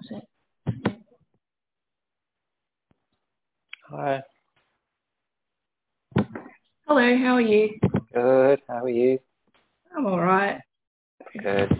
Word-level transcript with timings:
That's 0.00 0.22
it. 0.66 0.84
Hi. 3.90 4.22
Hello, 6.86 7.18
how 7.18 7.34
are 7.34 7.40
you? 7.40 7.78
Good. 8.14 8.60
How 8.68 8.84
are 8.84 8.88
you? 8.88 9.18
I'm 9.94 10.06
all 10.06 10.20
right. 10.20 10.60
Good. 11.38 11.70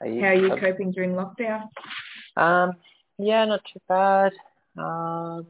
Are 0.00 0.06
you, 0.06 0.20
How 0.20 0.26
are 0.28 0.34
you 0.34 0.48
coping 0.56 0.92
during 0.92 1.12
lockdown? 1.12 1.68
Um, 2.36 2.72
yeah, 3.18 3.44
not 3.46 3.62
too 3.72 3.80
bad. 3.88 4.32
Um, 4.76 5.46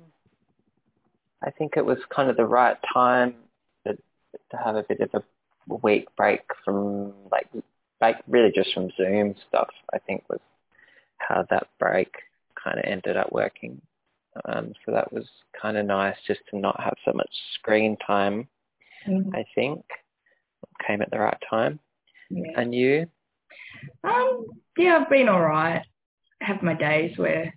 I 1.43 1.51
think 1.51 1.77
it 1.77 1.85
was 1.85 1.99
kind 2.11 2.31
of 2.31 2.37
the 2.37 2.47
right 2.47 2.77
time 2.93 3.35
to, 3.87 3.95
to 3.95 4.57
have 4.63 4.77
a 4.77 4.85
bit 4.85 5.01
of 5.01 5.25
a 5.71 5.75
week 5.83 6.07
break 6.17 6.43
from 6.65 7.13
like, 7.33 7.49
like 8.01 8.17
really 8.29 8.53
just 8.55 8.73
from 8.75 8.91
Zoom 8.97 9.35
stuff. 9.49 9.69
I 9.93 9.99
think 9.99 10.25
was 10.29 10.41
how 11.19 11.47
that 11.51 11.69
break 11.79 12.13
kind 12.63 12.79
of 12.79 12.85
ended 12.85 13.17
up 13.17 13.33
working. 13.33 13.81
Um, 14.47 14.73
so 14.85 14.93
that 14.93 15.13
was 15.13 15.25
kind 15.61 15.77
of 15.77 15.87
nice 15.87 16.17
just 16.27 16.41
to 16.51 16.59
not 16.59 16.81
have 16.81 16.95
so 17.05 17.13
much 17.13 17.31
screen 17.55 17.97
time. 18.07 18.49
Mm. 19.09 19.35
I 19.35 19.45
think 19.55 19.85
came 20.87 21.03
at 21.03 21.11
the 21.11 21.19
right 21.19 21.43
time. 21.49 21.79
Yeah. 22.31 22.53
And 22.57 22.75
you? 22.75 23.07
Um, 24.03 24.47
yeah, 24.77 24.99
I've 25.01 25.11
been 25.11 25.29
all 25.29 25.43
right. 25.43 25.83
I 26.43 26.45
have 26.45 26.63
my 26.63 26.75
days 26.75 27.17
where, 27.17 27.55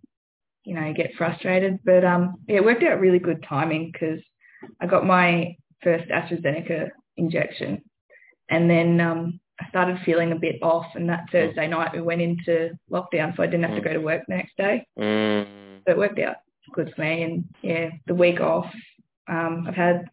you 0.63 0.75
know, 0.75 0.81
I 0.81 0.91
get 0.91 1.15
frustrated, 1.17 1.79
but 1.83 2.03
um, 2.03 2.35
yeah, 2.47 2.57
it 2.57 2.65
worked 2.65 2.83
out 2.83 2.99
really 2.99 3.19
good 3.19 3.43
timing 3.47 3.91
because 3.91 4.19
I 4.79 4.87
got 4.87 5.05
my 5.05 5.55
first 5.81 6.09
AstraZeneca 6.09 6.89
injection, 7.15 7.83
and 8.49 8.69
then 8.69 8.99
um, 8.99 9.39
I 9.59 9.67
started 9.69 9.99
feeling 10.05 10.31
a 10.31 10.35
bit 10.35 10.61
off, 10.61 10.85
and 10.95 11.09
that 11.09 11.25
Thursday 11.31 11.67
night 11.67 11.93
we 11.93 12.01
went 12.01 12.21
into 12.21 12.77
lockdown, 12.91 13.35
so 13.35 13.43
I 13.43 13.47
didn't 13.47 13.63
have 13.63 13.75
to 13.75 13.81
go 13.81 13.93
to 13.93 13.99
work 13.99 14.23
the 14.27 14.35
next 14.35 14.55
day. 14.57 14.85
Mm. 14.97 15.79
So 15.85 15.91
it 15.91 15.97
worked 15.97 16.19
out 16.19 16.37
good 16.73 16.93
for 16.95 17.01
me, 17.01 17.23
and 17.23 17.45
yeah, 17.61 17.89
the 18.07 18.13
week 18.13 18.39
off, 18.39 18.71
um, 19.27 19.65
I've 19.67 19.75
had 19.75 20.09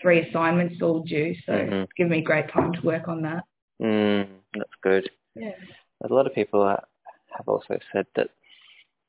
three 0.00 0.28
assignments 0.28 0.80
all 0.80 1.00
due, 1.00 1.34
so 1.44 1.52
Mhm. 1.52 1.82
it's 1.82 1.92
given 1.94 2.12
me 2.12 2.22
great 2.22 2.48
time 2.48 2.72
to 2.72 2.86
work 2.86 3.08
on 3.08 3.22
that. 3.22 3.44
Mm, 3.82 4.28
that's 4.54 4.74
good. 4.80 5.10
Yeah. 5.34 5.54
A 6.02 6.12
lot 6.12 6.26
of 6.26 6.34
people 6.34 6.64
have 6.66 7.48
also 7.48 7.78
said 7.92 8.06
that 8.14 8.30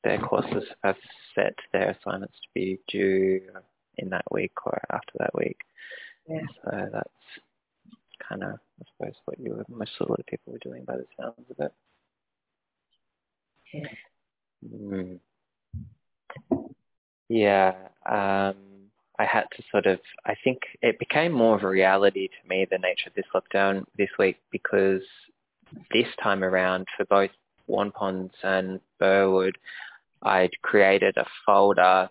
their 0.02 0.18
courses 0.18 0.64
have 0.82 0.98
set 1.34 1.54
their 1.72 1.90
assignments 1.90 2.38
to 2.40 2.48
be 2.54 2.80
due 2.88 3.40
in 3.98 4.10
that 4.10 4.24
week 4.32 4.52
or 4.66 4.80
after 4.90 5.12
that 5.18 5.34
week. 5.34 5.60
Yeah. 6.26 6.42
So 6.64 6.88
that's 6.92 7.40
kind 8.18 8.42
of, 8.42 8.58
I 8.80 8.84
suppose, 8.96 9.14
what 9.24 9.38
you 9.38 9.54
were, 9.54 9.64
most 9.68 9.92
of 10.00 10.08
the 10.08 10.24
people 10.24 10.52
were 10.52 10.58
doing 10.58 10.84
by 10.84 10.96
the 10.96 11.06
sounds 11.18 11.50
of 11.50 11.56
it. 11.58 11.72
Yeah. 13.72 13.88
Mm. 14.68 15.20
Yeah. 17.28 17.74
Um, 18.06 18.56
I 19.18 19.24
had 19.24 19.44
to 19.56 19.62
sort 19.70 19.86
of, 19.86 20.00
I 20.24 20.34
think 20.42 20.60
it 20.82 20.98
became 20.98 21.32
more 21.32 21.56
of 21.56 21.62
a 21.62 21.68
reality 21.68 22.28
to 22.28 22.48
me, 22.48 22.66
the 22.70 22.78
nature 22.78 23.08
of 23.08 23.14
this 23.14 23.26
lockdown 23.34 23.84
this 23.98 24.08
week, 24.18 24.38
because 24.50 25.02
this 25.92 26.06
time 26.22 26.42
around 26.42 26.86
for 26.96 27.04
both 27.04 27.30
Waurn 27.66 27.92
Ponds 27.92 28.34
and 28.42 28.80
Burwood, 28.98 29.56
I'd 30.22 30.60
created 30.62 31.16
a 31.16 31.26
folder 31.46 32.08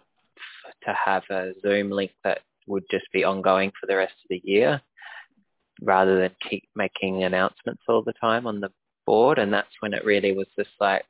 to 0.84 0.96
have 1.06 1.24
a 1.30 1.54
Zoom 1.62 1.90
link 1.90 2.12
that 2.24 2.40
would 2.68 2.84
just 2.92 3.12
be 3.12 3.24
ongoing 3.24 3.72
for 3.80 3.88
the 3.88 3.98
rest 3.98 4.14
of 4.24 4.30
the 4.30 4.42
year 4.44 4.82
rather 5.82 6.20
than 6.20 6.32
keep 6.50 6.68
making 6.76 7.24
announcements 7.24 7.84
all 7.88 8.04
the 8.04 8.14
time 8.14 8.48
on 8.48 8.60
the 8.60 8.72
board. 9.06 9.40
And 9.40 9.52
that's 9.54 9.74
when 9.80 9.94
it 9.94 10.06
really 10.06 10.34
was 10.34 10.48
just 10.58 10.70
like, 10.80 11.06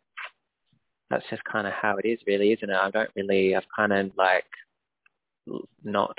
that's 1.09 1.25
just 1.29 1.43
kind 1.43 1.65
of 1.65 1.73
how 1.73 1.97
it 1.97 2.07
is 2.07 2.19
really, 2.27 2.53
isn't 2.53 2.69
it? 2.69 2.75
I 2.75 2.91
don't 2.91 3.09
really, 3.15 3.55
I've 3.55 3.63
kind 3.75 3.91
of 3.93 4.11
like 4.15 4.45
not 5.83 6.15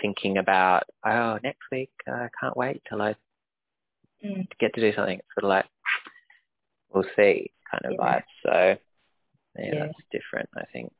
thinking 0.00 0.38
about, 0.38 0.84
oh, 1.04 1.38
next 1.42 1.62
week, 1.72 1.90
I 2.06 2.28
can't 2.40 2.56
wait 2.56 2.82
till 2.88 3.02
I 3.02 3.16
Mm. 4.24 4.48
get 4.58 4.72
to 4.74 4.80
do 4.80 4.94
something. 4.94 5.18
It's 5.18 5.28
sort 5.34 5.44
of 5.44 5.50
like, 5.50 5.66
we'll 6.90 7.04
see 7.16 7.52
kind 7.70 7.84
of 7.84 7.92
Yeah. 7.92 7.98
vibe. 7.98 8.24
So, 8.42 8.78
yeah, 9.58 9.74
Yeah. 9.74 9.86
that's 9.86 10.08
different, 10.10 10.48
I 10.56 10.64
think. 10.72 10.92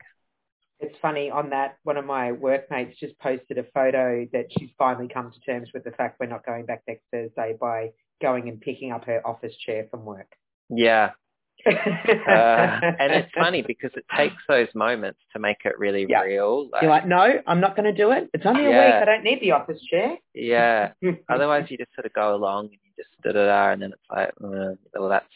It's 0.81 0.94
funny 1.00 1.31
on 1.31 1.50
that 1.50 1.78
one 1.84 1.97
of 1.97 2.04
my 2.04 2.32
workmates 2.32 2.98
just 3.00 3.19
posted 3.19 3.56
a 3.59 3.64
photo 3.75 4.26
that 4.32 4.47
she's 4.59 4.70
finally 4.76 5.09
come 5.09 5.32
to 5.32 5.41
terms 5.41 5.70
with 5.72 5.84
the 5.84 5.91
fact 5.92 6.20
we're 6.20 6.26
not 6.26 6.44
going 6.44 6.66
back 6.66 6.82
next 6.87 7.04
Thursday 7.12 7.56
by 7.59 7.92
going 8.20 8.48
and 8.48 8.60
picking 8.60 8.92
up 8.92 9.04
her 9.06 9.26
office 9.26 9.56
chair 9.56 9.87
from 9.91 10.04
work. 10.04 10.31
Yeah. 10.69 11.10
Uh, 11.66 12.81
and 13.00 13.12
it's 13.12 13.31
funny 13.34 13.62
because 13.62 13.91
it 13.97 14.04
takes 14.16 14.37
those 14.48 14.69
moments 14.75 15.19
to 15.32 15.38
make 15.38 15.59
it 15.64 15.78
really 15.78 16.06
Yeah. 16.09 16.20
real. 16.22 16.69
Like, 16.70 16.82
You're 16.82 16.91
like, 16.91 17.06
no, 17.06 17.41
I'm 17.47 17.60
not 17.60 17.75
going 17.76 17.93
to 17.93 17.97
do 17.97 18.10
it. 18.12 18.28
It's 18.34 18.44
only 18.47 18.66
a 18.66 18.70
Yeah. 18.70 18.84
week. 18.87 19.03
I 19.03 19.04
don't 19.04 19.25
need 19.25 19.41
the 19.41 19.53
office 19.53 19.81
chair. 19.82 20.16
yeah. 20.34 20.93
Otherwise, 21.28 21.66
you 21.70 21.78
just 21.78 21.94
sort 21.94 22.04
of 22.06 22.12
go 22.12 22.34
along 22.34 22.66
and 22.66 22.72
you 22.84 22.91
just 22.97 23.10
da 23.22 23.32
da 23.32 23.47
da, 23.47 23.72
and 23.72 23.82
then 23.82 23.93
it's 23.93 24.03
like, 24.10 24.28
uh, 24.44 24.75
well, 24.94 25.08
that's 25.08 25.26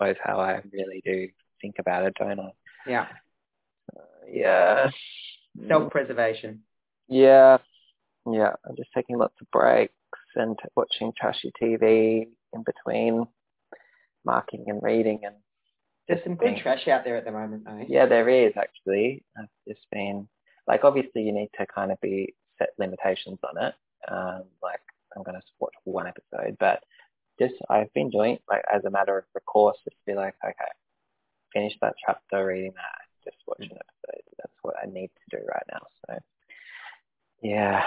I 0.00 0.08
suppose 0.10 0.16
how 0.22 0.38
I 0.40 0.60
really 0.72 1.00
do 1.04 1.28
think 1.60 1.76
about 1.78 2.04
it, 2.04 2.14
don't 2.18 2.38
I? 2.40 2.50
yeah, 2.86 3.06
yeah. 4.30 4.90
self-preservation. 5.68 6.60
Yeah. 7.08 7.58
Yeah. 8.26 8.52
I'm 8.68 8.76
just 8.76 8.90
taking 8.94 9.18
lots 9.18 9.34
of 9.40 9.50
breaks 9.50 9.92
and 10.34 10.58
watching 10.76 11.12
trashy 11.18 11.52
TV 11.60 12.28
in 12.52 12.64
between 12.64 13.26
marking 14.24 14.64
and 14.68 14.82
reading 14.82 15.20
and 15.24 15.34
There's 16.08 16.22
some 16.24 16.36
good 16.36 16.56
trash 16.58 16.88
out 16.88 17.04
there 17.04 17.16
at 17.16 17.24
the 17.24 17.32
moment, 17.32 17.64
though. 17.64 17.84
Yeah, 17.88 18.06
there 18.06 18.28
is 18.28 18.52
actually. 18.56 19.24
I've 19.36 19.48
just 19.66 19.84
been 19.90 20.28
like 20.66 20.84
obviously 20.84 21.22
you 21.22 21.32
need 21.32 21.50
to 21.58 21.66
kind 21.66 21.90
of 21.90 22.00
be 22.00 22.34
set 22.58 22.70
limitations 22.78 23.38
on 23.44 23.64
it. 23.64 23.74
Um, 24.08 24.44
like 24.62 24.80
I'm 25.16 25.22
gonna 25.22 25.42
watch 25.60 25.74
one 25.84 26.06
episode, 26.06 26.56
but 26.58 26.82
just 27.40 27.54
I've 27.68 27.92
been 27.94 28.10
doing 28.10 28.38
like 28.48 28.62
as 28.72 28.84
a 28.84 28.90
matter 28.90 29.24
of 29.34 29.44
course, 29.44 29.76
just 29.84 29.96
be 30.06 30.14
like, 30.14 30.34
okay, 30.44 30.70
finish 31.52 31.74
that 31.80 31.94
chapter, 32.04 32.46
reading 32.46 32.72
that, 32.74 33.01
just 33.24 33.36
watch 33.46 33.60
an 33.60 33.76
episode. 33.76 34.22
That's 34.38 34.58
what 34.62 34.74
I 34.82 34.86
need 34.86 35.08
to 35.08 35.36
do 35.36 35.44
right 35.46 35.66
now. 35.70 35.86
So 36.06 36.18
yeah, 37.42 37.84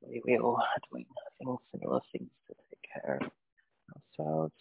we, 0.00 0.22
we 0.24 0.38
all 0.38 0.56
are 0.56 0.80
doing 0.90 1.06
things, 1.38 1.58
similar 1.72 2.00
things 2.12 2.30
to 2.48 2.54
take 2.70 3.02
care 3.02 3.20
of 3.20 3.30
ourselves. 4.18 4.54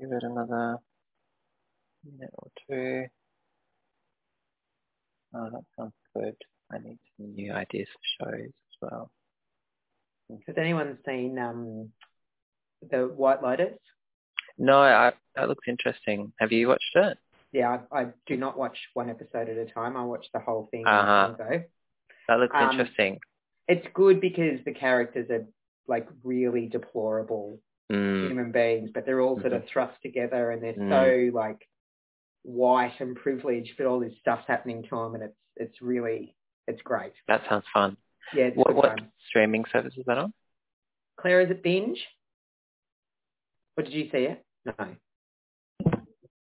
Give 0.00 0.12
it 0.12 0.22
another 0.22 0.78
minute 2.04 2.34
or 2.34 2.48
two. 2.68 3.06
Oh, 5.34 5.50
that 5.50 5.64
sounds 5.76 5.92
good. 6.14 6.36
I 6.72 6.78
need 6.78 6.98
some 7.16 7.34
new 7.34 7.52
ideas 7.52 7.88
for 8.18 8.30
shows 8.30 8.46
as 8.46 8.76
well. 8.80 9.10
Has 10.46 10.56
anyone 10.58 10.98
seen 11.06 11.38
um, 11.38 11.90
the 12.88 13.06
White 13.14 13.42
Lotus? 13.42 13.78
No, 14.58 14.80
I, 14.80 15.12
that 15.36 15.48
looks 15.48 15.66
interesting. 15.68 16.32
Have 16.38 16.52
you 16.52 16.68
watched 16.68 16.94
it? 16.94 17.18
Yeah, 17.52 17.78
I, 17.92 18.00
I 18.02 18.06
do 18.26 18.36
not 18.36 18.58
watch 18.58 18.76
one 18.94 19.08
episode 19.08 19.48
at 19.48 19.56
a 19.56 19.66
time. 19.66 19.96
I 19.96 20.04
watch 20.04 20.26
the 20.34 20.40
whole 20.40 20.68
thing 20.70 20.86
Uh-huh. 20.86 21.34
go. 21.38 21.62
That 22.28 22.40
looks 22.40 22.56
Um, 22.58 22.70
interesting. 22.70 23.18
It's 23.68 23.86
good 23.94 24.20
because 24.20 24.60
the 24.64 24.72
characters 24.74 25.30
are 25.30 25.46
like 25.86 26.08
really 26.22 26.66
deplorable 26.66 27.60
Mm, 27.90 28.28
human 28.28 28.52
beings, 28.52 28.90
but 28.92 29.06
they're 29.06 29.22
all 29.22 29.40
sort 29.40 29.54
of 29.54 29.64
thrust 29.72 29.96
together 30.02 30.50
and 30.50 30.62
they're 30.62 30.74
Mm. 30.74 31.30
so 31.32 31.34
like 31.34 31.66
white 32.42 33.00
and 33.00 33.16
privileged, 33.16 33.78
but 33.78 33.86
all 33.86 33.98
this 34.00 34.12
stuff's 34.20 34.46
happening 34.46 34.82
to 34.82 34.90
them, 34.90 35.14
and 35.14 35.24
it's 35.24 35.36
it's 35.56 35.80
really 35.80 36.36
it's 36.66 36.82
great. 36.82 37.14
that 37.28 37.42
sounds 37.48 37.64
fun. 37.72 37.96
Yeah, 38.34 38.44
it's 38.48 38.56
What, 38.58 38.74
what 38.74 38.98
fun. 38.98 39.10
streaming 39.26 39.64
service 39.72 39.94
is 39.96 40.04
that 40.04 40.18
on? 40.18 40.34
Claire, 41.16 41.40
is 41.40 41.50
it 41.50 41.62
binge? 41.62 41.98
Or 43.78 43.82
did 43.84 43.94
you 43.94 44.10
see 44.10 44.24
it? 44.24 44.44
No. 44.68 45.94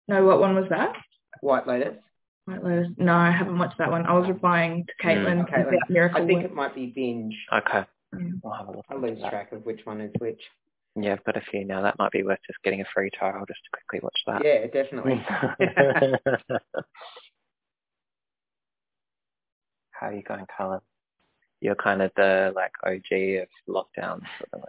No, 0.07 0.25
what 0.25 0.39
one 0.39 0.55
was 0.55 0.65
that? 0.69 0.93
White 1.41 1.67
Lotus. 1.67 1.97
White 2.45 2.63
Lotus. 2.63 2.91
No, 2.97 3.13
I 3.13 3.31
haven't 3.31 3.57
watched 3.57 3.77
that 3.79 3.89
one. 3.91 4.05
I 4.05 4.13
was 4.17 4.27
replying 4.27 4.85
to 4.85 4.93
Caitlin 5.05 5.45
Mm. 5.45 5.49
Caitlin, 5.49 5.67
about 5.69 5.89
Miracle 5.89 6.23
I 6.23 6.25
think 6.27 6.41
Work. 6.43 6.51
it 6.51 6.55
might 6.55 6.75
be 6.75 6.87
binge. 6.87 7.35
Okay. 7.53 7.83
Mm. 8.13 8.39
I'll 8.45 8.51
have 8.53 8.67
a 8.67 8.71
look. 8.71 8.85
I 8.89 8.95
into 8.95 9.07
lose 9.07 9.21
that. 9.21 9.29
track 9.31 9.51
of 9.51 9.65
which 9.65 9.81
one 9.85 10.01
is 10.01 10.11
which. 10.19 10.41
Yeah, 10.95 11.13
I've 11.13 11.23
got 11.25 11.35
a 11.37 11.41
few 11.51 11.65
now. 11.65 11.81
That 11.81 11.97
might 11.99 12.11
be 12.11 12.23
worth 12.23 12.39
just 12.47 12.61
getting 12.63 12.81
a 12.81 12.85
free 12.93 13.09
trial 13.17 13.43
just 13.47 13.59
to 13.65 13.69
quickly 13.73 13.99
watch 14.01 14.17
that. 14.27 14.45
Yeah, 14.45 14.67
definitely. 14.67 15.21
How 19.91 20.07
are 20.07 20.13
you 20.13 20.23
going, 20.23 20.45
Colin? 20.57 20.79
You're 21.61 21.75
kind 21.75 22.01
of 22.01 22.11
the 22.15 22.51
like 22.55 22.71
OG 22.85 23.41
of 23.41 23.47
lockdowns. 23.67 24.23
Sort 24.39 24.53
of 24.53 24.61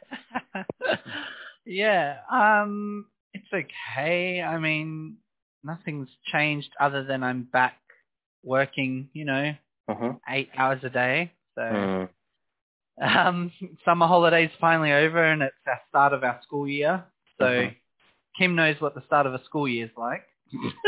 like. 0.55 0.99
yeah, 1.67 2.19
um, 2.31 3.07
it's 3.37 3.53
okay. 3.53 4.43
I 4.43 4.59
mean, 4.59 5.17
nothing's 5.63 6.09
changed 6.33 6.71
other 6.81 7.05
than 7.05 7.23
I'm 7.23 7.43
back 7.45 7.77
working, 8.43 9.09
you 9.13 9.25
know, 9.25 9.55
Mhm. 9.89 10.21
eight 10.29 10.51
hours 10.57 10.83
a 10.85 10.91
day. 10.91 11.33
So, 11.55 11.63
Mm. 11.63 12.09
um, 13.01 13.53
summer 13.85 14.07
holidays 14.07 14.51
finally 14.61 14.93
over 14.93 15.23
and 15.23 15.43
it's 15.43 15.57
the 15.65 15.75
start 15.89 16.13
of 16.13 16.25
our 16.25 16.41
school 16.43 16.67
year. 16.69 17.05
So, 17.39 17.45
Mhm. 17.45 17.77
Kim 18.39 18.55
knows 18.55 18.81
what 18.81 18.95
the 18.95 19.03
start 19.03 19.27
of 19.27 19.35
a 19.35 19.43
school 19.45 19.69
year 19.69 19.87
is 19.87 19.97
like. 19.97 20.25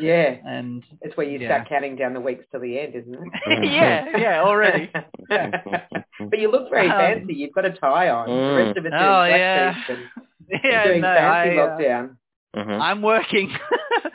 Yeah. 0.00 0.36
and 0.46 0.84
It's 1.02 1.16
where 1.16 1.26
you 1.28 1.40
Yeah. 1.40 1.48
start 1.48 1.68
counting 1.68 1.96
down 1.96 2.14
the 2.14 2.20
weeks 2.20 2.44
till 2.52 2.60
the 2.60 2.78
end, 2.78 2.94
isn't 2.94 3.14
it? 3.14 3.32
yeah, 3.64 4.16
yeah, 4.16 4.42
already. 4.42 4.88
but 5.28 6.38
you 6.38 6.50
look 6.52 6.70
very 6.70 6.88
Um, 6.88 6.96
fancy. 6.96 7.34
You've 7.34 7.52
got 7.52 7.64
a 7.64 7.72
tie 7.72 8.08
on. 8.10 8.28
The 8.28 8.32
Mm. 8.34 8.56
rest 8.56 8.76
of 8.78 8.86
us 8.86 8.90
doing 8.92 9.02
Oh, 9.02 9.24
yeah. 9.24 9.74
suits 9.74 9.88
and 9.88 10.27
Yeah, 10.64 10.84
doing 10.84 11.00
no, 11.02 11.08
fancy 11.14 11.50
I, 11.50 11.56
uh, 11.58 11.68
lockdown. 11.68 12.16
Mhm. 12.56 12.80
I'm 12.80 13.02
working. 13.02 13.50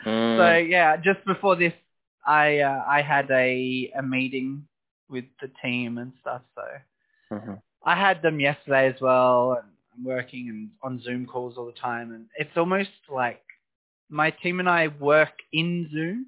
Mm. 0.04 0.36
so 0.36 0.56
yeah, 0.68 0.98
just 0.98 1.24
before 1.24 1.56
this, 1.56 1.72
I 2.26 2.58
uh, 2.58 2.84
I 2.86 3.00
had 3.00 3.30
a 3.30 3.90
a 3.96 4.02
meeting 4.02 4.66
with 5.08 5.24
the 5.40 5.50
team 5.62 5.96
and 5.96 6.12
stuff. 6.20 6.42
So 6.54 6.62
Mhm. 7.36 7.62
I 7.82 7.94
had 7.94 8.20
them 8.20 8.38
yesterday 8.38 8.88
as 8.92 9.00
well, 9.00 9.52
and 9.52 9.68
I'm 9.94 10.04
working 10.04 10.50
and 10.50 10.70
on 10.82 11.00
Zoom 11.00 11.24
calls 11.26 11.56
all 11.56 11.64
the 11.66 11.72
time, 11.72 12.12
and 12.12 12.26
it's 12.36 12.54
almost 12.56 12.90
like 13.08 13.42
my 14.10 14.30
team 14.30 14.60
and 14.60 14.68
I 14.68 14.88
work 14.88 15.32
in 15.52 15.88
Zoom. 15.90 16.26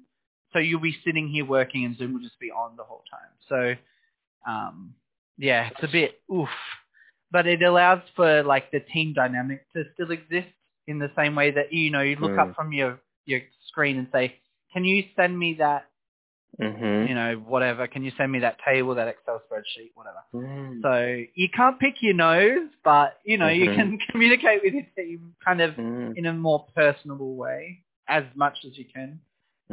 So 0.53 0.59
you'll 0.59 0.79
be 0.81 0.95
sitting 1.05 1.27
here 1.27 1.45
working, 1.45 1.85
and 1.85 1.95
Zoom 1.97 2.13
will 2.13 2.21
just 2.21 2.39
be 2.39 2.49
on 2.49 2.75
the 2.77 2.83
whole 2.83 3.03
time. 3.11 3.31
So, 3.47 3.75
um, 4.51 4.95
yeah, 5.37 5.69
it's 5.69 5.83
a 5.83 5.87
bit 5.91 6.19
oof, 6.33 6.49
but 7.31 7.47
it 7.47 7.61
allows 7.63 8.01
for 8.15 8.43
like 8.43 8.71
the 8.71 8.79
team 8.79 9.13
dynamic 9.13 9.65
to 9.73 9.83
still 9.93 10.11
exist 10.11 10.47
in 10.87 10.99
the 10.99 11.11
same 11.15 11.35
way 11.35 11.51
that 11.51 11.71
you 11.73 11.89
know 11.91 12.01
you 12.01 12.15
look 12.17 12.33
Mm. 12.33 12.37
up 12.37 12.55
from 12.55 12.71
your 12.73 12.99
your 13.25 13.41
screen 13.67 13.97
and 13.97 14.07
say, 14.11 14.35
"Can 14.73 14.85
you 14.85 15.03
send 15.15 15.37
me 15.37 15.53
that? 15.55 15.89
Mhm. 16.59 17.07
You 17.07 17.15
know, 17.15 17.35
whatever. 17.35 17.87
Can 17.87 18.03
you 18.03 18.11
send 18.17 18.31
me 18.31 18.39
that 18.39 18.57
table, 18.65 18.95
that 18.95 19.07
Excel 19.07 19.41
spreadsheet, 19.49 19.91
whatever." 19.95 20.23
Mm. 20.33 20.81
So 20.81 21.25
you 21.35 21.49
can't 21.49 21.79
pick 21.79 22.01
your 22.01 22.13
nose, 22.13 22.69
but 22.83 23.19
you 23.25 23.37
know 23.37 23.49
you 23.49 23.67
Mhm. 23.67 23.69
can 23.69 23.99
communicate 24.11 24.61
with 24.63 24.73
your 24.73 24.85
team 24.95 25.35
kind 25.43 25.61
of 25.61 25.75
Mm. 25.77 26.15
in 26.15 26.25
a 26.25 26.33
more 26.33 26.65
personable 26.75 27.35
way 27.35 27.83
as 28.07 28.23
much 28.35 28.57
as 28.65 28.77
you 28.77 28.85
can. 28.85 29.19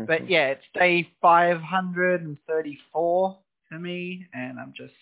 But 0.06 0.20
Mhm. 0.20 0.28
yeah, 0.28 0.46
it's 0.48 0.64
day 0.74 1.08
534 1.20 3.38
for 3.68 3.78
me, 3.78 4.26
and 4.34 4.58
I'm 4.58 4.72
just 4.76 4.94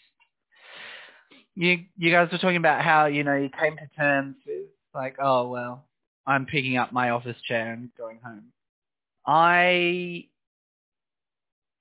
you. 1.54 1.84
You 1.96 2.10
guys 2.10 2.28
were 2.30 2.38
talking 2.38 2.56
about 2.56 2.82
how 2.82 3.06
you 3.06 3.24
know 3.24 3.34
you 3.34 3.50
came 3.50 3.76
to 3.76 3.86
terms 3.96 4.36
with 4.46 4.66
like, 4.94 5.16
oh 5.20 5.48
well, 5.48 5.84
I'm 6.26 6.46
picking 6.46 6.76
up 6.76 6.92
my 6.92 7.10
office 7.10 7.40
chair 7.46 7.72
and 7.72 7.90
going 7.96 8.20
home. 8.24 8.44
I 9.26 10.26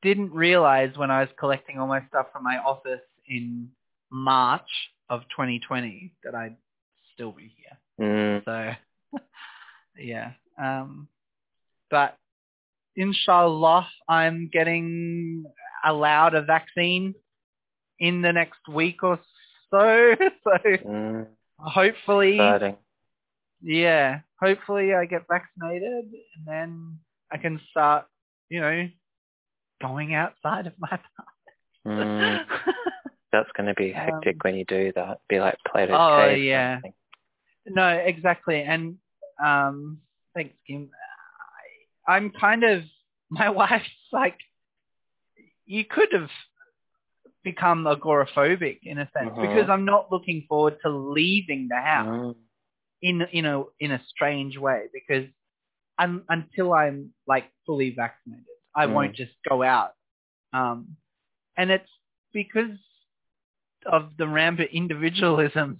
didn't 0.01 0.33
realize 0.33 0.97
when 0.97 1.11
I 1.11 1.21
was 1.21 1.29
collecting 1.39 1.79
all 1.79 1.87
my 1.87 2.05
stuff 2.07 2.27
from 2.33 2.43
my 2.43 2.57
office 2.57 3.01
in 3.27 3.69
March 4.09 4.69
of 5.09 5.21
2020 5.29 6.13
that 6.23 6.35
I'd 6.35 6.55
still 7.13 7.31
be 7.31 7.53
here. 7.57 7.77
Mm. 8.07 8.45
So, 8.45 9.19
yeah. 9.99 10.31
Um, 10.61 11.07
but 11.89 12.17
inshallah, 12.95 13.87
I'm 14.07 14.49
getting 14.51 15.45
allowed 15.83 16.35
a 16.35 16.41
vaccine 16.41 17.15
in 17.99 18.21
the 18.21 18.31
next 18.31 18.67
week 18.67 19.03
or 19.03 19.19
so. 19.71 20.15
So 20.43 20.57
Mm. 20.85 21.27
hopefully, 21.59 22.33
Exciting. 22.33 22.77
yeah, 23.61 24.21
hopefully 24.39 24.93
I 24.93 25.05
get 25.05 25.27
vaccinated 25.29 26.05
and 26.35 26.45
then 26.47 26.99
I 27.31 27.37
can 27.37 27.59
start, 27.69 28.05
you 28.49 28.59
know, 28.59 28.89
going 29.81 30.13
outside 30.13 30.67
of 30.67 30.73
my 30.79 30.99
Mm. 31.85 32.45
That's 33.31 33.49
going 33.55 33.67
to 33.67 33.73
be 33.73 33.91
hectic 33.91 34.35
Um, 34.35 34.39
when 34.41 34.55
you 34.55 34.65
do 34.65 34.91
that. 34.95 35.19
Be 35.29 35.39
like 35.39 35.57
Plato's 35.67 35.97
Oh, 35.99 36.29
yeah. 36.29 36.79
No, 37.65 37.87
exactly. 37.87 38.61
And 38.61 38.97
um 39.43 40.01
thanks, 40.35 40.55
Kim. 40.67 40.89
I, 42.07 42.13
I'm 42.15 42.31
kind 42.31 42.63
of 42.63 42.83
my 43.29 43.49
wife's 43.49 43.89
like 44.11 44.37
you 45.65 45.85
could 45.85 46.11
have 46.11 46.29
become 47.43 47.83
agoraphobic 47.85 48.79
in 48.83 48.99
a 48.99 49.09
sense 49.17 49.31
Mhm. 49.31 49.41
because 49.41 49.69
I'm 49.69 49.85
not 49.85 50.11
looking 50.11 50.45
forward 50.47 50.77
to 50.83 50.89
leaving 50.89 51.67
the 51.67 51.81
house 51.81 52.35
Mm. 52.35 52.35
in 53.01 53.27
you 53.31 53.41
know 53.41 53.71
in 53.79 53.91
a 53.91 54.03
strange 54.05 54.57
way 54.57 54.87
because 54.93 55.27
un 55.97 56.23
until 56.29 56.73
I'm 56.73 57.13
like 57.27 57.45
fully 57.65 57.91
vaccinated, 57.91 58.45
I 58.75 58.85
Mm. 58.85 58.93
won't 58.93 59.15
just 59.15 59.33
go 59.49 59.63
out. 59.63 59.93
Um, 60.53 60.97
and 61.57 61.71
it's 61.71 61.89
because 62.33 62.77
of 63.85 64.15
the 64.17 64.27
rampant 64.27 64.71
individualism 64.71 65.79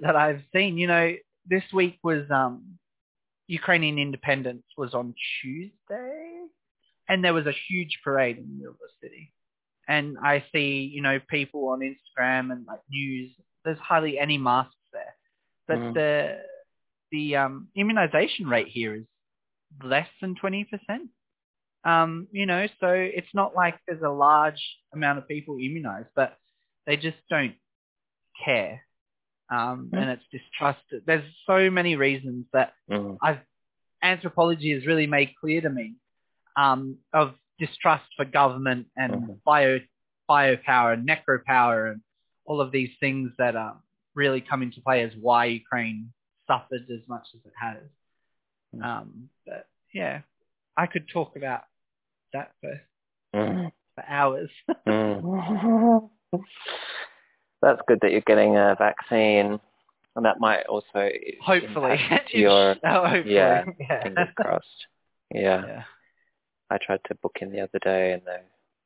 that 0.00 0.16
I've 0.16 0.42
seen. 0.52 0.78
You 0.78 0.86
know, 0.86 1.14
this 1.46 1.64
week 1.72 1.98
was 2.02 2.30
um, 2.30 2.78
Ukrainian 3.48 3.98
independence 3.98 4.64
was 4.76 4.94
on 4.94 5.14
Tuesday, 5.40 6.46
and 7.08 7.24
there 7.24 7.34
was 7.34 7.46
a 7.46 7.52
huge 7.68 8.00
parade 8.04 8.38
in 8.38 8.44
the 8.48 8.54
middle 8.54 8.72
of 8.72 8.78
the 8.78 9.08
city. 9.08 9.32
And 9.92 10.16
I 10.32 10.34
see, 10.52 10.70
you 10.94 11.02
know, 11.06 11.18
people 11.36 11.62
on 11.72 11.80
Instagram 11.80 12.50
and 12.52 12.66
like 12.66 12.80
news. 12.90 13.30
There's 13.64 13.78
hardly 13.90 14.14
any 14.18 14.38
masks 14.38 14.86
there, 14.96 15.14
but 15.68 15.78
Mm. 15.78 15.94
the 15.98 16.10
the 17.14 17.24
um, 17.42 17.54
immunization 17.80 18.46
rate 18.54 18.68
here 18.78 18.94
is 19.00 19.04
less 19.94 20.08
than 20.20 20.34
twenty 20.34 20.64
percent. 20.72 21.10
Um, 21.84 22.28
you 22.38 22.46
know, 22.46 22.64
so 22.80 22.88
it's 23.18 23.34
not 23.34 23.54
like 23.62 23.74
there's 23.86 24.02
a 24.02 24.08
large 24.28 24.62
amount 24.96 25.18
of 25.18 25.28
people 25.28 25.54
immunized, 25.66 26.12
but 26.14 26.30
they 26.86 26.96
just 26.96 27.20
don't 27.28 27.56
care. 28.44 28.74
Um, 29.56 29.90
and 29.92 30.06
it's 30.14 30.28
distrust. 30.32 30.80
There's 31.06 31.28
so 31.46 31.58
many 31.70 31.96
reasons 31.96 32.46
that 32.52 32.72
Mm. 32.88 33.18
I've 33.26 33.42
anthropology 34.02 34.70
has 34.74 34.86
really 34.86 35.06
made 35.06 35.30
clear 35.40 35.60
to 35.60 35.70
me 35.70 35.86
um, 36.56 36.80
of 37.12 37.34
distrust 37.66 38.04
for 38.16 38.24
government 38.40 38.86
and 38.96 39.12
Mhm. 39.12 39.38
bio 39.44 39.78
biopower 40.30 40.88
and 40.94 41.06
necropower 41.12 41.90
and 41.92 42.00
all 42.46 42.60
of 42.60 42.70
these 42.72 42.90
things 43.00 43.30
that 43.38 43.54
um, 43.56 43.76
really 44.14 44.40
come 44.40 44.62
into 44.62 44.80
play 44.80 45.02
as 45.02 45.12
why 45.26 45.44
Ukraine 45.46 46.12
suffered 46.46 46.84
as 46.96 47.02
much 47.08 47.26
as 47.34 47.40
it 47.44 47.52
has. 47.66 47.82
Mm. 48.74 48.82
Um, 48.84 49.28
but 49.46 49.66
yeah, 49.92 50.22
I 50.76 50.86
could 50.86 51.06
talk 51.08 51.36
about 51.36 51.62
that 52.32 52.48
for, 52.60 52.74
Mm. 53.34 53.72
for 53.94 54.04
hours. 54.18 54.50
Mm. 54.86 56.10
That's 57.62 57.80
good 57.86 58.00
that 58.02 58.10
you're 58.10 58.22
getting 58.32 58.56
a 58.56 58.74
vaccine, 58.76 59.60
and 60.16 60.24
that 60.24 60.40
might 60.40 60.64
also 60.66 61.10
hopefully, 61.42 61.98
your 62.32 62.74
Oh, 62.84 63.06
hopefully. 63.06 63.34
yeah, 63.34 63.64
yeah. 63.78 64.02
fingers 64.02 64.28
crossed. 64.36 64.86
Yeah. 65.32 65.64
yeah. 65.66 65.82
I 66.72 66.78
tried 66.78 67.00
to 67.08 67.14
book 67.16 67.36
in 67.42 67.52
the 67.52 67.60
other 67.60 67.78
day, 67.82 68.12
and 68.12 68.22
the 68.24 68.38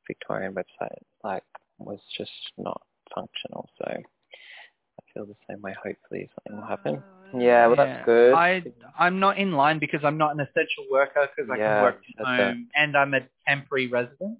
Victorian 0.07 0.53
website 0.53 0.99
like 1.23 1.43
was 1.77 1.99
just 2.17 2.31
not 2.57 2.81
functional. 3.15 3.69
So 3.77 3.85
I 3.87 5.01
feel 5.13 5.25
the 5.25 5.35
same 5.49 5.61
way. 5.61 5.73
Hopefully, 5.73 6.29
something 6.35 6.61
will 6.61 6.67
happen. 6.67 7.03
Yeah, 7.33 7.67
well, 7.67 7.77
that's 7.77 8.05
good. 8.05 8.33
I 8.33 8.63
I'm 8.97 9.19
not 9.19 9.37
in 9.37 9.53
line 9.53 9.79
because 9.79 10.01
I'm 10.03 10.17
not 10.17 10.33
an 10.33 10.41
essential 10.41 10.85
worker 10.91 11.29
because 11.35 11.49
I 11.49 11.57
Yeah, 11.57 11.75
can 11.75 11.83
work 11.83 12.01
you 12.07 12.13
from 12.17 12.25
said 12.25 12.39
that. 12.39 12.47
home 12.47 12.67
and 12.75 12.97
I'm 12.97 13.13
a 13.13 13.21
temporary 13.47 13.87
resident. 13.87 14.39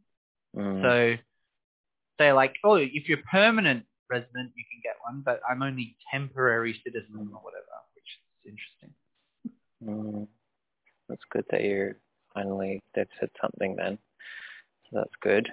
Mm. 0.56 0.82
So 0.82 1.22
they're 2.18 2.34
like, 2.34 2.56
oh, 2.64 2.76
if 2.76 3.08
you're 3.08 3.24
permanent 3.30 3.86
resident, 4.10 4.52
you 4.56 4.64
can 4.72 4.82
get 4.84 4.96
one, 5.04 5.22
but 5.26 5.42
I'm 5.50 5.62
only 5.62 5.96
temporary 6.12 6.80
citizen 6.84 7.16
or 7.16 7.42
whatever, 7.42 7.76
which 7.96 8.20
is 8.46 8.52
interesting. 8.52 8.94
Mm. 9.84 10.28
That's 11.10 11.24
good 11.30 11.46
that 11.52 11.62
you 11.64 11.96
finally 12.38 12.82
they've 12.94 13.08
said 13.20 13.30
something 13.42 13.76
then. 13.76 13.98
So 14.90 15.00
that's 15.00 15.16
good. 15.22 15.52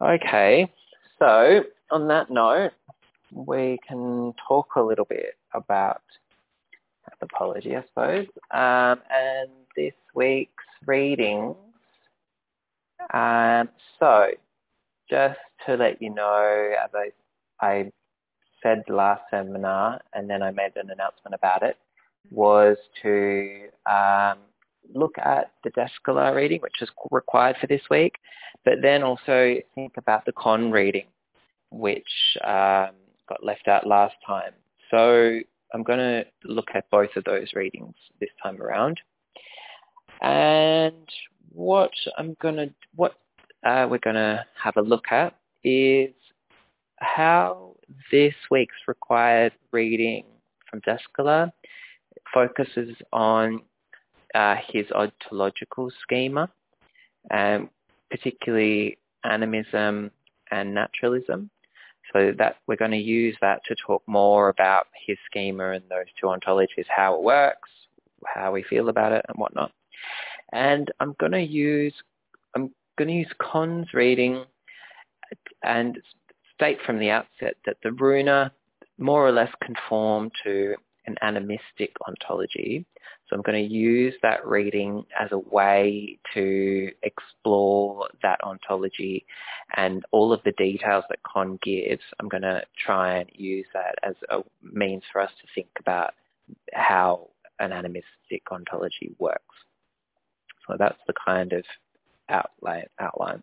Okay, 0.00 0.70
so 1.18 1.64
on 1.90 2.08
that 2.08 2.30
note, 2.30 2.72
we 3.32 3.78
can 3.86 4.34
talk 4.46 4.76
a 4.76 4.82
little 4.82 5.04
bit 5.04 5.36
about 5.52 6.02
anthropology, 7.10 7.76
I 7.76 7.82
suppose, 7.88 8.26
um, 8.52 9.00
and 9.10 9.50
this 9.76 9.94
week's 10.14 10.64
readings. 10.86 11.56
Um, 13.12 13.68
so, 13.98 14.28
just 15.10 15.38
to 15.66 15.74
let 15.76 16.00
you 16.00 16.10
know, 16.10 16.74
as 16.84 16.90
I, 16.94 17.10
I 17.66 17.92
said 18.62 18.82
last 18.88 19.22
seminar, 19.30 20.00
and 20.12 20.28
then 20.28 20.42
I 20.42 20.50
made 20.50 20.76
an 20.76 20.90
announcement 20.90 21.34
about 21.34 21.62
it, 21.62 21.76
was 22.30 22.76
to 23.02 23.68
um, 23.86 24.38
look 24.94 25.16
at 25.18 25.52
the 25.64 25.70
Descola 25.70 26.34
reading, 26.34 26.60
which 26.60 26.80
is 26.80 26.88
required 27.10 27.56
for 27.60 27.66
this 27.66 27.82
week, 27.90 28.16
but 28.64 28.74
then 28.82 29.02
also 29.02 29.56
think 29.74 29.96
about 29.96 30.24
the 30.24 30.32
Kohn 30.32 30.70
reading, 30.70 31.06
which 31.70 32.36
um, 32.44 32.90
got 33.28 33.42
left 33.42 33.68
out 33.68 33.86
last 33.86 34.14
time. 34.26 34.52
So 34.90 35.40
I'm 35.74 35.82
going 35.82 35.98
to 35.98 36.24
look 36.44 36.68
at 36.74 36.90
both 36.90 37.10
of 37.16 37.24
those 37.24 37.48
readings 37.54 37.94
this 38.20 38.30
time 38.42 38.60
around. 38.62 39.00
And 40.20 41.08
what 41.52 41.92
I'm 42.16 42.36
going 42.40 42.56
to, 42.56 42.70
what 42.94 43.14
uh, 43.64 43.86
we're 43.90 43.98
going 43.98 44.16
to 44.16 44.44
have 44.62 44.76
a 44.76 44.82
look 44.82 45.06
at 45.10 45.36
is 45.62 46.12
how 46.96 47.76
this 48.10 48.34
week's 48.50 48.76
required 48.86 49.52
reading 49.72 50.24
from 50.68 50.80
Descola 50.80 51.52
focuses 52.32 52.96
on 53.12 53.62
uh, 54.34 54.56
his 54.68 54.86
ontological 54.92 55.90
schema, 56.02 56.50
um, 57.30 57.70
particularly 58.10 58.98
animism 59.24 60.10
and 60.50 60.74
naturalism. 60.74 61.50
So 62.12 62.32
that 62.38 62.56
we're 62.66 62.76
going 62.76 62.92
to 62.92 62.96
use 62.96 63.36
that 63.42 63.60
to 63.66 63.76
talk 63.86 64.02
more 64.06 64.48
about 64.48 64.86
his 65.06 65.18
schema 65.26 65.72
and 65.72 65.84
those 65.90 66.06
two 66.18 66.28
ontologies, 66.28 66.86
how 66.88 67.14
it 67.16 67.22
works, 67.22 67.68
how 68.24 68.50
we 68.50 68.62
feel 68.62 68.88
about 68.88 69.12
it, 69.12 69.26
and 69.28 69.36
whatnot. 69.36 69.72
And 70.52 70.90
I'm 71.00 71.14
going 71.20 71.32
to 71.32 71.42
use 71.42 71.92
I'm 72.54 72.70
going 72.96 73.08
to 73.08 73.14
use 73.14 73.32
Kohn's 73.38 73.92
reading 73.92 74.44
and 75.62 75.98
state 76.54 76.78
from 76.86 76.98
the 76.98 77.10
outset 77.10 77.56
that 77.66 77.76
the 77.82 77.92
Runa 77.92 78.52
more 78.98 79.26
or 79.26 79.32
less 79.32 79.50
conform 79.62 80.30
to 80.44 80.74
an 81.08 81.16
animistic 81.22 81.96
ontology. 82.06 82.84
So 83.26 83.36
I'm 83.36 83.42
going 83.42 83.66
to 83.66 83.74
use 83.74 84.14
that 84.22 84.46
reading 84.46 85.04
as 85.18 85.32
a 85.32 85.38
way 85.38 86.18
to 86.34 86.90
explore 87.02 88.08
that 88.22 88.38
ontology 88.44 89.24
and 89.76 90.04
all 90.12 90.32
of 90.32 90.40
the 90.44 90.52
details 90.52 91.04
that 91.08 91.20
Kohn 91.22 91.58
gives. 91.62 92.02
I'm 92.20 92.28
going 92.28 92.42
to 92.42 92.62
try 92.84 93.18
and 93.18 93.30
use 93.32 93.66
that 93.72 93.94
as 94.02 94.14
a 94.30 94.40
means 94.62 95.02
for 95.10 95.20
us 95.22 95.30
to 95.40 95.46
think 95.54 95.70
about 95.80 96.12
how 96.74 97.30
an 97.58 97.72
animistic 97.72 98.42
ontology 98.50 99.14
works. 99.18 99.42
So 100.66 100.76
that's 100.78 100.98
the 101.06 101.14
kind 101.24 101.54
of 101.54 101.64
outline. 102.28 102.86
outline. 103.00 103.42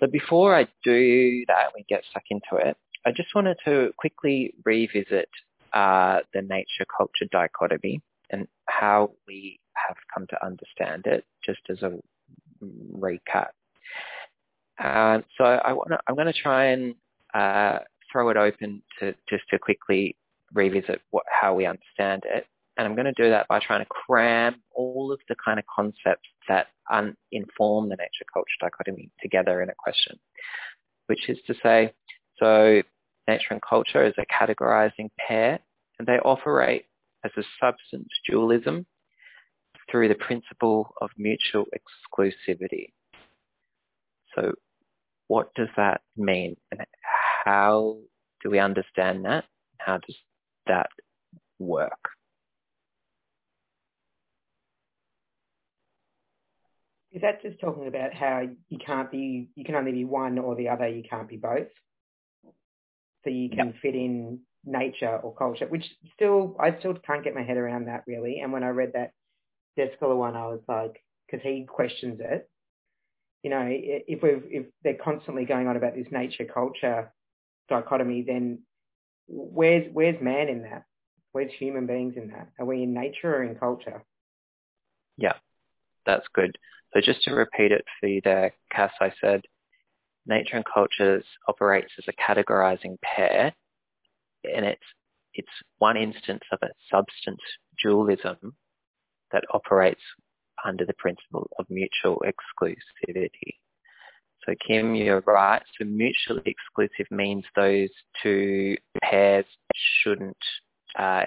So 0.00 0.06
before 0.06 0.56
I 0.56 0.66
do 0.82 1.44
that, 1.48 1.72
we 1.74 1.84
get 1.88 2.02
stuck 2.10 2.24
into 2.30 2.56
it, 2.66 2.76
I 3.06 3.10
just 3.12 3.34
wanted 3.34 3.58
to 3.64 3.92
quickly 3.96 4.54
revisit 4.64 5.28
uh, 5.72 6.20
the 6.34 6.42
nature-culture 6.42 7.26
dichotomy 7.30 8.00
and 8.30 8.46
how 8.66 9.10
we 9.26 9.58
have 9.74 9.96
come 10.12 10.26
to 10.28 10.44
understand 10.44 11.06
it, 11.06 11.24
just 11.44 11.60
as 11.70 11.82
a 11.82 11.98
recap. 12.96 13.50
Um, 14.82 15.24
so 15.36 15.44
I 15.44 15.72
wanna, 15.72 15.98
I'm 16.06 16.14
going 16.14 16.26
to 16.26 16.32
try 16.32 16.66
and 16.66 16.94
uh, 17.34 17.78
throw 18.10 18.30
it 18.30 18.36
open 18.36 18.82
to 19.00 19.14
just 19.28 19.44
to 19.50 19.58
quickly 19.58 20.16
revisit 20.54 21.00
what, 21.10 21.24
how 21.28 21.54
we 21.54 21.66
understand 21.66 22.22
it. 22.26 22.46
And 22.76 22.86
I'm 22.86 22.94
going 22.94 23.12
to 23.12 23.22
do 23.22 23.28
that 23.30 23.48
by 23.48 23.58
trying 23.58 23.80
to 23.80 23.86
cram 23.86 24.62
all 24.72 25.10
of 25.12 25.18
the 25.28 25.34
kind 25.44 25.58
of 25.58 25.64
concepts 25.66 26.28
that 26.48 26.68
un- 26.90 27.16
inform 27.32 27.88
the 27.88 27.96
nature-culture 27.96 28.46
dichotomy 28.60 29.10
together 29.20 29.62
in 29.62 29.68
a 29.68 29.74
question, 29.76 30.16
which 31.06 31.28
is 31.28 31.38
to 31.48 31.54
say, 31.60 31.92
so 32.38 32.82
nature 33.28 33.48
and 33.50 33.62
culture 33.62 34.04
is 34.04 34.14
a 34.18 34.26
categorizing 34.26 35.10
pair, 35.18 35.60
and 35.98 36.08
they 36.08 36.18
operate 36.18 36.86
as 37.24 37.30
a 37.36 37.42
substance 37.60 38.08
dualism 38.28 38.86
through 39.90 40.08
the 40.08 40.14
principle 40.14 40.92
of 41.00 41.10
mutual 41.16 41.66
exclusivity. 41.74 42.92
So 44.34 44.52
what 45.28 45.54
does 45.54 45.68
that 45.76 46.00
mean? 46.16 46.56
And 46.70 46.86
how 47.44 47.98
do 48.42 48.50
we 48.50 48.58
understand 48.58 49.24
that? 49.24 49.44
How 49.78 49.98
does 49.98 50.16
that 50.66 50.88
work? 51.58 51.92
Is 57.10 57.22
that 57.22 57.42
just 57.42 57.58
talking 57.60 57.88
about 57.88 58.12
how 58.12 58.42
you 58.68 58.78
can't 58.78 59.10
be, 59.10 59.48
you 59.54 59.64
can 59.64 59.74
only 59.74 59.92
be 59.92 60.04
one 60.04 60.38
or 60.38 60.54
the 60.54 60.68
other, 60.68 60.86
you 60.86 61.02
can't 61.08 61.28
be 61.28 61.36
both? 61.36 61.68
So 63.28 63.34
you 63.34 63.50
can 63.50 63.66
yep. 63.66 63.74
fit 63.82 63.94
in 63.94 64.40
nature 64.64 65.18
or 65.18 65.34
culture, 65.34 65.66
which 65.66 65.84
still, 66.14 66.56
I 66.58 66.78
still 66.78 66.94
can't 66.94 67.22
get 67.22 67.34
my 67.34 67.42
head 67.42 67.58
around 67.58 67.84
that 67.84 68.04
really. 68.06 68.40
And 68.40 68.54
when 68.54 68.64
I 68.64 68.68
read 68.68 68.92
that 68.94 69.10
Descola 69.78 70.16
one, 70.16 70.34
I 70.34 70.46
was 70.46 70.60
like, 70.66 71.04
because 71.26 71.44
he 71.44 71.66
questions 71.68 72.20
it, 72.20 72.48
you 73.42 73.50
know, 73.50 73.66
if 73.68 74.22
we've, 74.22 74.44
if 74.46 74.66
they're 74.82 74.94
constantly 74.94 75.44
going 75.44 75.68
on 75.68 75.76
about 75.76 75.94
this 75.94 76.06
nature 76.10 76.46
culture 76.46 77.12
dichotomy, 77.68 78.22
then 78.22 78.60
where's, 79.26 79.86
where's 79.92 80.20
man 80.22 80.48
in 80.48 80.62
that? 80.62 80.84
Where's 81.32 81.52
human 81.52 81.86
beings 81.86 82.14
in 82.16 82.28
that? 82.28 82.48
Are 82.58 82.64
we 82.64 82.82
in 82.82 82.94
nature 82.94 83.36
or 83.36 83.44
in 83.44 83.56
culture? 83.56 84.04
Yeah, 85.18 85.34
that's 86.06 86.26
good. 86.34 86.56
So 86.94 87.02
just 87.02 87.22
to 87.24 87.34
repeat 87.34 87.72
it 87.72 87.84
for 88.00 88.06
you 88.06 88.22
there, 88.24 88.54
Cass, 88.72 88.92
I 89.02 89.12
said 89.20 89.42
nature 90.28 90.56
and 90.56 90.64
cultures 90.64 91.24
operates 91.48 91.92
as 91.98 92.04
a 92.08 92.12
categorizing 92.32 92.96
pair, 93.02 93.52
and 94.44 94.64
it's 94.64 94.82
it's 95.34 95.48
one 95.78 95.96
instance 95.96 96.42
of 96.52 96.58
a 96.62 96.68
substance 96.90 97.40
dualism 97.82 98.54
that 99.32 99.44
operates 99.52 100.00
under 100.64 100.84
the 100.84 100.94
principle 100.94 101.48
of 101.58 101.66
mutual 101.68 102.22
exclusivity. 102.26 103.54
So 104.44 104.54
Kim, 104.66 104.94
you're 104.94 105.22
right. 105.26 105.62
So 105.78 105.84
mutually 105.84 106.42
exclusive 106.46 107.10
means 107.10 107.44
those 107.54 107.90
two 108.22 108.76
pairs 109.02 109.44
shouldn't 109.74 110.36
uh, 110.98 111.26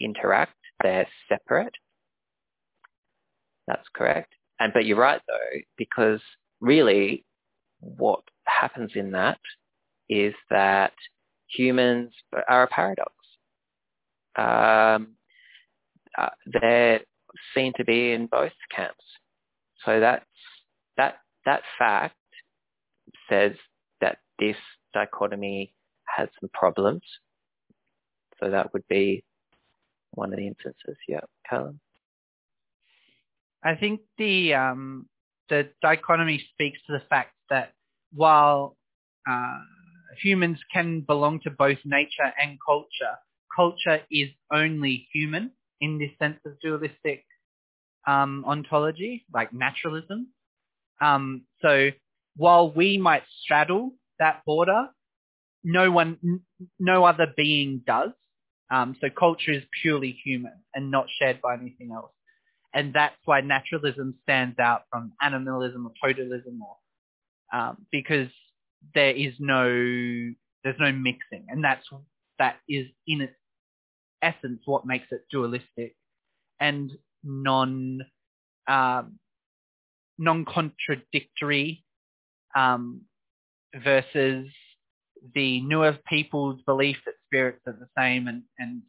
interact. 0.00 0.54
They're 0.82 1.08
separate. 1.28 1.74
That's 3.66 3.88
correct. 3.94 4.34
And 4.60 4.72
but 4.72 4.84
you're 4.84 4.98
right 4.98 5.20
though, 5.26 5.60
because 5.76 6.20
really 6.60 7.24
what 7.96 8.22
happens 8.46 8.92
in 8.94 9.12
that 9.12 9.38
is 10.08 10.34
that 10.50 10.92
humans 11.46 12.12
are 12.48 12.64
a 12.64 12.68
paradox. 12.68 13.12
Um, 14.36 15.16
uh, 16.16 16.30
they're 16.46 17.00
seen 17.54 17.72
to 17.76 17.84
be 17.84 18.12
in 18.12 18.26
both 18.26 18.52
camps. 18.74 19.04
So 19.84 20.00
that's, 20.00 20.24
that, 20.96 21.16
that 21.44 21.62
fact 21.78 22.16
says 23.28 23.52
that 24.00 24.18
this 24.38 24.56
dichotomy 24.92 25.74
has 26.16 26.28
some 26.40 26.50
problems. 26.52 27.02
So 28.40 28.50
that 28.50 28.72
would 28.72 28.86
be 28.88 29.24
one 30.12 30.32
of 30.32 30.38
the 30.38 30.46
instances. 30.46 30.96
Yeah, 31.08 31.20
Callum? 31.48 31.80
I 33.62 33.74
think 33.74 34.00
the 34.18 34.54
um, 34.54 35.08
the 35.48 35.70
dichotomy 35.82 36.44
speaks 36.52 36.78
to 36.86 36.92
the 36.92 37.02
fact 37.08 37.34
that 37.50 37.72
while 38.14 38.76
uh, 39.28 39.58
humans 40.22 40.58
can 40.72 41.00
belong 41.02 41.40
to 41.44 41.50
both 41.50 41.78
nature 41.84 42.32
and 42.40 42.58
culture, 42.66 43.16
culture 43.54 44.00
is 44.10 44.28
only 44.52 45.08
human 45.12 45.50
in 45.80 45.98
this 45.98 46.10
sense 46.18 46.38
of 46.46 46.58
dualistic 46.60 47.24
um, 48.06 48.44
ontology, 48.46 49.26
like 49.32 49.52
naturalism. 49.52 50.28
Um, 51.00 51.42
so 51.62 51.90
while 52.36 52.70
we 52.72 52.98
might 52.98 53.24
straddle 53.42 53.92
that 54.18 54.42
border, 54.46 54.88
no 55.64 55.90
one, 55.90 56.18
n- 56.24 56.40
no 56.78 57.04
other 57.04 57.26
being 57.36 57.82
does. 57.86 58.10
Um, 58.70 58.96
so 59.00 59.08
culture 59.10 59.52
is 59.52 59.62
purely 59.82 60.18
human 60.24 60.52
and 60.74 60.90
not 60.90 61.06
shared 61.18 61.40
by 61.42 61.54
anything 61.54 61.92
else 61.94 62.12
and 62.74 62.92
that's 62.94 63.16
why 63.24 63.40
naturalism 63.40 64.14
stands 64.24 64.58
out 64.58 64.82
from 64.90 65.12
animalism 65.22 65.86
or 65.86 65.92
totalism, 66.04 66.60
or 66.60 66.76
um, 67.52 67.86
because 67.90 68.28
there 68.94 69.14
is 69.14 69.34
no 69.38 69.68
there's 70.62 70.78
no 70.78 70.92
mixing, 70.92 71.46
and 71.48 71.62
that's 71.62 71.86
that 72.38 72.56
is 72.68 72.86
in 73.06 73.20
its 73.20 73.34
essence 74.22 74.62
what 74.64 74.86
makes 74.86 75.06
it 75.10 75.22
dualistic 75.30 75.94
and 76.60 76.90
non 77.22 78.00
um, 78.66 79.18
non-contradictory 80.18 81.84
um, 82.54 83.02
versus 83.82 84.46
the 85.34 85.60
Nuer 85.62 85.98
people's 86.06 86.60
belief 86.66 86.96
that 87.06 87.14
spirits 87.26 87.62
are 87.66 87.72
the 87.72 87.88
same 87.98 88.28
and, 88.28 88.42
and 88.58 88.82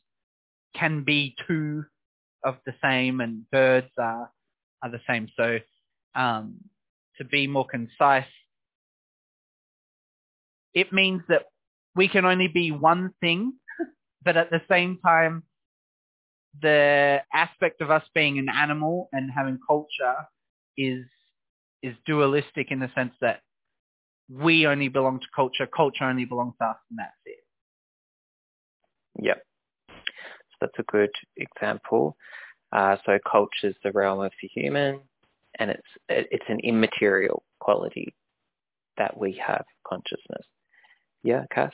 can 0.75 1.03
be 1.03 1.35
two 1.47 1.83
of 2.43 2.57
the 2.65 2.73
same 2.83 3.21
and 3.21 3.49
birds 3.51 3.89
are, 3.97 4.29
are 4.83 4.91
the 4.91 5.01
same. 5.09 5.27
So 5.35 5.59
um, 6.13 6.57
to 7.17 7.23
be 7.25 7.47
more 7.47 7.65
concise, 7.65 8.25
it 10.75 10.93
means 10.93 11.21
that 11.29 11.43
we 11.95 12.07
can 12.07 12.25
only 12.25 12.49
be 12.49 12.71
one 12.71 13.11
thing, 13.21 13.53
but 14.23 14.37
at 14.37 14.51
the 14.51 14.61
same 14.69 14.99
time, 15.03 15.43
the 16.61 17.21
aspect 17.33 17.81
of 17.81 17.89
us 17.89 18.03
being 18.13 18.37
an 18.37 18.49
animal 18.49 19.09
and 19.11 19.31
having 19.35 19.57
culture 19.65 20.15
is 20.77 21.05
is 21.81 21.95
dualistic 22.05 22.71
in 22.71 22.79
the 22.79 22.89
sense 22.95 23.13
that 23.21 23.41
we 24.29 24.65
only 24.65 24.87
belong 24.87 25.19
to 25.19 25.27
culture, 25.35 25.67
culture 25.67 26.03
only 26.03 26.25
belongs 26.25 26.55
to 26.59 26.67
us, 26.67 26.77
and 26.89 26.99
that's 26.99 27.11
it. 27.25 27.37
Yep. 29.21 29.43
So 29.87 30.55
that's 30.61 30.79
a 30.79 30.83
good 30.83 31.11
example. 31.37 32.17
Uh, 32.71 32.97
so 33.05 33.19
culture 33.29 33.67
is 33.69 33.75
the 33.83 33.91
realm 33.91 34.21
of 34.21 34.31
the 34.41 34.47
human, 34.47 35.01
and 35.59 35.71
it's 35.71 35.87
it's 36.09 36.45
an 36.49 36.59
immaterial 36.61 37.43
quality 37.59 38.15
that 38.97 39.17
we 39.17 39.39
have 39.45 39.65
consciousness. 39.87 40.45
Yeah, 41.25 41.45
Cass. 41.51 41.73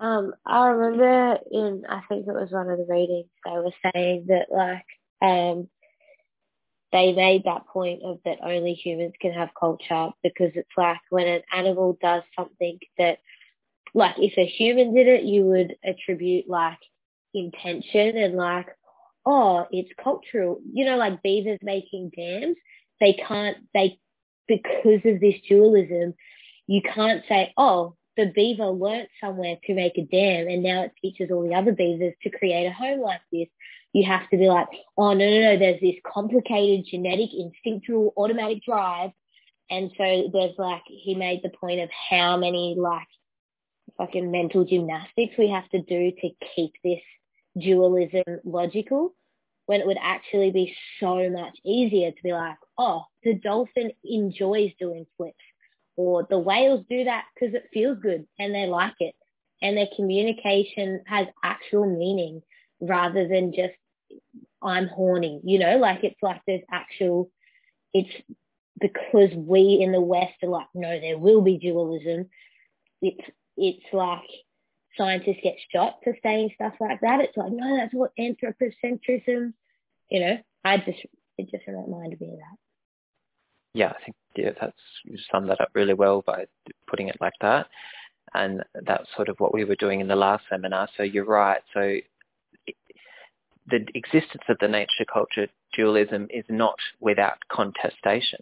Um, 0.00 0.32
I 0.46 0.68
remember 0.68 1.38
in 1.52 1.82
I 1.86 2.00
think 2.08 2.26
it 2.26 2.32
was 2.32 2.50
one 2.50 2.70
of 2.70 2.78
the 2.78 2.86
readings 2.88 3.28
they 3.44 3.50
were 3.52 3.92
saying 3.92 4.26
that 4.28 4.46
like 4.50 4.86
um 5.22 5.68
they 6.92 7.12
made 7.12 7.44
that 7.44 7.66
point 7.66 8.00
of 8.02 8.20
that 8.24 8.38
only 8.42 8.72
humans 8.72 9.12
can 9.20 9.32
have 9.34 9.50
culture 9.58 10.08
because 10.22 10.52
it's 10.54 10.68
like 10.78 11.00
when 11.10 11.28
an 11.28 11.42
animal 11.52 11.98
does 12.00 12.22
something 12.36 12.78
that 12.96 13.18
like 13.92 14.14
if 14.18 14.38
a 14.38 14.46
human 14.46 14.94
did 14.94 15.06
it 15.06 15.24
you 15.24 15.44
would 15.44 15.76
attribute 15.84 16.48
like 16.48 16.78
intention 17.34 18.16
and 18.16 18.34
like 18.34 18.68
oh 19.26 19.66
it's 19.70 19.90
cultural 20.02 20.58
you 20.72 20.86
know 20.86 20.96
like 20.96 21.22
beavers 21.22 21.58
making 21.62 22.10
dams 22.16 22.56
they 22.98 23.12
can't 23.12 23.58
they 23.74 23.98
because 24.46 25.00
of 25.04 25.20
this 25.20 25.36
dualism 25.48 26.14
you 26.66 26.80
can't 26.82 27.22
say 27.28 27.52
oh 27.56 27.94
the 28.16 28.30
beaver 28.34 28.66
learnt 28.66 29.08
somewhere 29.20 29.56
to 29.64 29.74
make 29.74 29.98
a 29.98 30.02
dam 30.02 30.48
and 30.48 30.62
now 30.62 30.82
it 30.82 30.92
teaches 31.02 31.30
all 31.30 31.46
the 31.46 31.54
other 31.54 31.72
beavers 31.72 32.14
to 32.22 32.30
create 32.30 32.66
a 32.66 32.72
home 32.72 33.00
like 33.00 33.20
this 33.32 33.48
you 33.94 34.04
have 34.04 34.28
to 34.28 34.36
be 34.36 34.48
like, 34.48 34.66
oh 34.98 35.14
no, 35.14 35.24
no, 35.24 35.40
no, 35.40 35.58
there's 35.58 35.80
this 35.80 35.94
complicated 36.04 36.84
genetic, 36.90 37.30
instinctual, 37.32 38.12
automatic 38.16 38.62
drive. 38.64 39.10
And 39.70 39.90
so 39.96 40.30
there's 40.32 40.58
like, 40.58 40.82
he 40.86 41.14
made 41.14 41.40
the 41.42 41.48
point 41.48 41.80
of 41.80 41.88
how 42.10 42.36
many 42.36 42.74
like 42.76 43.06
fucking 43.96 44.30
mental 44.30 44.64
gymnastics 44.64 45.34
we 45.38 45.48
have 45.48 45.68
to 45.70 45.80
do 45.80 46.10
to 46.10 46.30
keep 46.54 46.72
this 46.82 47.00
dualism 47.56 48.24
logical 48.44 49.14
when 49.66 49.80
it 49.80 49.86
would 49.86 49.96
actually 50.02 50.50
be 50.50 50.76
so 50.98 51.30
much 51.30 51.56
easier 51.64 52.10
to 52.10 52.22
be 52.22 52.32
like, 52.32 52.56
oh, 52.76 53.04
the 53.22 53.34
dolphin 53.34 53.92
enjoys 54.02 54.72
doing 54.78 55.06
flips 55.16 55.36
or 55.96 56.26
the 56.28 56.38
whales 56.38 56.84
do 56.88 57.04
that 57.04 57.24
because 57.34 57.54
it 57.54 57.70
feels 57.72 57.98
good 57.98 58.26
and 58.38 58.54
they 58.54 58.66
like 58.66 58.94
it 59.00 59.14
and 59.62 59.76
their 59.76 59.88
communication 59.96 61.02
has 61.06 61.26
actual 61.42 61.86
meaning 61.86 62.42
rather 62.80 63.26
than 63.26 63.52
just 63.52 63.74
I'm 64.62 64.88
horny, 64.88 65.40
you 65.44 65.58
know, 65.58 65.76
like 65.78 66.04
it's 66.04 66.22
like 66.22 66.40
there's 66.46 66.62
actual, 66.70 67.30
it's 67.92 68.10
because 68.80 69.30
we 69.34 69.78
in 69.82 69.92
the 69.92 70.00
West 70.00 70.34
are 70.42 70.48
like, 70.48 70.66
no, 70.74 70.98
there 71.00 71.18
will 71.18 71.42
be 71.42 71.58
dualism. 71.58 72.28
It's, 73.02 73.26
it's 73.56 73.84
like 73.92 74.28
scientists 74.96 75.40
get 75.42 75.56
shot 75.72 75.98
for 76.02 76.16
saying 76.22 76.50
stuff 76.54 76.74
like 76.80 77.00
that. 77.02 77.20
It's 77.20 77.36
like, 77.36 77.52
no, 77.52 77.76
that's 77.76 77.94
what 77.94 78.12
anthropocentrism, 78.18 79.52
you 80.10 80.20
know, 80.20 80.38
I 80.64 80.78
just, 80.78 81.00
it 81.38 81.50
just 81.50 81.66
reminded 81.66 82.20
me 82.20 82.32
of 82.32 82.38
that. 82.38 82.63
Yeah, 83.74 83.88
I 83.88 84.04
think 84.04 84.16
yeah, 84.36 84.50
that's 84.60 84.78
you 85.04 85.18
summed 85.30 85.50
that 85.50 85.60
up 85.60 85.70
really 85.74 85.94
well 85.94 86.22
by 86.26 86.46
putting 86.88 87.08
it 87.08 87.16
like 87.20 87.34
that. 87.40 87.66
And 88.32 88.62
that's 88.86 89.06
sort 89.14 89.28
of 89.28 89.38
what 89.38 89.54
we 89.54 89.64
were 89.64 89.76
doing 89.76 90.00
in 90.00 90.08
the 90.08 90.16
last 90.16 90.44
seminar. 90.50 90.88
So 90.96 91.02
you're 91.02 91.24
right. 91.24 91.60
So 91.72 91.96
the 93.68 93.86
existence 93.94 94.42
of 94.48 94.56
the 94.60 94.68
nature 94.68 95.04
culture 95.12 95.46
dualism 95.72 96.26
is 96.30 96.44
not 96.48 96.76
without 97.00 97.38
contestation. 97.50 98.40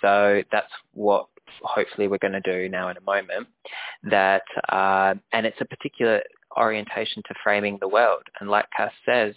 So 0.00 0.42
that's 0.52 0.72
what 0.92 1.26
hopefully 1.62 2.08
we're 2.08 2.18
going 2.18 2.32
to 2.32 2.40
do 2.40 2.68
now 2.68 2.88
in 2.88 2.96
a 2.96 3.00
moment. 3.00 3.48
That 4.02 4.42
uh, 4.70 5.14
and 5.32 5.46
it's 5.46 5.60
a 5.60 5.64
particular 5.64 6.22
orientation 6.56 7.22
to 7.28 7.34
framing 7.42 7.78
the 7.80 7.88
world. 7.88 8.22
And 8.40 8.50
like 8.50 8.66
Cass 8.76 8.92
says, 9.06 9.34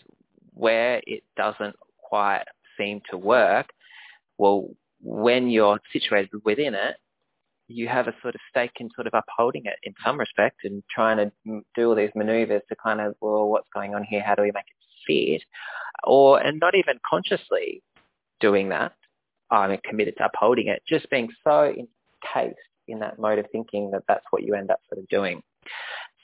where 0.53 1.01
it 1.07 1.23
doesn't 1.35 1.75
quite 1.97 2.43
seem 2.77 3.01
to 3.09 3.17
work, 3.17 3.67
well, 4.37 4.69
when 5.01 5.49
you're 5.49 5.79
situated 5.93 6.29
within 6.43 6.73
it, 6.73 6.95
you 7.67 7.87
have 7.87 8.07
a 8.07 8.15
sort 8.21 8.33
of 8.33 8.41
stake 8.49 8.71
in 8.79 8.89
sort 8.95 9.07
of 9.07 9.13
upholding 9.13 9.65
it 9.65 9.75
in 9.83 9.93
some 10.05 10.17
respect 10.17 10.57
and 10.63 10.81
trying 10.89 11.17
to 11.17 11.61
do 11.75 11.89
all 11.89 11.95
these 11.95 12.11
maneuvers 12.15 12.61
to 12.69 12.75
kind 12.81 13.01
of, 13.01 13.13
well, 13.19 13.49
what's 13.49 13.67
going 13.73 13.93
on 13.93 14.03
here? 14.03 14.21
How 14.21 14.35
do 14.35 14.41
we 14.41 14.51
make 14.51 14.63
it 14.67 14.77
fit, 15.07 15.43
or 16.03 16.39
and 16.39 16.59
not 16.59 16.75
even 16.75 16.99
consciously 17.09 17.81
doing 18.39 18.69
that. 18.69 18.93
I'm 19.49 19.77
committed 19.83 20.15
to 20.17 20.25
upholding 20.25 20.67
it. 20.67 20.83
Just 20.87 21.09
being 21.09 21.29
so 21.43 21.65
encased 21.65 22.59
in 22.87 22.99
that 22.99 23.17
mode 23.17 23.39
of 23.39 23.45
thinking 23.51 23.91
that 23.91 24.03
that's 24.07 24.25
what 24.31 24.43
you 24.43 24.53
end 24.53 24.69
up 24.71 24.79
sort 24.89 24.99
of 24.99 25.07
doing. 25.07 25.41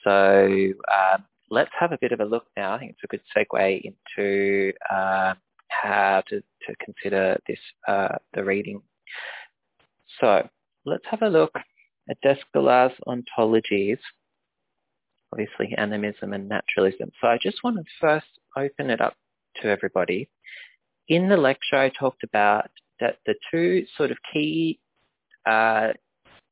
So 0.04 0.46
um, 0.94 1.24
let's 1.50 1.72
have 1.80 1.94
a 1.94 1.98
bit 2.00 2.12
of 2.12 2.20
a 2.20 2.26
look 2.26 2.46
now. 2.58 2.74
I 2.74 2.80
think 2.80 2.92
it's 2.92 3.04
a 3.04 3.08
good 3.08 3.22
segue 3.36 3.82
into 3.82 4.74
uh, 4.92 5.34
how 5.82 6.24
to, 6.28 6.40
to 6.40 6.76
consider 6.84 7.38
this 7.48 7.60
uh, 7.88 8.18
the 8.34 8.44
reading. 8.44 8.82
So 10.20 10.48
let's 10.86 11.06
have 11.10 11.22
a 11.22 11.30
look 11.30 11.54
at 12.10 12.18
Descola's 12.24 12.94
ontologies 13.08 14.00
obviously 15.34 15.74
animism 15.78 16.34
and 16.34 16.48
naturalism. 16.48 17.12
So 17.20 17.28
I 17.28 17.38
just 17.42 17.64
want 17.64 17.78
to 17.78 17.84
first 18.00 18.28
open 18.56 18.90
it 18.90 19.02
up 19.02 19.16
to 19.62 19.68
everybody. 19.68 20.30
In 21.08 21.28
the 21.28 21.38
lecture, 21.38 21.76
I 21.76 21.90
talked 21.90 22.24
about 22.24 22.70
that 23.00 23.18
the 23.26 23.36
two 23.52 23.86
sort 23.98 24.12
of 24.12 24.18
key 24.32 24.80
uh, 25.46 25.90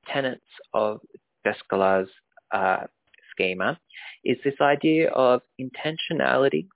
tenets 0.08 0.42
of 0.74 1.00
Descola's 1.46 2.10
uh, 2.52 2.88
schema 3.32 3.80
is 4.26 4.38
this 4.44 4.60
idea 4.60 5.10
of 5.12 5.42
intentionality 5.60 6.68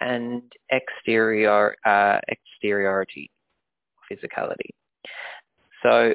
and 0.00 0.42
exterior 0.70 1.76
uh, 1.86 2.18
exteriority, 2.30 3.30
physicality. 4.10 4.70
So 5.82 6.14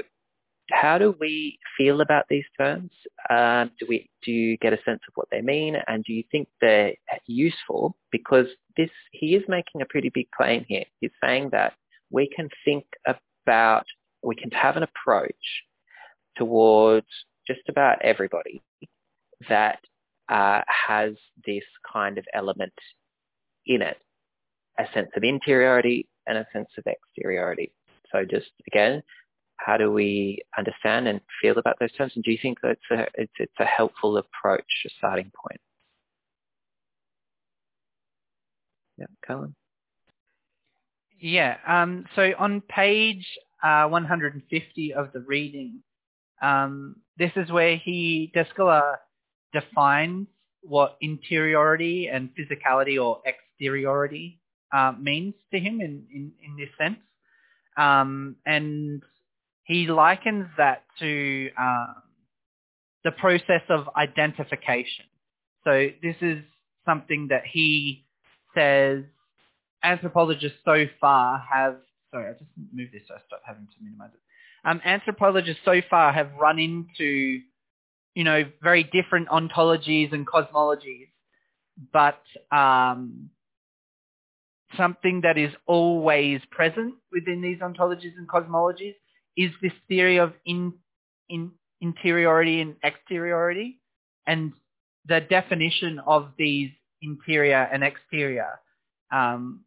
how 0.71 0.97
do 0.97 1.15
we 1.19 1.59
feel 1.77 2.01
about 2.01 2.25
these 2.29 2.45
terms? 2.57 2.91
Um, 3.29 3.71
do 3.79 3.85
we 3.87 4.09
do 4.23 4.31
you 4.31 4.57
get 4.57 4.73
a 4.73 4.81
sense 4.83 5.01
of 5.07 5.13
what 5.15 5.27
they 5.31 5.41
mean, 5.41 5.75
and 5.87 6.03
do 6.03 6.13
you 6.13 6.23
think 6.31 6.47
they're 6.61 6.93
useful? 7.27 7.95
Because 8.11 8.47
this 8.77 8.89
he 9.11 9.35
is 9.35 9.43
making 9.47 9.81
a 9.81 9.85
pretty 9.85 10.09
big 10.09 10.27
claim 10.31 10.65
here. 10.67 10.85
He's 10.99 11.11
saying 11.23 11.49
that 11.51 11.73
we 12.11 12.29
can 12.33 12.49
think 12.63 12.85
about, 13.05 13.85
we 14.21 14.35
can 14.35 14.51
have 14.51 14.77
an 14.77 14.83
approach 14.83 15.33
towards 16.37 17.07
just 17.45 17.61
about 17.67 18.01
everybody 18.01 18.61
that 19.49 19.79
uh, 20.29 20.61
has 20.67 21.13
this 21.45 21.63
kind 21.91 22.17
of 22.17 22.25
element 22.33 22.73
in 23.65 23.81
it, 23.81 23.97
a 24.79 24.85
sense 24.93 25.09
of 25.15 25.23
interiority 25.23 26.07
and 26.27 26.37
a 26.37 26.47
sense 26.53 26.69
of 26.77 26.85
exteriority. 26.87 27.71
So 28.11 28.25
just 28.25 28.51
again, 28.67 29.03
how 29.57 29.77
do 29.77 29.91
we 29.91 30.41
understand 30.57 31.07
and 31.07 31.21
feel 31.41 31.57
about 31.57 31.77
those 31.79 31.91
terms? 31.93 32.13
And 32.15 32.23
do 32.23 32.31
you 32.31 32.37
think 32.41 32.59
that 32.61 32.77
a, 32.91 33.05
it's, 33.15 33.33
it's 33.37 33.59
a 33.59 33.65
helpful 33.65 34.17
approach, 34.17 34.65
a 34.85 34.89
starting 34.97 35.31
point? 35.35 35.59
Yeah, 38.97 39.05
Colin? 39.25 39.55
Yeah, 41.19 41.57
um, 41.65 42.05
so 42.15 42.31
on 42.37 42.61
page 42.61 43.25
uh, 43.63 43.87
150 43.87 44.93
of 44.93 45.13
the 45.13 45.21
reading, 45.21 45.79
um, 46.41 46.97
this 47.17 47.31
is 47.37 47.49
where 47.49 47.77
he, 47.77 48.31
Descola, 48.35 48.97
defines 49.53 50.27
what 50.61 50.97
interiority 51.01 52.09
and 52.09 52.29
physicality 52.35 53.01
or 53.01 53.21
exteriority 53.63 54.39
uh, 54.75 54.93
means 54.99 55.33
to 55.51 55.59
him 55.59 55.79
in, 55.81 56.03
in, 56.13 56.31
in 56.43 56.57
this 56.57 56.69
sense. 56.77 56.99
Um, 57.77 58.35
and 58.45 59.01
he 59.63 59.87
likens 59.87 60.47
that 60.57 60.83
to 60.99 61.49
um, 61.59 61.95
the 63.03 63.11
process 63.11 63.61
of 63.69 63.89
identification. 63.95 65.05
So 65.63 65.87
this 66.01 66.15
is 66.21 66.39
something 66.85 67.27
that 67.29 67.43
he 67.49 68.05
says 68.55 69.03
anthropologists 69.83 70.57
so 70.65 70.85
far 70.99 71.41
have, 71.51 71.77
sorry, 72.11 72.29
I 72.29 72.33
just 72.33 72.51
moved 72.73 72.93
this 72.93 73.03
so 73.07 73.15
I 73.15 73.19
stop 73.25 73.41
having 73.45 73.65
to 73.65 73.83
minimize 73.83 74.11
it. 74.13 74.19
Um, 74.65 74.81
anthropologists 74.85 75.61
so 75.65 75.81
far 75.89 76.13
have 76.13 76.31
run 76.39 76.59
into, 76.59 77.39
you 78.13 78.23
know, 78.23 78.43
very 78.61 78.83
different 78.83 79.29
ontologies 79.29 80.13
and 80.13 80.27
cosmologies, 80.27 81.09
but 81.91 82.21
um, 82.51 83.29
something 84.77 85.21
that 85.21 85.37
is 85.37 85.51
always 85.65 86.41
present 86.51 86.95
within 87.11 87.41
these 87.41 87.59
ontologies 87.59 88.17
and 88.17 88.27
cosmologies 88.27 88.95
is 89.35 89.51
this 89.61 89.73
theory 89.87 90.17
of 90.17 90.33
in, 90.45 90.73
in 91.29 91.51
interiority 91.81 92.61
and 92.61 92.75
exteriority 92.83 93.79
and 94.27 94.53
the 95.07 95.21
definition 95.21 95.99
of 96.05 96.29
these 96.37 96.69
interior 97.01 97.67
and 97.71 97.83
exterior 97.83 98.59
um, 99.11 99.61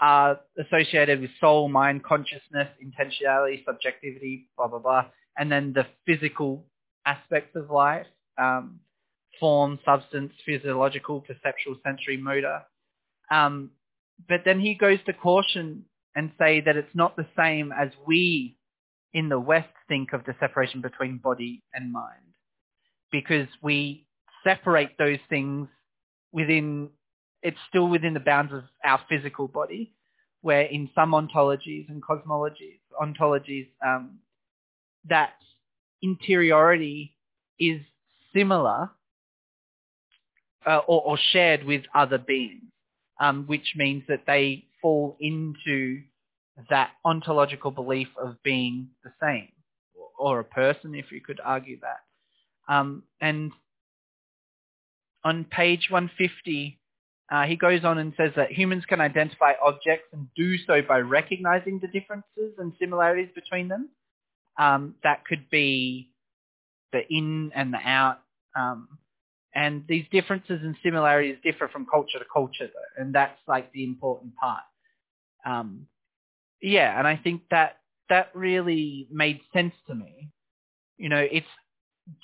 are 0.00 0.40
associated 0.58 1.20
with 1.20 1.30
soul, 1.40 1.68
mind, 1.68 2.04
consciousness, 2.04 2.68
intentionality, 2.84 3.64
subjectivity, 3.64 4.48
blah, 4.56 4.68
blah, 4.68 4.78
blah, 4.78 5.04
and 5.38 5.50
then 5.50 5.72
the 5.72 5.86
physical 6.04 6.64
aspects 7.06 7.56
of 7.56 7.70
life, 7.70 8.06
um, 8.38 8.80
form, 9.40 9.78
substance, 9.84 10.32
physiological, 10.44 11.22
perceptual, 11.22 11.76
sensory, 11.84 12.16
motor. 12.16 12.62
Um, 13.30 13.70
but 14.28 14.42
then 14.44 14.60
he 14.60 14.74
goes 14.74 14.98
to 15.06 15.12
caution 15.12 15.84
and 16.14 16.32
say 16.38 16.60
that 16.60 16.76
it's 16.76 16.94
not 16.94 17.16
the 17.16 17.26
same 17.36 17.72
as 17.72 17.90
we 18.06 18.56
in 19.12 19.28
the 19.28 19.40
West 19.40 19.68
think 19.88 20.12
of 20.12 20.24
the 20.24 20.34
separation 20.40 20.80
between 20.80 21.18
body 21.18 21.62
and 21.74 21.92
mind. 21.92 22.34
Because 23.12 23.48
we 23.62 24.06
separate 24.44 24.98
those 24.98 25.18
things 25.28 25.68
within, 26.32 26.90
it's 27.42 27.58
still 27.68 27.88
within 27.88 28.14
the 28.14 28.20
bounds 28.20 28.52
of 28.52 28.64
our 28.84 29.00
physical 29.08 29.48
body, 29.48 29.94
where 30.42 30.62
in 30.62 30.90
some 30.94 31.12
ontologies 31.12 31.88
and 31.88 32.02
cosmologies, 32.02 32.80
ontologies, 33.00 33.68
um, 33.84 34.18
that 35.08 35.34
interiority 36.02 37.16
is 37.58 37.80
similar 38.34 38.90
uh, 40.66 40.78
or, 40.86 41.02
or, 41.02 41.18
shared 41.32 41.64
with 41.64 41.84
other 41.94 42.18
beings, 42.18 42.64
um, 43.20 43.44
which 43.46 43.74
means 43.76 44.04
that 44.08 44.22
they 44.26 44.64
fall 44.82 45.16
into 45.20 46.02
that 46.70 46.90
ontological 47.04 47.70
belief 47.70 48.08
of 48.20 48.42
being 48.42 48.88
the 49.04 49.12
same, 49.20 49.48
or 50.18 50.40
a 50.40 50.44
person, 50.44 50.94
if 50.94 51.12
you 51.12 51.20
could 51.20 51.40
argue 51.44 51.78
that. 51.80 52.72
Um, 52.72 53.02
and 53.20 53.52
on 55.24 55.44
page 55.44 55.88
150, 55.90 56.78
uh, 57.30 57.44
he 57.44 57.56
goes 57.56 57.84
on 57.84 57.98
and 57.98 58.12
says 58.16 58.30
that 58.36 58.52
humans 58.52 58.84
can 58.86 59.00
identify 59.00 59.52
objects 59.62 60.08
and 60.12 60.28
do 60.36 60.56
so 60.58 60.80
by 60.82 60.98
recognizing 60.98 61.80
the 61.80 61.88
differences 61.88 62.54
and 62.58 62.72
similarities 62.78 63.30
between 63.34 63.68
them. 63.68 63.88
Um, 64.58 64.94
that 65.02 65.24
could 65.24 65.50
be 65.50 66.10
the 66.92 67.00
in 67.10 67.50
and 67.54 67.74
the 67.74 67.78
out. 67.78 68.20
Um, 68.56 68.88
and 69.56 69.84
these 69.88 70.04
differences 70.12 70.60
and 70.62 70.76
similarities 70.84 71.38
differ 71.42 71.66
from 71.66 71.86
culture 71.90 72.18
to 72.18 72.26
culture, 72.30 72.66
though, 72.66 73.02
and 73.02 73.14
that's 73.14 73.40
like 73.48 73.72
the 73.72 73.84
important 73.84 74.36
part. 74.36 74.62
Um, 75.46 75.86
yeah, 76.60 76.96
and 76.98 77.08
I 77.08 77.16
think 77.16 77.40
that 77.50 77.78
that 78.10 78.28
really 78.34 79.08
made 79.10 79.40
sense 79.54 79.72
to 79.86 79.94
me. 79.94 80.28
You 80.98 81.08
know, 81.08 81.26
it's 81.28 81.46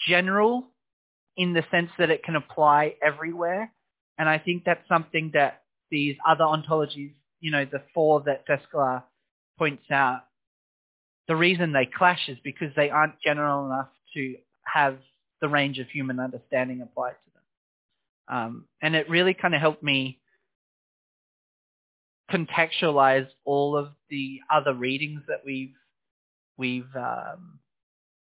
general 0.07 0.69
in 1.35 1.55
the 1.55 1.65
sense 1.71 1.89
that 1.99 2.11
it 2.11 2.23
can 2.23 2.37
apply 2.37 2.97
everywhere, 3.03 3.73
and 4.19 4.29
I 4.29 4.39
think 4.39 4.65
that's 4.67 4.87
something 4.87 5.31
that 5.33 5.63
these 5.91 6.17
other 6.29 6.45
ontologies, 6.45 7.15
you 7.41 7.51
know, 7.51 7.65
the 7.65 7.81
four 7.95 8.23
that 8.27 8.47
Descola 8.47 9.05
points 9.59 9.91
out, 9.91 10.25
the 11.29 11.37
reason 11.37 11.73
they 11.73 11.87
clash 11.87 12.29
is 12.29 12.37
because 12.45 12.75
they 12.77 12.91
aren't 12.91 13.21
general 13.25 13.65
enough 13.65 13.89
to 14.15 14.37
have 14.65 14.99
the 15.43 15.49
range 15.49 15.79
of 15.79 15.89
human 15.91 16.19
understanding 16.19 16.81
applied 16.81 17.11
to 17.11 17.31
them. 17.35 18.39
Um, 18.39 18.65
and 18.81 18.95
it 18.95 19.11
really 19.11 19.35
kind 19.35 19.55
of 19.55 19.61
helped 19.61 19.83
me 19.83 20.21
contextualize 22.31 23.27
all 23.45 23.77
of 23.77 23.89
the 24.09 24.41
other 24.51 24.73
readings 24.73 25.21
that 25.29 25.43
we've 25.45 25.75
we've 26.57 26.89
um, 26.97 27.59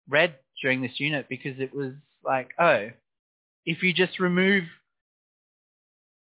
read 0.09 0.37
during 0.63 0.81
this 0.81 0.99
unit 0.99 1.27
because 1.29 1.59
it 1.59 1.75
was 1.75 1.93
like, 2.25 2.51
oh, 2.59 2.89
if 3.67 3.83
you 3.83 3.93
just 3.93 4.21
remove 4.21 4.65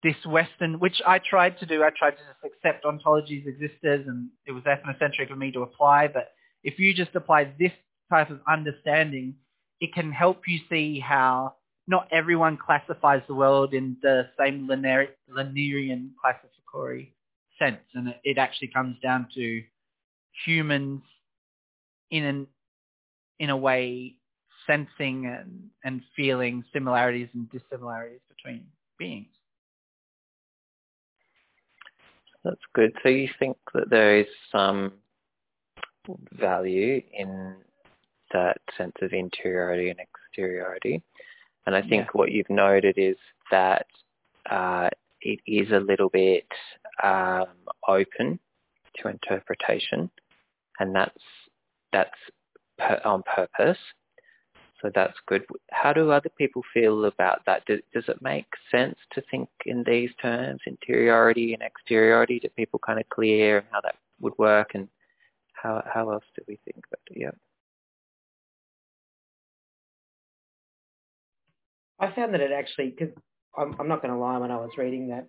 this 0.01 0.15
Western, 0.25 0.79
which 0.79 1.01
I 1.05 1.19
tried 1.19 1.59
to 1.59 1.65
do, 1.65 1.83
I 1.83 1.89
tried 1.97 2.11
to 2.11 2.17
just 2.17 2.53
accept 2.55 2.85
ontologies 2.85 3.45
existed 3.45 4.07
and 4.07 4.29
it 4.47 4.51
was 4.53 4.63
ethnocentric 4.63 5.29
for 5.29 5.35
me 5.35 5.51
to 5.51 5.61
apply, 5.61 6.07
but 6.07 6.31
if 6.63 6.79
you 6.79 6.93
just 6.93 7.15
apply 7.15 7.53
this 7.59 7.71
type 8.09 8.29
of 8.29 8.39
understanding, 8.47 9.35
it 9.81 9.93
can 9.93 10.11
help 10.11 10.41
you 10.47 10.59
see 10.69 10.99
how 10.99 11.55
not 11.87 12.07
everyone 12.11 12.57
classifies 12.57 13.21
the 13.27 13.33
world 13.33 13.73
in 13.73 13.97
the 14.01 14.29
same 14.39 14.67
linear, 14.67 15.07
Linnean 15.29 16.11
classificatory 16.21 17.15
sense, 17.57 17.81
and 17.95 18.09
it, 18.09 18.21
it 18.23 18.37
actually 18.37 18.67
comes 18.67 18.97
down 19.01 19.27
to 19.35 19.63
humans 20.45 21.01
in 22.11 22.23
an 22.23 22.47
in 23.39 23.49
a 23.49 23.57
way 23.57 24.15
sensing 24.67 25.25
and, 25.25 25.69
and 25.83 26.01
feeling 26.15 26.63
similarities 26.73 27.29
and 27.33 27.49
dissimilarities 27.49 28.19
between 28.27 28.65
beings. 28.97 29.27
That's 32.43 32.61
good. 32.73 32.93
So 33.01 33.09
you 33.09 33.29
think 33.39 33.57
that 33.73 33.89
there 33.89 34.19
is 34.19 34.27
some 34.51 34.93
value 36.33 37.01
in 37.13 37.55
that 38.31 38.57
sense 38.77 38.95
of 39.01 39.13
interiority 39.13 39.89
and 39.89 39.99
exteriority. 39.99 41.01
And 41.65 41.75
I 41.75 41.81
think 41.81 42.05
yeah. 42.05 42.11
what 42.13 42.31
you've 42.31 42.49
noted 42.49 42.95
is 42.97 43.17
that 43.51 43.85
uh, 44.49 44.89
it 45.21 45.39
is 45.45 45.71
a 45.71 45.79
little 45.79 46.09
bit 46.09 46.47
um, 47.03 47.47
open 47.87 48.39
to 48.97 49.09
interpretation, 49.09 50.09
and 50.79 50.95
that's 50.95 51.23
that's 51.91 52.17
per, 52.77 53.01
on 53.05 53.23
purpose. 53.23 53.77
So 54.81 54.89
that's 54.95 55.17
good. 55.27 55.43
How 55.71 55.91
do 55.91 56.09
other 56.09 56.29
people 56.37 56.63
feel 56.73 57.03
about 57.05 57.41
that? 57.45 57.65
Does, 57.65 57.81
does 57.93 58.05
it 58.07 58.21
make 58.21 58.45
sense 58.71 58.95
to 59.11 59.21
think 59.29 59.49
in 59.65 59.83
these 59.83 60.09
terms, 60.21 60.61
interiority 60.65 61.53
and 61.53 61.61
exteriority? 61.61 62.39
Do 62.39 62.47
people 62.55 62.79
kind 62.79 62.99
of 62.99 63.09
clear 63.09 63.65
how 63.71 63.81
that 63.81 63.95
would 64.21 64.37
work, 64.37 64.71
and 64.75 64.87
how 65.53 65.83
how 65.93 66.09
else 66.11 66.23
do 66.35 66.43
we 66.47 66.57
think 66.65 66.85
about 66.87 67.01
it? 67.11 67.19
Yeah. 67.19 67.31
I 71.99 72.11
found 72.11 72.33
that 72.33 72.41
it 72.41 72.51
actually, 72.51 72.95
because 72.97 73.13
I'm, 73.57 73.75
I'm 73.79 73.87
not 73.87 74.01
going 74.01 74.13
to 74.13 74.19
lie, 74.19 74.37
when 74.37 74.51
I 74.51 74.57
was 74.57 74.71
reading 74.77 75.09
that 75.09 75.27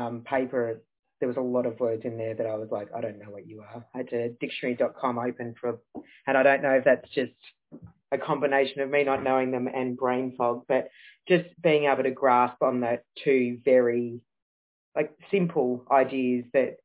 um, 0.00 0.22
paper, 0.22 0.80
there 1.20 1.28
was 1.28 1.36
a 1.36 1.42
lot 1.42 1.66
of 1.66 1.78
words 1.80 2.02
in 2.04 2.16
there 2.16 2.34
that 2.34 2.46
I 2.46 2.54
was 2.54 2.68
like, 2.70 2.88
I 2.96 3.00
don't 3.00 3.18
know 3.18 3.30
what 3.30 3.46
you 3.46 3.60
are. 3.60 3.84
I 3.94 3.98
had 3.98 4.12
a 4.12 4.30
dictionary.com 4.40 5.18
open 5.18 5.54
for, 5.60 5.78
and 6.26 6.36
I 6.36 6.42
don't 6.42 6.62
know 6.62 6.72
if 6.72 6.84
that's 6.84 7.08
just 7.10 7.32
a 8.12 8.18
combination 8.18 8.80
of 8.80 8.90
me 8.90 9.04
not 9.04 9.22
knowing 9.22 9.50
them 9.50 9.68
and 9.68 9.96
brain 9.96 10.34
fog, 10.36 10.64
but 10.66 10.88
just 11.28 11.44
being 11.62 11.84
able 11.84 12.02
to 12.02 12.10
grasp 12.10 12.62
on 12.62 12.80
the 12.80 13.00
two 13.22 13.58
very 13.64 14.20
like 14.96 15.12
simple 15.30 15.84
ideas 15.92 16.44
that 16.52 16.76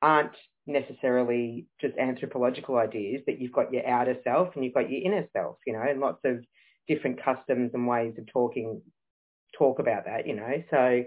aren't 0.00 0.32
necessarily 0.66 1.66
just 1.80 1.96
anthropological 1.98 2.76
ideas, 2.76 3.22
but 3.26 3.40
you've 3.40 3.52
got 3.52 3.72
your 3.72 3.86
outer 3.86 4.16
self 4.24 4.54
and 4.54 4.64
you've 4.64 4.74
got 4.74 4.90
your 4.90 5.02
inner 5.02 5.28
self, 5.32 5.56
you 5.66 5.72
know, 5.72 5.82
and 5.82 6.00
lots 6.00 6.20
of 6.24 6.42
different 6.88 7.22
customs 7.22 7.70
and 7.74 7.86
ways 7.86 8.14
of 8.18 8.26
talking 8.32 8.82
talk 9.56 9.78
about 9.78 10.04
that, 10.06 10.26
you 10.26 10.34
know. 10.34 10.62
So 10.70 11.04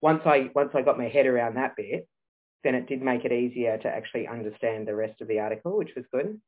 once 0.00 0.22
I 0.24 0.50
once 0.54 0.70
I 0.74 0.82
got 0.82 0.98
my 0.98 1.08
head 1.08 1.26
around 1.26 1.56
that 1.56 1.76
bit, 1.76 2.08
then 2.64 2.74
it 2.74 2.86
did 2.86 3.02
make 3.02 3.24
it 3.24 3.32
easier 3.32 3.78
to 3.78 3.88
actually 3.88 4.26
understand 4.26 4.86
the 4.86 4.94
rest 4.94 5.20
of 5.20 5.28
the 5.28 5.38
article, 5.38 5.76
which 5.76 5.90
was 5.96 6.04
good. 6.12 6.40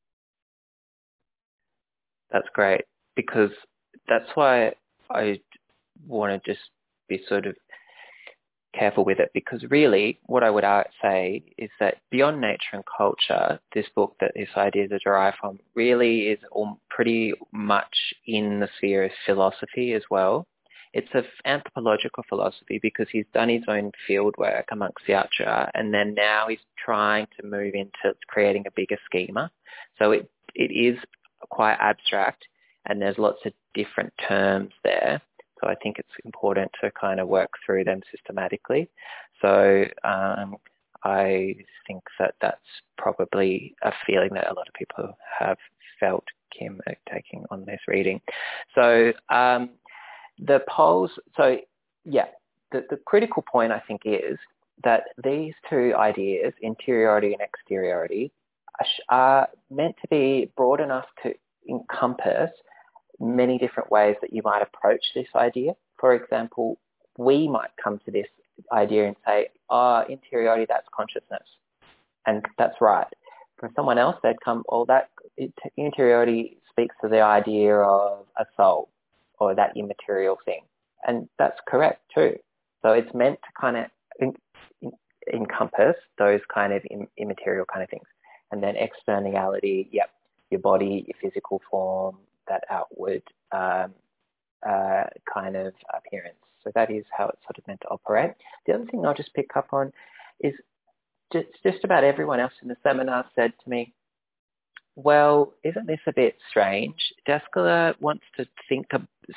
That's 2.31 2.49
great 2.53 2.83
because 3.17 3.51
that's 4.09 4.29
why 4.35 4.75
I 5.11 5.41
want 6.07 6.43
to 6.43 6.51
just 6.51 6.65
be 7.09 7.21
sort 7.29 7.47
of 7.47 7.57
careful 8.75 9.05
with 9.05 9.19
it 9.19 9.31
because 9.35 9.65
really 9.71 10.19
what 10.27 10.45
I 10.45 10.51
would 10.51 10.65
say 11.03 11.43
is 11.57 11.71
that 11.81 11.99
beyond 12.11 12.41
nature 12.41 12.75
and 12.75 12.85
culture, 12.97 13.59
this 13.75 13.87
book 13.95 14.17
that 14.21 14.33
this 14.35 14.49
ideas 14.57 14.93
are 14.93 14.99
derived 14.99 15.39
from 15.41 15.59
really 15.75 16.29
is 16.29 16.39
pretty 16.91 17.33
much 17.53 18.15
in 18.27 18.61
the 18.61 18.69
sphere 18.77 19.05
of 19.05 19.11
philosophy 19.27 19.93
as 19.93 20.03
well. 20.11 20.47
It's 20.95 21.09
an 21.13 21.25
anthropological 21.45 22.25
philosophy 22.29 22.79
because 22.81 23.07
he's 23.13 23.27
done 23.35 23.49
his 23.51 23.65
own 23.69 23.93
field 24.07 24.35
work 24.39 24.69
amongst 24.73 25.05
the 25.07 25.13
Achuar 25.13 25.71
and 25.75 25.93
then 25.93 26.15
now 26.15 26.47
he's 26.49 26.59
trying 26.83 27.27
to 27.39 27.47
move 27.47 27.75
into 27.75 28.17
creating 28.27 28.65
a 28.67 28.71
bigger 28.75 28.97
schema. 29.05 29.51
So 29.99 30.13
it, 30.13 30.31
it 30.55 30.73
is 30.73 30.99
quite 31.51 31.77
abstract 31.79 32.45
and 32.87 33.01
there's 33.01 33.19
lots 33.19 33.41
of 33.45 33.53
different 33.75 34.13
terms 34.27 34.73
there. 34.83 35.21
So 35.61 35.69
I 35.69 35.75
think 35.75 35.99
it's 35.99 36.09
important 36.25 36.71
to 36.81 36.91
kind 36.93 37.21
of 37.21 37.29
work 37.29 37.51
through 37.65 37.85
them 37.85 38.01
systematically. 38.11 38.89
So 39.41 39.85
um, 40.05 40.57
I 41.05 41.57
think 41.87 42.03
that 42.19 42.35
that's 42.41 42.61
probably 42.97 43.75
a 43.83 43.93
feeling 44.07 44.31
that 44.35 44.51
a 44.51 44.55
lot 44.55 44.69
of 44.69 44.75
people 44.75 45.17
have 45.39 45.59
felt 46.01 46.25
Kim 46.57 46.81
taking 47.13 47.45
on 47.51 47.65
this 47.65 47.81
reading. 47.87 48.21
So 48.75 49.13
um, 49.31 49.71
the 50.39 50.63
polls, 50.69 51.11
so 51.37 51.59
yeah, 52.05 52.27
the, 52.73 52.85
the 52.91 52.97
critical 52.97 53.43
point 53.43 53.73
I 53.73 53.81
think 53.87 54.03
is 54.05 54.39
that 54.85 55.05
these 55.23 55.55
two 55.69 55.95
ideas, 55.97 56.53
interiority 56.63 57.33
and 57.33 57.43
exteriority, 57.43 58.33
are 59.09 59.49
meant 59.71 59.97
to 60.03 60.09
be 60.09 60.51
broad 60.57 60.81
enough 60.81 61.07
to 61.23 61.35
encompass 61.69 62.51
many 63.21 63.59
different 63.59 63.91
ways 63.91 64.17
that 64.21 64.33
you 64.33 64.43
might 64.45 64.63
approach 64.63 65.05
this 65.15 65.29
idea. 65.35 65.73
For 65.99 66.15
example, 66.15 66.79
we 67.17 67.49
might 67.49 67.71
come 67.83 67.99
to 68.05 68.11
this 68.11 68.27
idea 68.73 69.07
and 69.09 69.17
say, 69.27 69.49
oh, 69.71 70.05
interiority, 70.09 70.67
that's 70.69 70.87
consciousness. 70.95 71.43
And 72.27 72.45
that's 72.59 72.77
right. 72.81 73.07
For 73.59 73.71
someone 73.75 73.99
else, 73.99 74.17
they'd 74.23 74.41
come, 74.45 74.63
oh, 74.69 74.85
that 74.87 75.11
interiority 75.77 76.59
speaks 76.71 76.95
to 77.03 77.09
the 77.09 77.21
idea 77.21 77.77
of 77.77 78.27
a 78.39 78.45
soul 78.57 78.89
or 79.41 79.55
that 79.55 79.77
immaterial 79.77 80.39
thing. 80.45 80.63
And 81.07 81.29
that's 81.39 81.59
correct 81.67 82.03
too. 82.15 82.37
So 82.83 82.91
it's 82.91 83.13
meant 83.15 83.39
to 83.43 83.49
kind 83.61 83.77
of 83.77 83.87
in, 84.21 84.35
in, 84.83 84.93
encompass 85.33 85.97
those 86.19 86.41
kind 86.53 86.73
of 86.73 86.83
immaterial 87.17 87.67
kind 87.73 87.83
of 87.83 87.91
things. 87.91 88.07
And 88.53 88.63
then 88.63 88.77
externality, 88.77 89.89
yep, 89.93 90.11
your 90.51 90.61
body, 90.61 91.05
your 91.07 91.17
physical 91.21 91.61
form, 91.71 92.17
that 92.49 92.65
outward 92.71 93.23
um, 93.53 93.95
uh, 94.69 95.05
kind 95.33 95.57
of 95.57 95.73
appearance. 95.97 96.37
So 96.65 96.73
that 96.75 96.91
is 96.91 97.05
how 97.17 97.29
it's 97.29 97.43
sort 97.45 97.59
of 97.59 97.67
meant 97.67 97.81
to 97.83 97.89
operate. 97.89 98.33
The 98.67 98.75
other 98.75 98.85
thing 98.87 99.07
I'll 99.07 99.15
just 99.15 99.35
pick 99.35 99.57
up 99.57 99.69
on 99.73 99.93
is 100.41 100.55
just, 101.33 101.49
just 101.63 101.85
about 101.85 102.05
everyone 102.05 102.41
else 102.41 102.53
in 102.63 102.69
the 102.69 102.77
seminar 102.83 103.25
said 103.35 103.53
to 103.63 103.71
me, 103.71 103.95
well, 104.97 105.55
isn't 105.63 105.87
this 105.87 106.01
a 106.09 106.13
bit 106.13 106.35
strange? 106.51 107.15
Descola 107.29 107.95
wants 108.01 108.25
to 108.37 108.47
think 108.69 108.89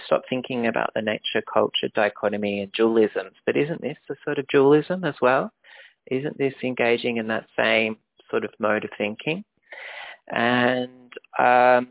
stop 0.05 0.23
thinking 0.27 0.65
about 0.65 0.89
the 0.95 1.03
nature-culture 1.03 1.89
dichotomy 1.93 2.61
and 2.61 2.73
dualisms, 2.73 3.35
but 3.45 3.55
isn't 3.55 3.81
this 3.81 3.97
a 4.09 4.15
sort 4.25 4.39
of 4.39 4.47
dualism 4.47 5.03
as 5.03 5.13
well? 5.21 5.51
Isn't 6.09 6.37
this 6.39 6.55
engaging 6.63 7.17
in 7.17 7.27
that 7.27 7.45
same 7.55 7.97
sort 8.31 8.43
of 8.43 8.51
mode 8.59 8.85
of 8.85 8.89
thinking? 8.97 9.43
And 10.31 11.13
um, 11.37 11.89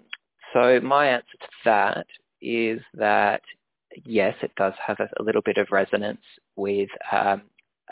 so 0.53 0.81
my 0.81 1.09
answer 1.09 1.39
to 1.41 1.49
that 1.65 2.07
is 2.41 2.81
that 2.95 3.43
yes, 4.05 4.35
it 4.43 4.53
does 4.57 4.75
have 4.85 4.99
a, 5.01 5.23
little 5.23 5.43
bit 5.43 5.57
of 5.57 5.69
resonance 5.71 6.21
with 6.57 6.89
um, 7.13 7.43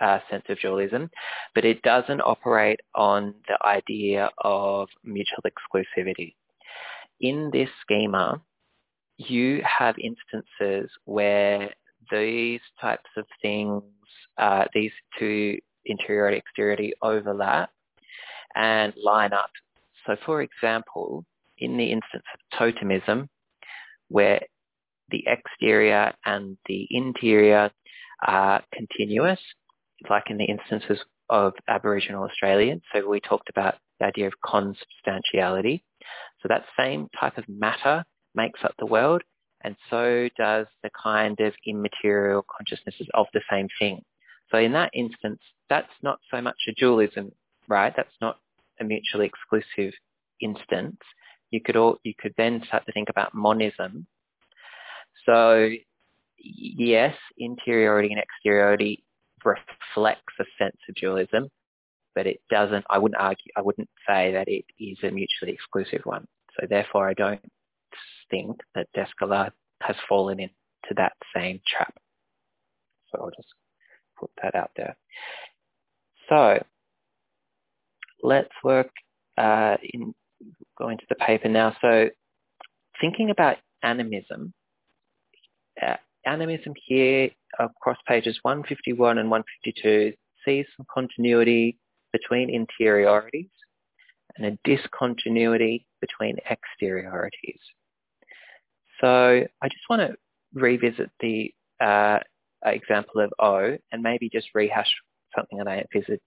a 0.00 0.20
sense 0.30 0.44
of 0.48 0.58
dualism, 0.60 1.10
but 1.54 1.64
it 1.64 1.82
doesn't 1.82 2.20
operate 2.20 2.80
on 2.94 3.34
the 3.48 3.58
idea 3.66 4.30
of 4.38 4.88
mutual 5.04 5.42
exclusivity. 5.44 6.34
In 7.20 7.50
this 7.52 7.68
schema, 7.82 8.40
you 9.16 9.60
have 9.64 9.96
instances 9.98 10.90
where 11.04 11.70
these 12.10 12.60
types 12.80 13.10
of 13.16 13.26
things, 13.42 13.82
uh, 14.38 14.64
these 14.72 14.92
two 15.18 15.58
interiority 15.86 16.36
exteriority 16.36 16.92
overlap 17.02 17.70
and 18.54 18.92
line 19.02 19.32
up. 19.32 19.50
So 20.06 20.16
for 20.24 20.42
example, 20.42 21.24
in 21.58 21.76
the 21.76 21.90
instance 21.92 22.24
of 22.34 22.58
totemism, 22.58 23.28
where 24.08 24.40
the 25.10 25.24
exterior 25.26 26.12
and 26.24 26.56
the 26.66 26.86
interior 26.90 27.70
are 28.26 28.62
continuous, 28.72 29.40
like 30.10 30.24
in 30.30 30.36
the 30.36 30.44
instances 30.44 30.98
of 31.30 31.52
Aboriginal 31.68 32.24
Australians. 32.24 32.82
So 32.92 33.08
we 33.08 33.20
talked 33.20 33.48
about 33.48 33.76
the 34.00 34.06
idea 34.06 34.26
of 34.26 34.34
consubstantiality. 34.44 35.84
So 36.40 36.48
that 36.48 36.64
same 36.78 37.08
type 37.18 37.38
of 37.38 37.48
matter 37.48 38.04
makes 38.34 38.60
up 38.64 38.74
the 38.78 38.86
world, 38.86 39.22
and 39.62 39.76
so 39.90 40.28
does 40.36 40.66
the 40.82 40.90
kind 41.02 41.38
of 41.40 41.52
immaterial 41.66 42.44
consciousnesses 42.56 43.08
of 43.14 43.26
the 43.34 43.42
same 43.50 43.68
thing. 43.78 44.02
So 44.50 44.58
in 44.58 44.72
that 44.72 44.90
instance, 44.94 45.40
that's 45.68 45.92
not 46.02 46.20
so 46.30 46.40
much 46.40 46.56
a 46.68 46.72
dualism, 46.72 47.32
right? 47.66 47.92
That's 47.94 48.14
not 48.20 48.38
a 48.80 48.84
mutually 48.84 49.26
exclusive 49.26 49.92
instance. 50.40 50.98
You 51.50 51.60
could 51.60 51.76
all, 51.76 51.98
you 52.02 52.14
could 52.18 52.34
then 52.36 52.62
start 52.66 52.86
to 52.86 52.92
think 52.92 53.08
about 53.08 53.34
monism. 53.34 54.06
So 55.24 55.68
yes, 56.38 57.14
interiority 57.38 58.10
and 58.12 58.20
exteriority 58.20 59.04
reflects 59.44 60.34
a 60.40 60.44
sense 60.58 60.76
of 60.88 60.94
dualism, 60.94 61.48
but 62.14 62.26
it 62.26 62.40
doesn't, 62.50 62.84
I 62.90 62.98
wouldn't 62.98 63.20
argue, 63.20 63.52
I 63.56 63.62
wouldn't 63.62 63.88
say 64.06 64.32
that 64.32 64.48
it 64.48 64.64
is 64.78 64.98
a 65.02 65.10
mutually 65.10 65.52
exclusive 65.52 66.02
one. 66.04 66.26
So 66.58 66.66
therefore 66.68 67.08
I 67.08 67.14
don't 67.14 67.40
think 68.30 68.56
that 68.74 68.88
Descola 68.96 69.50
has 69.82 69.96
fallen 70.08 70.40
into 70.40 70.54
that 70.96 71.12
same 71.34 71.60
trap. 71.66 71.94
So 73.10 73.20
I'll 73.22 73.30
just 73.30 73.48
put 74.18 74.30
that 74.42 74.54
out 74.54 74.70
there. 74.76 74.96
So 76.28 76.62
let's 78.22 78.52
work 78.62 78.90
uh, 79.38 79.76
in 79.82 80.14
go 80.78 80.88
into 80.88 81.04
the 81.08 81.14
paper 81.16 81.48
now. 81.48 81.76
So 81.80 82.08
thinking 83.00 83.30
about 83.30 83.56
animism, 83.82 84.52
uh, 85.80 85.96
animism 86.24 86.74
here 86.86 87.30
across 87.58 87.96
pages 88.06 88.38
151 88.42 89.18
and 89.18 89.30
152 89.30 90.14
sees 90.44 90.66
some 90.76 90.86
continuity 90.92 91.78
between 92.12 92.50
interiorities 92.50 93.50
and 94.36 94.46
a 94.46 94.58
discontinuity 94.64 95.86
between 96.00 96.36
exteriorities. 96.48 97.60
So 99.00 99.44
I 99.62 99.68
just 99.68 99.84
want 99.88 100.02
to 100.02 100.16
revisit 100.54 101.10
the 101.20 101.52
uh, 101.80 102.18
example 102.64 103.20
of 103.20 103.32
O 103.38 103.76
and 103.92 104.02
maybe 104.02 104.28
just 104.28 104.48
rehash 104.54 104.92
something 105.36 105.58
that 105.58 105.68
I 105.68 105.84
visit, 105.92 106.20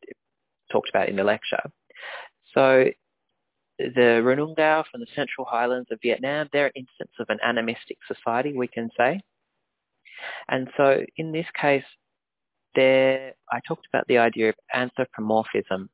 talked 0.71 0.89
about 0.89 1.09
in 1.09 1.15
the 1.15 1.23
lecture. 1.23 1.61
So 2.53 2.85
the 3.95 4.21
Runungao 4.23 4.83
from 4.91 5.01
the 5.01 5.07
Central 5.15 5.45
Highlands 5.45 5.89
of 5.91 5.99
Vietnam, 6.01 6.49
they're 6.51 6.67
an 6.67 6.71
instance 6.75 7.11
of 7.19 7.27
an 7.29 7.39
animistic 7.43 7.97
society, 8.07 8.53
we 8.53 8.67
can 8.67 8.89
say. 8.97 9.21
And 10.49 10.69
so 10.77 11.03
in 11.17 11.31
this 11.31 11.47
case, 11.59 11.83
there, 12.75 13.33
I 13.51 13.59
talked 13.67 13.87
about 13.91 14.07
the 14.07 14.19
idea 14.19 14.49
of 14.49 14.55
anthropomorphism, 14.73 15.89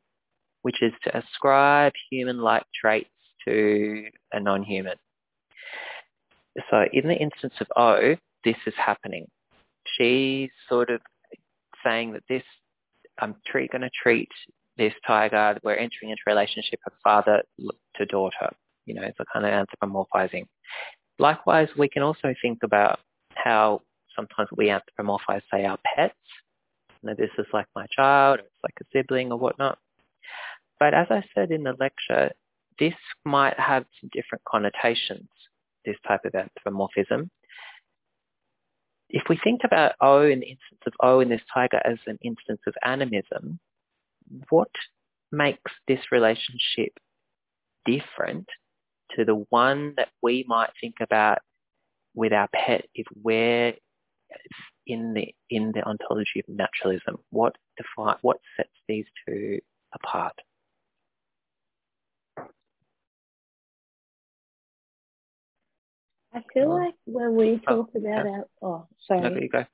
which 0.62 0.82
is 0.82 0.93
to 1.04 1.17
ascribe 1.17 1.93
human-like 2.12 2.65
traits 2.80 3.10
to 3.45 4.06
a 4.34 4.39
non-human. 4.39 4.97
So 6.69 6.86
in 6.91 7.08
the 7.08 7.15
instance 7.15 7.54
of 7.62 7.67
O, 7.78 8.15
this 8.43 8.58
is 8.65 8.73
happening. 8.78 9.28
She's 9.97 10.50
sort 10.69 10.89
of 10.89 11.02
saying 11.84 12.13
that 12.13 12.23
this, 12.28 12.43
I'm 13.19 13.36
going 13.54 13.82
to 13.82 13.89
treat 14.02 14.30
this 14.77 14.93
tiger, 15.05 15.57
we're 15.63 15.75
entering 15.75 16.11
into 16.11 16.21
a 16.27 16.31
relationship 16.31 16.79
of 16.85 16.93
father 17.03 17.43
to 17.95 18.05
daughter. 18.05 18.51
You 18.85 18.93
know, 18.93 19.03
it's 19.03 19.19
a 19.19 19.25
kind 19.33 19.45
of 19.45 19.67
anthropomorphizing. 19.83 20.45
Likewise, 21.19 21.69
we 21.77 21.89
can 21.89 22.03
also 22.03 22.33
think 22.41 22.59
about 22.63 22.99
how 23.35 23.81
sometimes 24.15 24.49
we 24.55 24.67
anthropomorphize, 24.67 25.41
say, 25.51 25.65
our 25.65 25.77
pets. 25.95 26.15
You 27.01 27.09
know, 27.09 27.15
this 27.17 27.29
is 27.37 27.45
like 27.53 27.67
my 27.75 27.85
child, 27.95 28.39
or 28.39 28.43
it's 28.43 28.63
like 28.63 28.75
a 28.81 28.85
sibling 28.93 29.31
or 29.31 29.37
whatnot. 29.37 29.77
But 30.79 30.93
as 30.93 31.07
I 31.09 31.23
said 31.33 31.51
in 31.51 31.63
the 31.63 31.73
lecture, 31.79 32.31
this 32.79 32.93
might 33.25 33.59
have 33.59 33.85
some 33.99 34.09
different 34.13 34.43
connotations, 34.45 35.27
this 35.85 35.97
type 36.07 36.21
of 36.25 36.35
anthropomorphism. 36.35 37.29
If 39.09 39.23
we 39.29 39.39
think 39.43 39.61
about 39.63 39.93
O 40.01 40.23
in 40.23 40.39
the 40.41 40.47
instance 40.47 40.81
of 40.85 40.93
O 41.01 41.19
in 41.19 41.29
this 41.29 41.41
tiger 41.53 41.81
as 41.85 41.97
an 42.07 42.19
instance 42.21 42.61
of 42.67 42.75
animism, 42.83 43.59
what 44.49 44.71
makes 45.31 45.71
this 45.87 45.99
relationship 46.11 46.93
different 47.85 48.47
to 49.15 49.25
the 49.25 49.45
one 49.49 49.93
that 49.97 50.09
we 50.21 50.45
might 50.47 50.69
think 50.81 50.95
about 51.01 51.39
with 52.13 52.33
our 52.33 52.47
pet 52.53 52.85
if 52.93 53.05
we're 53.21 53.73
in 54.85 55.13
the 55.13 55.33
in 55.49 55.71
the 55.73 55.83
ontology 55.83 56.39
of 56.39 56.45
naturalism? 56.47 57.17
What 57.29 57.55
define 57.77 58.15
what 58.21 58.37
sets 58.55 58.69
these 58.87 59.05
two 59.27 59.59
apart? 59.93 60.33
I 66.33 66.43
feel 66.53 66.69
like 66.69 66.93
when 67.05 67.35
we 67.35 67.59
oh, 67.67 67.75
talk 67.77 67.89
oh, 67.95 67.99
about 67.99 68.25
yeah. 68.25 68.31
our 68.31 68.47
oh 68.61 68.87
sorry. 69.07 69.21
No, 69.21 69.39
you 69.39 69.49
go. 69.49 69.65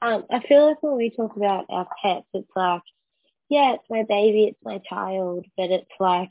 Um, 0.00 0.24
I 0.30 0.40
feel 0.48 0.68
like 0.68 0.82
when 0.82 0.96
we 0.96 1.10
talk 1.10 1.36
about 1.36 1.66
our 1.68 1.86
pets, 2.02 2.26
it's 2.34 2.48
like 2.56 2.82
yeah, 3.52 3.74
it's 3.74 3.90
my 3.90 4.02
baby, 4.08 4.44
it's 4.44 4.64
my 4.64 4.80
child, 4.88 5.44
but 5.58 5.70
it's 5.70 5.90
like, 6.00 6.30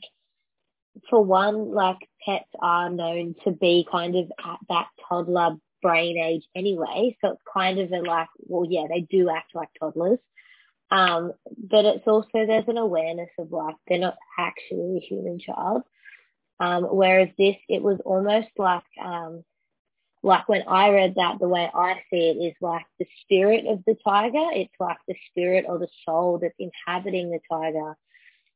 for 1.08 1.24
one, 1.24 1.72
like 1.72 1.98
pets 2.26 2.48
are 2.60 2.90
known 2.90 3.36
to 3.44 3.52
be 3.52 3.86
kind 3.88 4.16
of 4.16 4.24
at 4.44 4.58
that 4.68 4.88
toddler 5.08 5.56
brain 5.82 6.18
age 6.18 6.42
anyway. 6.56 7.16
So 7.20 7.30
it's 7.30 7.42
kind 7.54 7.78
of 7.78 7.92
a 7.92 8.00
like, 8.00 8.26
well, 8.40 8.66
yeah, 8.68 8.86
they 8.88 9.02
do 9.02 9.30
act 9.30 9.54
like 9.54 9.68
toddlers. 9.78 10.18
Um, 10.90 11.32
but 11.56 11.84
it's 11.84 12.08
also, 12.08 12.44
there's 12.44 12.66
an 12.66 12.76
awareness 12.76 13.30
of 13.38 13.52
like, 13.52 13.76
they're 13.86 14.00
not 14.00 14.16
actually 14.36 14.96
a 14.96 15.06
human 15.06 15.38
child. 15.38 15.82
Um, 16.58 16.82
whereas 16.82 17.28
this, 17.38 17.56
it 17.68 17.82
was 17.82 18.00
almost 18.04 18.48
like, 18.58 18.82
um, 19.00 19.44
like 20.22 20.48
when 20.48 20.62
I 20.68 20.90
read 20.90 21.14
that, 21.16 21.38
the 21.40 21.48
way 21.48 21.68
I 21.72 21.94
see 22.10 22.28
it 22.28 22.44
is 22.44 22.54
like 22.60 22.86
the 22.98 23.06
spirit 23.22 23.66
of 23.66 23.82
the 23.86 23.96
tiger. 24.06 24.50
It's 24.52 24.74
like 24.78 24.98
the 25.08 25.16
spirit 25.30 25.64
or 25.68 25.78
the 25.78 25.88
soul 26.04 26.38
that's 26.40 26.54
inhabiting 26.58 27.30
the 27.30 27.40
tiger 27.50 27.96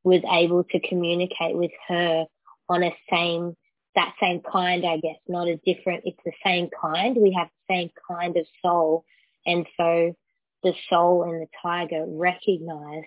was 0.04 0.22
able 0.30 0.62
to 0.62 0.88
communicate 0.88 1.56
with 1.56 1.72
her 1.88 2.26
on 2.68 2.84
a 2.84 2.94
same, 3.10 3.56
that 3.96 4.14
same 4.20 4.40
kind, 4.40 4.86
I 4.86 4.98
guess, 4.98 5.16
not 5.26 5.48
a 5.48 5.56
different, 5.56 6.04
it's 6.04 6.20
the 6.24 6.32
same 6.44 6.68
kind. 6.80 7.16
We 7.16 7.32
have 7.36 7.48
the 7.68 7.74
same 7.74 7.90
kind 8.08 8.36
of 8.36 8.46
soul. 8.62 9.04
And 9.44 9.66
so 9.76 10.14
the 10.62 10.74
soul 10.88 11.24
and 11.24 11.42
the 11.42 11.48
tiger 11.60 12.04
recognized 12.06 13.06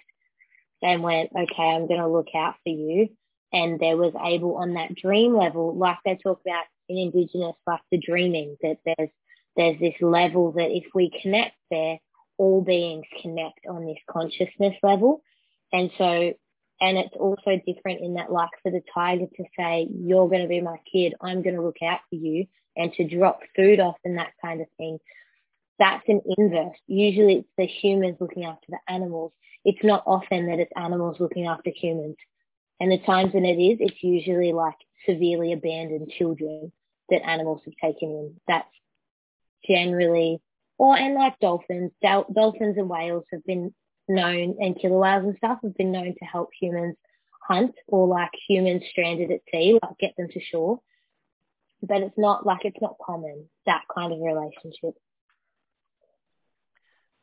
and 0.81 1.01
went, 1.01 1.29
okay, 1.31 1.63
I'm 1.63 1.87
going 1.87 2.01
to 2.01 2.07
look 2.07 2.35
out 2.35 2.55
for 2.63 2.69
you. 2.69 3.09
And 3.53 3.79
there 3.79 3.97
was 3.97 4.13
able 4.21 4.57
on 4.57 4.73
that 4.73 4.95
dream 4.95 5.35
level, 5.35 5.75
like 5.75 5.97
they 6.03 6.17
talk 6.21 6.41
about 6.45 6.65
in 6.89 6.97
Indigenous, 6.97 7.55
like 7.65 7.81
the 7.91 7.97
dreaming, 7.99 8.57
that 8.61 8.77
there's 8.85 9.09
there's 9.55 9.79
this 9.79 9.95
level 10.01 10.51
that 10.53 10.71
if 10.71 10.85
we 10.93 11.11
connect 11.21 11.55
there, 11.69 11.97
all 12.37 12.61
beings 12.61 13.05
connect 13.21 13.59
on 13.69 13.85
this 13.85 13.97
consciousness 14.09 14.75
level. 14.83 15.21
And 15.73 15.91
so, 15.97 16.33
and 16.81 16.97
it's 16.97 17.15
also 17.19 17.59
different 17.65 18.01
in 18.01 18.13
that 18.13 18.31
like 18.31 18.49
for 18.63 18.71
the 18.71 18.81
tiger 18.93 19.25
to 19.25 19.43
say, 19.57 19.87
you're 19.91 20.29
going 20.29 20.43
to 20.43 20.47
be 20.47 20.61
my 20.61 20.77
kid, 20.91 21.13
I'm 21.21 21.41
going 21.41 21.55
to 21.55 21.61
look 21.61 21.81
out 21.83 21.99
for 22.09 22.15
you. 22.15 22.45
and 22.75 22.93
to 22.93 23.03
drop 23.03 23.41
food 23.55 23.79
off 23.79 23.97
and 24.05 24.17
that 24.17 24.31
kind 24.41 24.61
of 24.61 24.67
thing. 24.77 24.97
That's 25.77 26.07
an 26.07 26.21
inverse. 26.37 26.77
Usually 26.87 27.35
it's 27.35 27.49
the 27.57 27.65
humans 27.65 28.17
looking 28.19 28.45
after 28.45 28.67
the 28.69 28.79
animals. 28.87 29.33
It's 29.65 29.83
not 29.83 30.03
often 30.05 30.47
that 30.47 30.59
it's 30.59 30.71
animals 30.75 31.17
looking 31.19 31.47
after 31.47 31.71
humans. 31.75 32.15
And 32.79 32.91
the 32.91 32.99
times 32.99 33.33
when 33.33 33.45
it 33.45 33.61
is, 33.61 33.77
it's 33.81 34.01
usually 34.01 34.53
like 34.53 34.75
severely 35.05 35.51
abandoned 35.51 36.09
children 36.17 36.71
that 37.09 37.27
animals 37.27 37.61
have 37.65 37.73
taken 37.81 38.09
in. 38.09 38.35
That's 38.47 38.67
generally, 39.67 40.41
or 40.77 40.97
and 40.97 41.15
like 41.15 41.39
dolphins, 41.39 41.91
Dol- 42.01 42.31
dolphins 42.33 42.77
and 42.77 42.89
whales 42.89 43.25
have 43.31 43.43
been 43.45 43.73
known, 44.07 44.57
and 44.59 44.79
killer 44.79 44.97
whales 44.97 45.25
and 45.25 45.37
stuff 45.37 45.59
have 45.63 45.75
been 45.75 45.91
known 45.91 46.15
to 46.17 46.25
help 46.25 46.49
humans 46.59 46.95
hunt 47.41 47.75
or 47.87 48.07
like 48.07 48.31
humans 48.47 48.83
stranded 48.91 49.31
at 49.31 49.41
sea, 49.51 49.77
like 49.81 49.97
get 49.99 50.15
them 50.17 50.27
to 50.31 50.39
shore. 50.39 50.79
But 51.81 52.01
it's 52.01 52.17
not 52.17 52.45
like 52.45 52.65
it's 52.65 52.81
not 52.81 52.97
common 53.03 53.49
that 53.65 53.83
kind 53.93 54.11
of 54.11 54.19
relationship. 54.19 54.95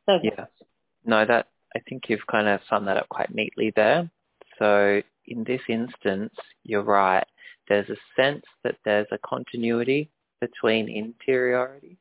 So 0.07 0.19
yeah, 0.23 0.47
no, 1.05 1.25
that 1.25 1.49
I 1.75 1.81
think 1.81 2.05
you've 2.09 2.27
kind 2.27 2.49
of 2.49 2.61
summed 2.69 2.89
that 2.89 2.97
up 2.97 3.09
quite 3.09 3.35
neatly 3.35 3.73
there. 3.75 4.11
So 4.59 5.03
in 5.27 5.45
this 5.45 5.61
instance, 5.69 6.35
you're 6.65 6.83
right. 6.83 7.27
There's 7.69 7.89
a 7.89 7.97
sense 8.15 8.45
that 8.65 8.77
there's 8.85 9.09
a 9.11 9.19
continuity 9.19 10.11
between 10.41 10.89
interiorities, 10.89 11.97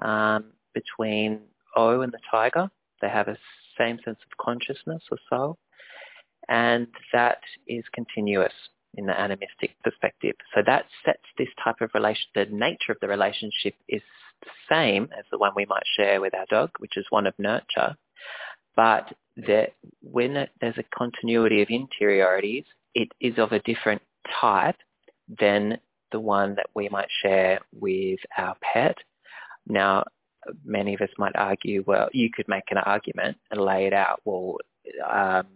um, 0.00 0.52
between 0.74 1.40
O 1.76 2.00
and 2.00 2.12
the 2.12 2.18
tiger. 2.30 2.70
They 3.00 3.08
have 3.08 3.28
a 3.28 3.38
same 3.78 3.98
sense 4.04 4.18
of 4.24 4.44
consciousness 4.44 5.02
or 5.10 5.18
soul, 5.28 5.58
and 6.48 6.86
that 7.12 7.38
is 7.66 7.84
continuous 7.92 8.52
in 8.96 9.06
the 9.06 9.18
animistic 9.18 9.70
perspective. 9.82 10.34
So 10.54 10.62
that 10.66 10.86
sets 11.04 11.22
this 11.36 11.48
type 11.62 11.80
of 11.80 11.90
relation, 11.94 12.26
the 12.34 12.46
nature 12.46 12.92
of 12.92 12.98
the 13.00 13.08
relationship 13.08 13.74
is 13.88 14.02
the 14.42 14.50
same 14.68 15.08
as 15.18 15.24
the 15.30 15.38
one 15.38 15.52
we 15.56 15.66
might 15.66 15.82
share 15.96 16.20
with 16.20 16.34
our 16.34 16.46
dog, 16.48 16.70
which 16.78 16.96
is 16.96 17.06
one 17.10 17.26
of 17.26 17.34
nurture, 17.38 17.96
but 18.76 19.12
that 19.36 19.72
when 20.00 20.46
there's 20.60 20.78
a 20.78 20.96
continuity 20.96 21.62
of 21.62 21.68
interiorities, 21.68 22.64
it 22.94 23.08
is 23.20 23.34
of 23.38 23.52
a 23.52 23.58
different 23.60 24.02
type 24.40 24.76
than 25.40 25.78
the 26.12 26.20
one 26.20 26.54
that 26.56 26.66
we 26.74 26.88
might 26.88 27.08
share 27.22 27.60
with 27.72 28.20
our 28.36 28.56
pet. 28.60 28.96
Now, 29.66 30.04
many 30.64 30.94
of 30.94 31.00
us 31.00 31.08
might 31.18 31.34
argue, 31.36 31.82
well, 31.86 32.08
you 32.12 32.30
could 32.30 32.48
make 32.48 32.70
an 32.70 32.78
argument 32.78 33.38
and 33.50 33.60
lay 33.60 33.86
it 33.86 33.92
out. 33.92 34.20
Well, 34.24 34.58
um, 35.10 35.46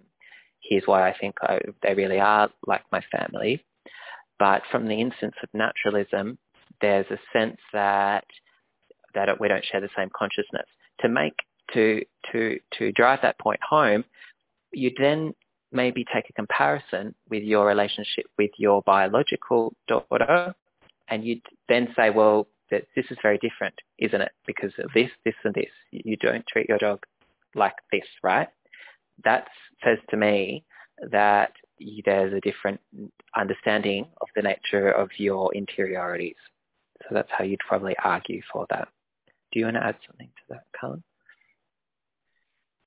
here's 0.60 0.84
why 0.86 1.08
I 1.08 1.16
think 1.18 1.36
I, 1.42 1.60
they 1.82 1.94
really 1.94 2.20
are 2.20 2.50
like 2.66 2.82
my 2.90 3.02
family. 3.12 3.64
But 4.38 4.62
from 4.70 4.86
the 4.86 5.00
instance 5.00 5.34
of 5.42 5.48
naturalism, 5.52 6.38
there's 6.80 7.06
a 7.10 7.18
sense 7.32 7.58
that 7.72 8.24
that 9.14 9.40
we 9.40 9.48
don't 9.48 9.64
share 9.64 9.80
the 9.80 9.88
same 9.96 10.10
consciousness. 10.16 10.66
To 11.00 11.08
make 11.08 11.34
to 11.74 12.02
to 12.32 12.58
to 12.78 12.92
drive 12.92 13.20
that 13.22 13.38
point 13.38 13.60
home, 13.68 14.04
you 14.72 14.92
then 14.98 15.34
maybe 15.72 16.04
take 16.12 16.28
a 16.30 16.32
comparison 16.32 17.14
with 17.28 17.42
your 17.42 17.66
relationship 17.66 18.26
with 18.38 18.50
your 18.58 18.82
biological 18.82 19.74
daughter, 19.86 20.54
and 21.08 21.24
you'd 21.24 21.42
then 21.68 21.88
say, 21.96 22.10
well, 22.10 22.46
that 22.70 22.84
this 22.94 23.06
is 23.10 23.18
very 23.22 23.38
different, 23.38 23.74
isn't 23.98 24.20
it? 24.20 24.32
Because 24.46 24.72
of 24.78 24.90
this, 24.94 25.10
this, 25.24 25.34
and 25.44 25.54
this. 25.54 25.70
You 25.90 26.16
don't 26.16 26.46
treat 26.46 26.68
your 26.68 26.78
dog 26.78 27.02
like 27.54 27.76
this, 27.90 28.04
right? 28.22 28.48
That 29.24 29.48
says 29.84 29.98
to 30.10 30.16
me 30.16 30.64
that 31.10 31.52
there's 32.04 32.32
a 32.32 32.40
different 32.40 32.80
understanding 33.36 34.06
of 34.20 34.28
the 34.36 34.42
nature 34.42 34.90
of 34.90 35.10
your 35.16 35.54
interiorities. 35.54 36.36
So 37.02 37.14
that's 37.14 37.30
how 37.30 37.44
you'd 37.44 37.60
probably 37.60 37.96
argue 38.02 38.42
for 38.52 38.66
that. 38.70 38.88
Do 39.52 39.60
you 39.60 39.66
want 39.66 39.76
to 39.76 39.84
add 39.84 39.96
something 40.06 40.26
to 40.28 40.42
that, 40.50 40.64
Colin? 40.78 41.02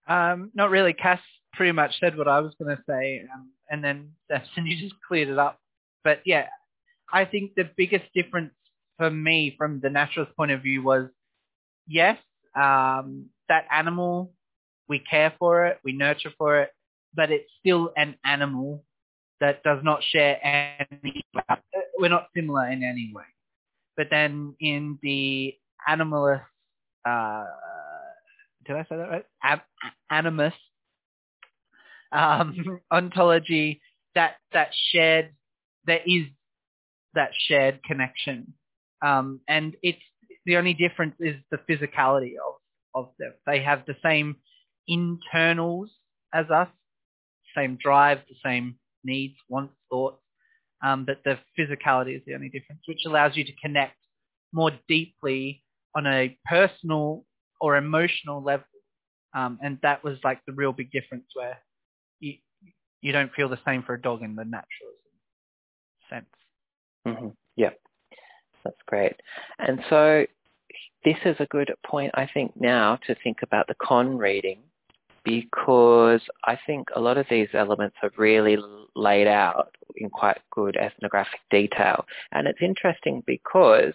Um, 0.07 0.51
not 0.53 0.69
really. 0.69 0.93
Cass 0.93 1.21
pretty 1.53 1.71
much 1.71 1.99
said 1.99 2.17
what 2.17 2.27
I 2.27 2.39
was 2.39 2.53
going 2.61 2.75
to 2.75 2.83
say, 2.87 3.23
um, 3.33 3.49
and 3.69 3.83
then 3.83 4.11
Samson, 4.29 4.65
you 4.67 4.77
just 4.77 4.99
cleared 5.07 5.29
it 5.29 5.37
up. 5.37 5.59
But 6.03 6.21
yeah, 6.25 6.47
I 7.11 7.25
think 7.25 7.51
the 7.55 7.69
biggest 7.75 8.05
difference 8.13 8.53
for 8.97 9.09
me 9.09 9.55
from 9.57 9.79
the 9.79 9.89
naturalist 9.89 10.35
point 10.35 10.51
of 10.51 10.61
view 10.61 10.83
was, 10.83 11.09
yes, 11.87 12.17
um, 12.55 13.27
that 13.49 13.65
animal, 13.71 14.33
we 14.87 14.99
care 14.99 15.33
for 15.39 15.65
it, 15.67 15.79
we 15.83 15.93
nurture 15.93 16.31
for 16.37 16.61
it, 16.61 16.71
but 17.13 17.31
it's 17.31 17.49
still 17.59 17.91
an 17.97 18.15
animal 18.25 18.83
that 19.39 19.63
does 19.63 19.79
not 19.83 20.03
share 20.03 20.37
any, 20.43 21.25
we're 21.97 22.09
not 22.09 22.27
similar 22.35 22.67
in 22.69 22.83
any 22.83 23.11
way. 23.13 23.23
But 23.97 24.07
then 24.09 24.55
in 24.59 24.99
the 25.01 25.55
animalist, 25.89 26.43
uh, 27.05 27.45
did 28.65 28.75
I 28.75 28.83
say 28.83 28.97
that 28.97 29.09
right? 29.09 29.25
Ab- 29.43 29.61
animus 30.11 30.53
um, 32.11 32.81
ontology, 32.91 33.81
that 34.15 34.35
that 34.53 34.69
shared, 34.91 35.33
there 35.85 36.01
is 36.05 36.25
that 37.13 37.31
shared 37.47 37.83
connection, 37.83 38.53
um, 39.05 39.39
and 39.47 39.75
it's 39.81 40.01
the 40.45 40.57
only 40.57 40.73
difference 40.73 41.15
is 41.19 41.35
the 41.51 41.57
physicality 41.69 42.33
of 42.45 42.55
of 42.93 43.09
them. 43.19 43.33
They 43.45 43.61
have 43.61 43.85
the 43.85 43.95
same 44.03 44.35
internals 44.87 45.91
as 46.33 46.49
us, 46.49 46.69
same 47.55 47.77
drive, 47.81 48.19
the 48.29 48.35
same 48.43 48.75
needs, 49.03 49.35
wants, 49.49 49.73
thoughts, 49.89 50.21
um, 50.83 51.05
but 51.05 51.21
the 51.23 51.37
physicality 51.57 52.15
is 52.15 52.21
the 52.25 52.33
only 52.33 52.49
difference, 52.49 52.81
which 52.87 53.03
allows 53.05 53.35
you 53.35 53.43
to 53.43 53.53
connect 53.61 53.95
more 54.53 54.71
deeply 54.87 55.63
on 55.95 56.07
a 56.07 56.37
personal 56.45 57.25
or 57.59 57.77
emotional 57.77 58.43
level. 58.43 58.65
Um, 59.33 59.59
and 59.61 59.77
that 59.83 60.03
was 60.03 60.17
like 60.23 60.41
the 60.45 60.53
real 60.53 60.73
big 60.73 60.91
difference 60.91 61.25
where 61.33 61.57
you 63.01 63.11
don't 63.11 63.33
feel 63.33 63.49
the 63.49 63.59
same 63.65 63.83
for 63.83 63.93
a 63.95 64.01
dog 64.01 64.21
in 64.21 64.35
the 64.35 64.45
naturalism 64.45 65.01
sense. 66.11 66.25
Mm-hmm. 67.07 67.29
Yeah, 67.55 67.71
that's 68.63 68.77
great. 68.85 69.15
And 69.57 69.79
so 69.89 70.25
this 71.03 71.17
is 71.25 71.35
a 71.39 71.47
good 71.47 71.71
point, 71.85 72.11
I 72.13 72.29
think, 72.31 72.53
now 72.59 72.99
to 73.07 73.15
think 73.23 73.37
about 73.41 73.67
the 73.67 73.75
Kohn 73.75 74.17
reading 74.17 74.59
because 75.23 76.21
I 76.45 76.57
think 76.65 76.87
a 76.95 76.99
lot 76.99 77.17
of 77.17 77.27
these 77.29 77.49
elements 77.53 77.95
are 78.03 78.11
really 78.17 78.57
laid 78.95 79.27
out 79.27 79.75
in 79.95 80.09
quite 80.09 80.39
good 80.51 80.77
ethnographic 80.77 81.39
detail. 81.49 82.05
And 82.31 82.47
it's 82.47 82.61
interesting 82.61 83.23
because 83.25 83.93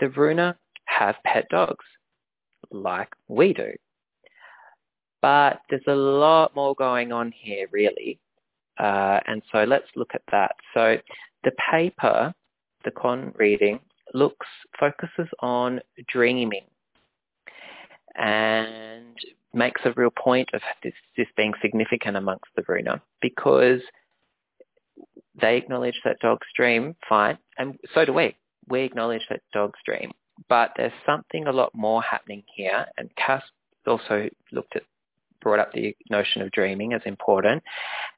the 0.00 0.08
Runa 0.08 0.56
have 0.86 1.16
pet 1.24 1.48
dogs 1.50 1.84
like 2.70 3.08
we 3.28 3.52
do. 3.52 3.72
But 5.20 5.60
there's 5.68 5.82
a 5.86 5.94
lot 5.94 6.54
more 6.54 6.74
going 6.74 7.12
on 7.12 7.32
here, 7.32 7.66
really. 7.70 8.18
Uh, 8.78 9.20
and 9.26 9.42
so 9.52 9.64
let's 9.64 9.86
look 9.96 10.10
at 10.14 10.22
that. 10.30 10.56
So 10.74 10.96
the 11.44 11.52
paper, 11.70 12.34
the 12.84 12.90
Kohn 12.90 13.32
reading, 13.36 13.80
looks 14.14 14.46
focuses 14.78 15.28
on 15.40 15.80
dreaming 16.08 16.66
and 18.14 19.16
makes 19.52 19.80
a 19.84 19.92
real 19.96 20.10
point 20.10 20.48
of 20.52 20.60
this, 20.82 20.92
this 21.16 21.26
being 21.36 21.52
significant 21.60 22.16
amongst 22.16 22.46
the 22.56 22.62
Runa 22.68 23.02
because 23.20 23.80
they 25.40 25.56
acknowledge 25.56 26.00
that 26.04 26.18
dogs 26.20 26.46
dream, 26.56 26.94
fine, 27.08 27.38
and 27.58 27.78
so 27.94 28.04
do 28.04 28.12
we. 28.12 28.36
We 28.68 28.82
acknowledge 28.82 29.26
that 29.30 29.42
dogs 29.52 29.78
dream. 29.84 30.12
But 30.48 30.72
there's 30.76 30.92
something 31.04 31.46
a 31.46 31.52
lot 31.52 31.72
more 31.74 32.02
happening 32.02 32.42
here, 32.54 32.86
and 32.98 33.10
Cass 33.16 33.42
also 33.86 34.28
looked 34.52 34.76
at, 34.76 34.82
brought 35.46 35.60
up 35.60 35.72
the 35.72 35.96
notion 36.10 36.42
of 36.42 36.50
dreaming 36.50 36.92
as 36.92 37.02
important. 37.04 37.62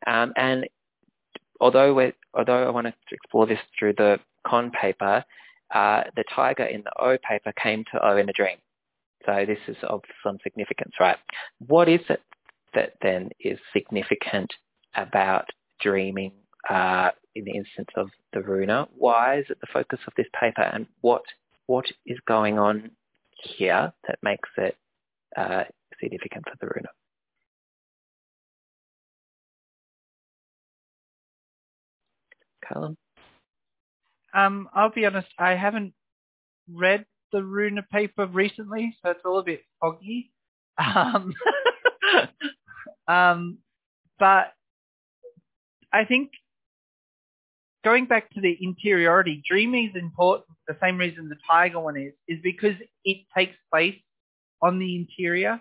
Um, 0.07 0.33
and 0.35 0.66
although 1.61 1.93
we 1.93 2.14
although 2.33 2.66
I 2.66 2.70
want 2.70 2.87
to 2.87 2.95
explore 3.12 3.47
this 3.47 3.59
through 3.79 3.95
the 3.99 4.18
Kohn 4.49 4.70
paper, 4.70 5.22
uh, 5.74 6.05
the 6.16 6.24
tiger 6.35 6.64
in 6.64 6.83
the 6.85 6.93
O 6.99 7.18
paper 7.18 7.53
came 7.62 7.85
to 7.93 8.03
O 8.03 8.16
in 8.16 8.31
a 8.31 8.33
dream. 8.33 8.57
So 9.26 9.45
this 9.47 9.59
is 9.68 9.76
of 9.83 10.01
some 10.24 10.39
significance, 10.43 10.95
right? 10.99 11.18
What 11.66 11.87
is 11.87 12.01
it 12.09 12.22
that 12.72 12.95
then 13.03 13.29
is 13.41 13.59
significant 13.74 14.51
about 14.95 15.51
dreaming 15.83 16.33
uh, 16.70 17.11
in 17.35 17.45
the 17.45 17.53
instance 17.53 17.91
of 17.95 18.09
the 18.33 18.41
Runa? 18.41 18.89
Why 18.97 19.41
is 19.41 19.47
it 19.51 19.59
the 19.61 19.66
focus 19.70 19.99
of 20.07 20.14
this 20.16 20.29
paper, 20.41 20.62
and 20.62 20.87
what 21.03 21.24
what 21.66 21.85
is 22.07 22.18
going 22.26 22.59
on 22.59 22.91
here 23.43 23.93
that 24.07 24.18
makes 24.22 24.49
it 24.57 24.76
uh, 25.37 25.64
significant 26.01 26.45
for 26.47 26.57
the 26.59 26.68
Runa? 26.74 26.89
Um, 34.35 34.69
I'll 34.75 34.91
be 34.91 35.07
honest, 35.07 35.29
I 35.39 35.55
haven't 35.55 35.95
read 36.73 37.07
the 37.33 37.43
Runa 37.43 37.83
paper 37.91 38.27
recently, 38.27 38.97
so 39.03 39.11
it's 39.11 39.21
all 39.25 39.39
a 39.39 39.45
bit 39.45 39.62
foggy. 39.81 40.33
Um, 40.81 41.35
um, 43.09 43.59
but 44.21 44.53
I 45.93 46.05
think 46.05 46.31
going 47.83 48.07
back 48.07 48.31
to 48.35 48.41
the 48.41 48.57
interiority, 48.61 49.43
dreaming 49.49 49.91
is 49.93 50.01
important. 50.01 50.47
The 50.69 50.77
same 50.81 50.99
reason 50.99 51.29
the 51.29 51.37
tiger 51.51 51.81
one 51.81 51.97
is, 51.97 52.12
is 52.29 52.39
because 52.45 52.75
it 53.05 53.27
takes 53.37 53.57
place 53.73 53.99
on 54.62 54.79
the 54.79 54.95
interior. 54.95 55.61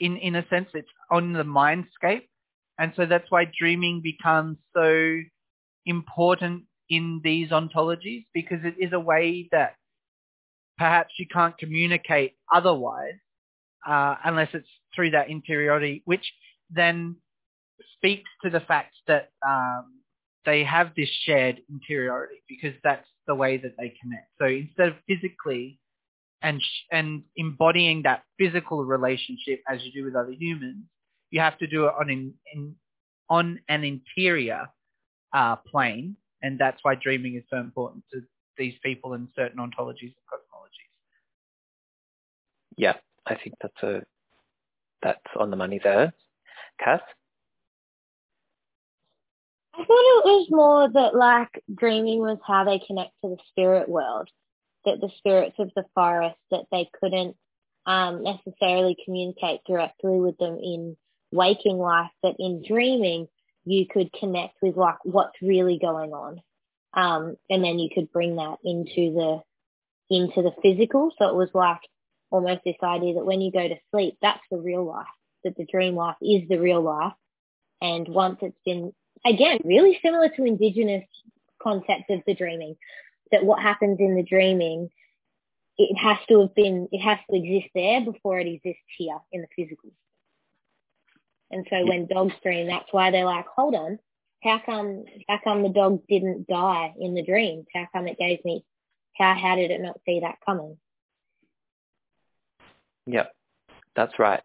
In 0.00 0.16
in 0.16 0.36
a 0.36 0.46
sense, 0.48 0.68
it's 0.74 0.88
on 1.10 1.32
the 1.32 1.42
mindscape, 1.42 2.28
and 2.78 2.92
so 2.96 3.04
that's 3.04 3.30
why 3.30 3.44
dreaming 3.58 4.00
becomes 4.00 4.56
so 4.74 5.18
important 5.88 6.64
in 6.88 7.20
these 7.24 7.50
ontologies 7.50 8.26
because 8.32 8.60
it 8.64 8.74
is 8.78 8.92
a 8.92 9.00
way 9.00 9.48
that 9.52 9.74
perhaps 10.78 11.14
you 11.18 11.26
can't 11.26 11.58
communicate 11.58 12.36
otherwise 12.54 13.18
uh, 13.86 14.14
unless 14.24 14.48
it's 14.54 14.68
through 14.94 15.10
that 15.10 15.28
interiority, 15.28 16.02
which 16.04 16.32
then 16.70 17.16
speaks 17.96 18.30
to 18.42 18.50
the 18.50 18.60
fact 18.60 18.94
that 19.06 19.30
um, 19.46 20.00
they 20.44 20.64
have 20.64 20.92
this 20.96 21.08
shared 21.24 21.60
interiority 21.70 22.42
because 22.48 22.74
that's 22.82 23.06
the 23.26 23.34
way 23.34 23.56
that 23.56 23.74
they 23.78 23.94
connect. 24.00 24.28
So 24.40 24.46
instead 24.46 24.88
of 24.88 24.94
physically 25.06 25.78
and 26.42 26.60
sh- 26.62 26.86
and 26.92 27.22
embodying 27.36 28.02
that 28.02 28.22
physical 28.38 28.84
relationship 28.84 29.60
as 29.68 29.84
you 29.84 29.92
do 29.92 30.04
with 30.04 30.14
other 30.14 30.32
humans, 30.32 30.84
you 31.30 31.40
have 31.40 31.58
to 31.58 31.66
do 31.66 31.86
it 31.86 31.94
on 32.00 32.10
in, 32.10 32.34
in 32.54 32.74
on 33.28 33.60
an 33.68 33.84
interior 33.84 34.68
uh, 35.32 35.56
plane, 35.56 36.16
and 36.42 36.58
that's 36.58 36.78
why 36.82 36.94
dreaming 36.94 37.36
is 37.36 37.44
so 37.50 37.58
important 37.58 38.04
to 38.12 38.20
these 38.56 38.74
people 38.82 39.14
in 39.14 39.28
certain 39.36 39.58
ontologies 39.58 40.14
and 40.14 40.26
cosmologies. 40.30 40.94
Yeah, 42.76 42.94
I 43.26 43.34
think 43.36 43.54
that's 43.60 43.82
a 43.82 44.02
that's 45.02 45.20
on 45.38 45.50
the 45.50 45.56
money 45.56 45.80
there. 45.82 46.12
Kath? 46.82 47.00
I 49.74 49.84
thought 49.84 49.88
it 49.88 50.24
was 50.24 50.48
more 50.50 50.88
that 50.90 51.14
like 51.14 51.62
dreaming 51.72 52.18
was 52.18 52.38
how 52.44 52.64
they 52.64 52.80
connect 52.84 53.12
to 53.22 53.30
the 53.30 53.36
spirit 53.48 53.88
world, 53.88 54.28
that 54.84 55.00
the 55.00 55.10
spirits 55.18 55.56
of 55.60 55.70
the 55.76 55.84
forest 55.94 56.38
that 56.50 56.64
they 56.72 56.90
couldn't 57.00 57.36
um, 57.86 58.24
necessarily 58.24 58.96
communicate 59.04 59.60
directly 59.66 60.18
with 60.18 60.36
them 60.38 60.58
in 60.60 60.96
waking 61.30 61.78
life, 61.78 62.10
but 62.22 62.36
in 62.38 62.62
dreaming 62.66 63.28
you 63.68 63.86
could 63.86 64.12
connect 64.12 64.54
with 64.62 64.76
like 64.76 64.96
what's 65.04 65.40
really 65.42 65.78
going 65.78 66.12
on, 66.12 66.40
um, 66.94 67.36
and 67.50 67.62
then 67.62 67.78
you 67.78 67.90
could 67.94 68.10
bring 68.12 68.36
that 68.36 68.56
into 68.64 69.12
the 69.14 69.42
into 70.10 70.42
the 70.42 70.52
physical. 70.62 71.12
So 71.18 71.28
it 71.28 71.34
was 71.34 71.50
like 71.52 71.80
almost 72.30 72.62
this 72.64 72.76
idea 72.82 73.14
that 73.14 73.26
when 73.26 73.40
you 73.40 73.52
go 73.52 73.66
to 73.66 73.76
sleep, 73.90 74.16
that's 74.20 74.40
the 74.50 74.58
real 74.58 74.84
life, 74.84 75.06
that 75.44 75.56
the 75.56 75.66
dream 75.66 75.94
life 75.94 76.16
is 76.22 76.48
the 76.48 76.58
real 76.58 76.82
life. 76.82 77.12
And 77.80 78.08
once 78.08 78.38
it's 78.42 78.58
been, 78.64 78.92
again, 79.24 79.58
really 79.64 79.98
similar 80.02 80.28
to 80.30 80.44
indigenous 80.44 81.04
concepts 81.62 82.06
of 82.10 82.20
the 82.26 82.34
dreaming, 82.34 82.76
that 83.32 83.44
what 83.44 83.62
happens 83.62 83.98
in 84.00 84.16
the 84.16 84.22
dreaming, 84.22 84.90
it 85.76 85.96
has 85.96 86.18
to 86.28 86.40
have 86.40 86.54
been, 86.54 86.88
it 86.90 87.00
has 87.00 87.18
to 87.30 87.36
exist 87.36 87.70
there 87.74 88.00
before 88.00 88.40
it 88.40 88.46
exists 88.46 88.82
here 88.96 89.18
in 89.32 89.42
the 89.42 89.48
physical. 89.54 89.90
And 91.50 91.66
so 91.70 91.86
when 91.86 92.06
dogs 92.06 92.34
dream, 92.42 92.66
that's 92.66 92.92
why 92.92 93.10
they're 93.10 93.24
like, 93.24 93.46
hold 93.46 93.74
on, 93.74 93.98
how 94.42 94.60
come, 94.64 95.04
how 95.28 95.40
come 95.42 95.62
the 95.62 95.68
dog 95.68 96.02
didn't 96.08 96.46
die 96.46 96.94
in 97.00 97.14
the 97.14 97.24
dream? 97.24 97.64
How 97.74 97.88
come 97.92 98.06
it 98.06 98.18
gave 98.18 98.44
me, 98.44 98.64
how, 99.16 99.34
how 99.34 99.56
did 99.56 99.70
it 99.70 99.80
not 99.80 100.00
see 100.04 100.20
that 100.20 100.38
coming? 100.44 100.76
Yep, 103.06 103.34
that's 103.96 104.18
right. 104.18 104.42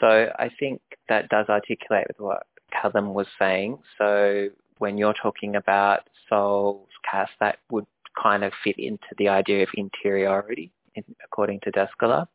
So 0.00 0.06
I 0.38 0.50
think 0.58 0.80
that 1.08 1.28
does 1.28 1.46
articulate 1.48 2.06
with 2.08 2.20
what 2.20 2.46
Callum 2.72 3.14
was 3.14 3.26
saying. 3.38 3.78
So 3.98 4.48
when 4.78 4.96
you're 4.98 5.14
talking 5.14 5.56
about 5.56 6.08
souls, 6.28 6.88
Cass, 7.10 7.28
that 7.40 7.58
would 7.70 7.86
kind 8.20 8.44
of 8.44 8.52
fit 8.62 8.78
into 8.78 9.06
the 9.18 9.28
idea 9.28 9.64
of 9.64 9.68
interiority, 9.76 10.72
in, 10.94 11.04
according 11.24 11.60
to 11.64 11.72
Descola. 11.72 12.26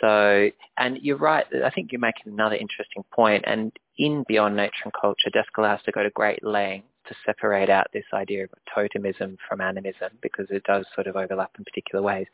So, 0.00 0.50
and 0.78 0.98
you're 1.00 1.16
right. 1.16 1.46
I 1.64 1.70
think 1.70 1.92
you're 1.92 2.00
making 2.00 2.32
another 2.32 2.56
interesting 2.56 3.04
point. 3.14 3.44
And 3.46 3.72
in 3.98 4.24
Beyond 4.28 4.56
Nature 4.56 4.84
and 4.84 4.92
Culture, 5.00 5.30
Descola 5.30 5.70
has 5.70 5.82
to 5.84 5.92
go 5.92 6.02
to 6.02 6.10
great 6.10 6.44
lengths 6.44 6.88
to 7.08 7.14
separate 7.24 7.70
out 7.70 7.86
this 7.92 8.04
idea 8.12 8.44
of 8.44 8.50
totemism 8.76 9.36
from 9.48 9.60
animism 9.60 10.10
because 10.20 10.46
it 10.50 10.64
does 10.64 10.84
sort 10.94 11.06
of 11.06 11.16
overlap 11.16 11.50
in 11.58 11.64
particular 11.64 12.02
ways 12.02 12.26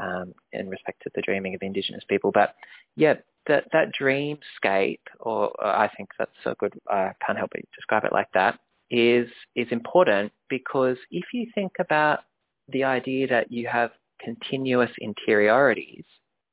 um, 0.00 0.32
in 0.52 0.68
respect 0.68 1.02
to 1.02 1.10
the 1.14 1.22
dreaming 1.22 1.54
of 1.54 1.62
Indigenous 1.62 2.04
people. 2.08 2.30
But 2.32 2.54
yeah, 2.96 3.14
that 3.46 3.64
that 3.72 3.92
dreamscape, 4.00 5.00
or, 5.20 5.50
or 5.58 5.66
I 5.66 5.90
think 5.96 6.10
that's 6.18 6.30
so 6.44 6.54
good. 6.58 6.74
I 6.88 7.12
can't 7.24 7.38
help 7.38 7.50
but 7.50 7.62
describe 7.74 8.04
it 8.04 8.12
like 8.12 8.28
that. 8.34 8.58
Is 8.90 9.28
is 9.54 9.68
important 9.70 10.32
because 10.48 10.96
if 11.10 11.24
you 11.34 11.46
think 11.54 11.72
about 11.78 12.20
the 12.68 12.84
idea 12.84 13.26
that 13.28 13.52
you 13.52 13.66
have 13.66 13.90
continuous 14.22 14.90
interiorities 15.00 16.04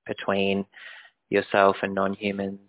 between 0.07 0.65
yourself 1.29 1.77
and 1.81 1.93
non-humans, 1.93 2.59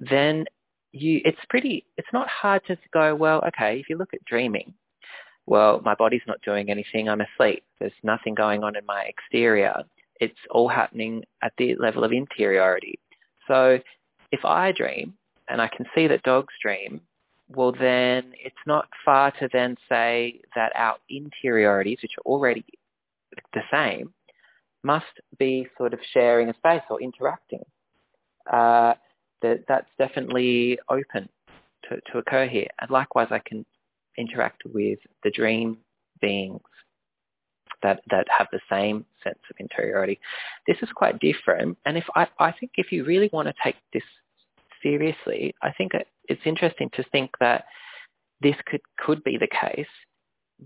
then 0.00 0.44
you 0.92 1.20
it's 1.24 1.38
pretty 1.48 1.86
it's 1.96 2.12
not 2.12 2.28
hard 2.28 2.60
to 2.66 2.76
go 2.92 3.14
well 3.14 3.42
okay 3.46 3.80
if 3.80 3.88
you 3.88 3.96
look 3.96 4.12
at 4.12 4.22
dreaming 4.26 4.74
well, 5.46 5.80
my 5.84 5.94
body's 5.94 6.22
not 6.26 6.40
doing 6.42 6.70
anything. 6.70 7.08
I'm 7.08 7.20
asleep. 7.20 7.64
There's 7.80 7.92
nothing 8.02 8.34
going 8.34 8.62
on 8.62 8.76
in 8.76 8.86
my 8.86 9.02
exterior. 9.02 9.82
It's 10.20 10.38
all 10.50 10.68
happening 10.68 11.24
at 11.42 11.52
the 11.58 11.74
level 11.76 12.04
of 12.04 12.12
interiority. 12.12 12.98
So 13.48 13.78
if 14.30 14.44
I 14.44 14.72
dream 14.72 15.14
and 15.48 15.60
I 15.60 15.68
can 15.68 15.86
see 15.94 16.06
that 16.06 16.22
dogs 16.22 16.54
dream, 16.62 17.00
well 17.48 17.72
then 17.72 18.32
it's 18.38 18.54
not 18.66 18.88
far 19.04 19.32
to 19.32 19.48
then 19.52 19.76
say 19.88 20.40
that 20.54 20.72
our 20.76 20.96
interiorities, 21.10 21.98
which 22.02 22.12
are 22.18 22.30
already 22.30 22.64
the 23.52 23.62
same, 23.70 24.14
must 24.82 25.20
be 25.38 25.66
sort 25.78 25.94
of 25.94 26.00
sharing 26.12 26.48
a 26.48 26.54
space 26.54 26.82
or 26.90 27.00
interacting. 27.00 27.64
Uh, 28.50 28.94
that 29.42 29.64
that's 29.68 29.90
definitely 29.98 30.78
open 30.88 31.28
to, 31.88 32.00
to 32.10 32.18
occur 32.18 32.46
here. 32.46 32.68
And 32.80 32.90
likewise, 32.90 33.28
I 33.30 33.40
can 33.40 33.64
interact 34.16 34.62
with 34.64 34.98
the 35.24 35.30
dream 35.30 35.78
beings 36.20 36.60
that, 37.82 38.00
that 38.10 38.26
have 38.36 38.46
the 38.52 38.60
same 38.70 39.04
sense 39.22 39.38
of 39.50 39.56
interiority. 39.58 40.20
This 40.66 40.76
is 40.82 40.88
quite 40.94 41.18
different. 41.18 41.76
And 41.84 41.96
if 41.96 42.04
I, 42.14 42.26
I 42.38 42.52
think 42.52 42.72
if 42.76 42.92
you 42.92 43.04
really 43.04 43.30
want 43.32 43.48
to 43.48 43.54
take 43.62 43.76
this 43.92 44.02
seriously, 44.82 45.54
I 45.62 45.72
think 45.72 45.92
it's 46.28 46.42
interesting 46.44 46.90
to 46.94 47.04
think 47.10 47.30
that 47.40 47.64
this 48.40 48.56
could, 48.66 48.80
could 48.98 49.22
be 49.24 49.38
the 49.38 49.48
case 49.48 49.86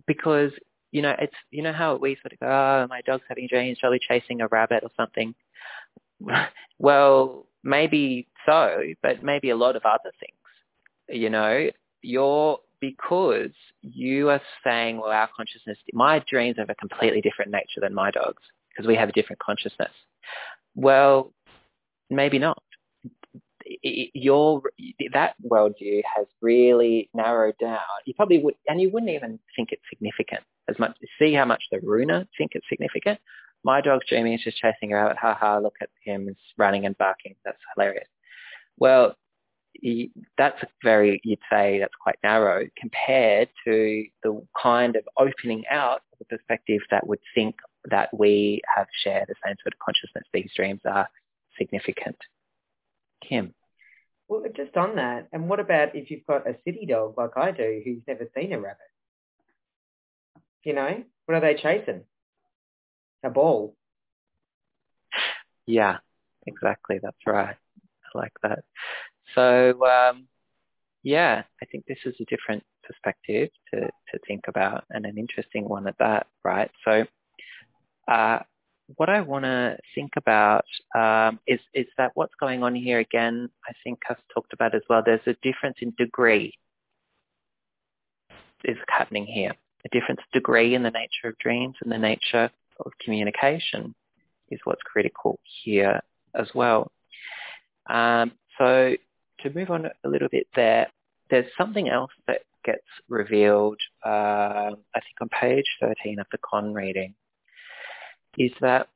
because, 0.06 0.50
you 0.96 1.02
know, 1.02 1.14
it's, 1.18 1.34
you 1.50 1.62
know 1.62 1.74
how 1.74 1.96
we 1.96 2.16
sort 2.22 2.32
of 2.32 2.40
go, 2.40 2.46
oh, 2.46 2.86
my 2.88 3.02
dog's 3.02 3.24
having 3.28 3.48
dreams, 3.48 3.76
probably 3.78 3.98
chasing 3.98 4.40
a 4.40 4.48
rabbit 4.48 4.82
or 4.82 4.88
something. 4.96 5.34
well, 6.78 7.46
maybe 7.62 8.26
so, 8.46 8.80
but 9.02 9.22
maybe 9.22 9.50
a 9.50 9.56
lot 9.56 9.76
of 9.76 9.82
other 9.84 10.10
things. 10.18 11.20
You 11.20 11.28
know, 11.28 11.68
your 12.00 12.60
because 12.80 13.52
you 13.82 14.30
are 14.30 14.40
saying, 14.64 14.96
well, 14.96 15.10
our 15.10 15.28
consciousness, 15.36 15.76
my 15.92 16.24
dreams 16.30 16.56
have 16.56 16.70
a 16.70 16.74
completely 16.76 17.20
different 17.20 17.50
nature 17.50 17.80
than 17.82 17.92
my 17.92 18.10
dog's 18.10 18.42
because 18.70 18.86
we 18.86 18.96
have 18.96 19.10
a 19.10 19.12
different 19.12 19.40
consciousness. 19.40 19.92
Well, 20.74 21.34
maybe 22.08 22.38
not. 22.38 22.62
Your 23.82 24.62
that 25.12 25.34
worldview 25.44 26.00
has 26.16 26.26
really 26.40 27.10
narrowed 27.12 27.58
down. 27.60 27.80
You 28.06 28.14
probably 28.14 28.42
would, 28.42 28.54
and 28.66 28.80
you 28.80 28.88
wouldn't 28.90 29.12
even 29.12 29.38
think 29.56 29.72
it's 29.72 29.82
significant 29.90 30.42
as 30.68 30.78
much. 30.78 30.96
See 31.18 31.34
how 31.34 31.44
much 31.44 31.62
the 31.70 31.80
Runa 31.80 32.26
think 32.36 32.52
it's 32.54 32.66
significant. 32.68 33.18
My 33.64 33.80
dog 33.80 34.02
dreaming 34.08 34.34
is 34.34 34.42
just 34.42 34.58
chasing 34.58 34.90
her 34.90 34.98
out. 34.98 35.16
Ha 35.18 35.34
ha! 35.34 35.58
Look 35.58 35.76
at 35.80 35.88
him, 36.04 36.26
he's 36.26 36.36
running 36.56 36.86
and 36.86 36.96
barking. 36.98 37.34
That's 37.44 37.58
hilarious. 37.74 38.08
Well, 38.78 39.16
that's 40.38 40.62
very, 40.82 41.20
you'd 41.24 41.38
say 41.50 41.78
that's 41.80 41.94
quite 42.00 42.16
narrow 42.22 42.66
compared 42.78 43.48
to 43.64 44.04
the 44.22 44.46
kind 44.60 44.96
of 44.96 45.04
opening 45.18 45.64
out 45.70 46.02
of 46.12 46.18
the 46.18 46.24
perspective 46.24 46.80
that 46.90 47.06
would 47.06 47.20
think 47.34 47.56
that 47.90 48.08
we 48.16 48.62
have 48.74 48.86
shared 49.02 49.26
the 49.28 49.34
same 49.44 49.56
sort 49.62 49.74
of 49.74 49.78
consciousness. 49.78 50.24
These 50.32 50.50
dreams 50.56 50.80
are 50.84 51.08
significant. 51.58 52.16
Kim. 53.26 53.54
Well, 54.28 54.42
just 54.56 54.76
on 54.76 54.96
that, 54.96 55.28
and 55.32 55.48
what 55.48 55.60
about 55.60 55.94
if 55.94 56.10
you've 56.10 56.26
got 56.26 56.48
a 56.48 56.56
city 56.64 56.86
dog 56.86 57.14
like 57.16 57.36
I 57.36 57.52
do 57.52 57.80
who's 57.84 58.02
never 58.08 58.26
seen 58.34 58.52
a 58.52 58.60
rabbit? 58.60 58.78
You 60.66 60.72
know, 60.72 61.04
what 61.26 61.36
are 61.36 61.40
they 61.40 61.54
chasing? 61.54 62.02
A 63.22 63.30
ball. 63.30 63.76
Yeah, 65.64 65.98
exactly. 66.44 66.98
That's 67.00 67.16
right. 67.24 67.54
I 67.56 68.18
like 68.18 68.32
that. 68.42 68.64
So 69.36 69.86
um, 69.86 70.26
yeah, 71.04 71.44
I 71.62 71.66
think 71.66 71.86
this 71.86 72.00
is 72.04 72.16
a 72.20 72.24
different 72.24 72.64
perspective 72.82 73.50
to, 73.72 73.80
to 73.82 74.18
think 74.26 74.46
about 74.48 74.82
and 74.90 75.06
an 75.06 75.18
interesting 75.18 75.68
one 75.68 75.86
at 75.86 75.98
that, 75.98 76.26
right? 76.42 76.72
So 76.84 77.04
uh, 78.08 78.40
what 78.96 79.08
I 79.08 79.20
want 79.20 79.44
to 79.44 79.78
think 79.94 80.14
about 80.16 80.64
um, 80.96 81.38
is, 81.46 81.60
is 81.74 81.86
that 81.96 82.10
what's 82.14 82.34
going 82.40 82.64
on 82.64 82.74
here 82.74 82.98
again, 82.98 83.50
I 83.68 83.72
think 83.84 84.00
I've 84.10 84.16
talked 84.34 84.52
about 84.52 84.74
as 84.74 84.82
well, 84.90 85.02
there's 85.06 85.20
a 85.26 85.36
difference 85.42 85.76
in 85.80 85.94
degree. 85.96 86.54
is 88.64 88.78
happening 88.88 89.26
here. 89.26 89.52
A 89.86 89.88
different 89.88 90.20
degree 90.32 90.74
in 90.74 90.82
the 90.82 90.90
nature 90.90 91.28
of 91.28 91.38
dreams 91.38 91.76
and 91.80 91.92
the 91.92 91.98
nature 91.98 92.50
of 92.84 92.92
communication 93.00 93.94
is 94.50 94.58
what's 94.64 94.82
critical 94.82 95.38
here 95.62 96.00
as 96.34 96.48
well. 96.54 96.90
Um, 97.88 98.32
so 98.58 98.96
to 99.40 99.50
move 99.54 99.70
on 99.70 99.86
a 99.86 100.08
little 100.08 100.28
bit 100.28 100.48
there, 100.56 100.88
there's 101.30 101.46
something 101.56 101.88
else 101.88 102.10
that 102.26 102.42
gets 102.64 102.82
revealed, 103.08 103.78
uh, 104.04 104.08
I 104.94 105.00
think 105.00 105.20
on 105.20 105.28
page 105.28 105.66
13 105.80 106.18
of 106.18 106.26
the 106.32 106.38
Kohn 106.38 106.74
reading, 106.74 107.14
is 108.36 108.50
that, 108.60 108.88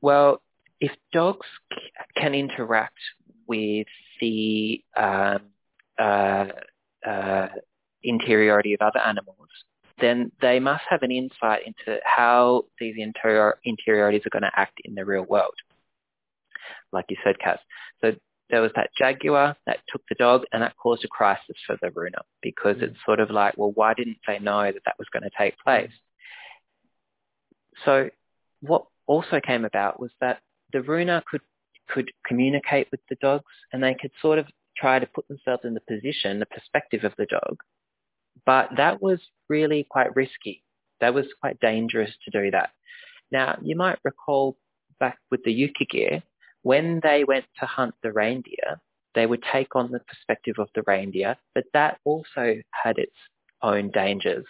well, 0.00 0.40
if 0.80 0.92
dogs 1.12 1.46
c- 1.72 1.90
can 2.16 2.34
interact 2.34 2.98
with 3.46 3.86
the 4.20 4.82
um, 4.96 5.40
uh, 5.98 6.46
uh, 7.06 7.48
interiority 8.02 8.74
of 8.74 8.80
other 8.80 9.00
animals, 9.00 9.36
then 10.00 10.30
they 10.40 10.60
must 10.60 10.84
have 10.88 11.02
an 11.02 11.10
insight 11.10 11.62
into 11.66 11.98
how 12.04 12.64
these 12.78 12.94
interior, 12.98 13.58
interiorities 13.64 14.22
are 14.26 14.30
going 14.30 14.42
to 14.42 14.58
act 14.58 14.78
in 14.84 14.94
the 14.94 15.04
real 15.04 15.24
world. 15.24 15.54
Like 16.92 17.06
you 17.08 17.16
said, 17.24 17.38
Cass. 17.38 17.58
So 18.00 18.12
there 18.50 18.60
was 18.60 18.70
that 18.76 18.90
jaguar 18.96 19.56
that 19.66 19.80
took 19.88 20.02
the 20.08 20.14
dog 20.14 20.42
and 20.52 20.62
that 20.62 20.76
caused 20.76 21.04
a 21.04 21.08
crisis 21.08 21.56
for 21.66 21.76
the 21.80 21.90
Runa 21.90 22.18
because 22.42 22.76
it's 22.80 22.96
sort 23.04 23.20
of 23.20 23.30
like, 23.30 23.54
well, 23.56 23.72
why 23.74 23.94
didn't 23.94 24.18
they 24.26 24.38
know 24.38 24.70
that 24.70 24.82
that 24.84 24.98
was 24.98 25.08
going 25.12 25.24
to 25.24 25.30
take 25.36 25.58
place? 25.58 25.90
So 27.84 28.10
what 28.60 28.86
also 29.06 29.40
came 29.44 29.64
about 29.64 30.00
was 30.00 30.10
that 30.20 30.40
the 30.72 30.82
Runa 30.82 31.22
could, 31.28 31.42
could 31.88 32.10
communicate 32.26 32.88
with 32.90 33.00
the 33.08 33.16
dogs 33.16 33.44
and 33.72 33.82
they 33.82 33.94
could 33.94 34.12
sort 34.20 34.38
of 34.38 34.46
try 34.76 34.98
to 34.98 35.06
put 35.06 35.26
themselves 35.28 35.64
in 35.64 35.74
the 35.74 35.80
position, 35.80 36.38
the 36.38 36.46
perspective 36.46 37.04
of 37.04 37.12
the 37.16 37.26
dog. 37.26 37.56
But 38.46 38.70
that 38.76 39.02
was 39.02 39.20
really 39.48 39.86
quite 39.90 40.14
risky. 40.16 40.62
That 41.00 41.12
was 41.12 41.26
quite 41.40 41.60
dangerous 41.60 42.12
to 42.24 42.30
do 42.30 42.50
that. 42.52 42.70
Now, 43.30 43.58
you 43.60 43.76
might 43.76 43.98
recall 44.04 44.56
back 44.98 45.18
with 45.30 45.42
the 45.44 45.52
Yukaghir, 45.52 46.22
when 46.62 47.00
they 47.02 47.24
went 47.24 47.44
to 47.60 47.66
hunt 47.66 47.94
the 48.02 48.12
reindeer, 48.12 48.80
they 49.14 49.26
would 49.26 49.42
take 49.52 49.74
on 49.76 49.90
the 49.90 50.00
perspective 50.00 50.56
of 50.58 50.68
the 50.74 50.82
reindeer, 50.86 51.36
but 51.54 51.64
that 51.72 51.98
also 52.04 52.56
had 52.70 52.98
its 52.98 53.16
own 53.62 53.90
dangers. 53.90 54.44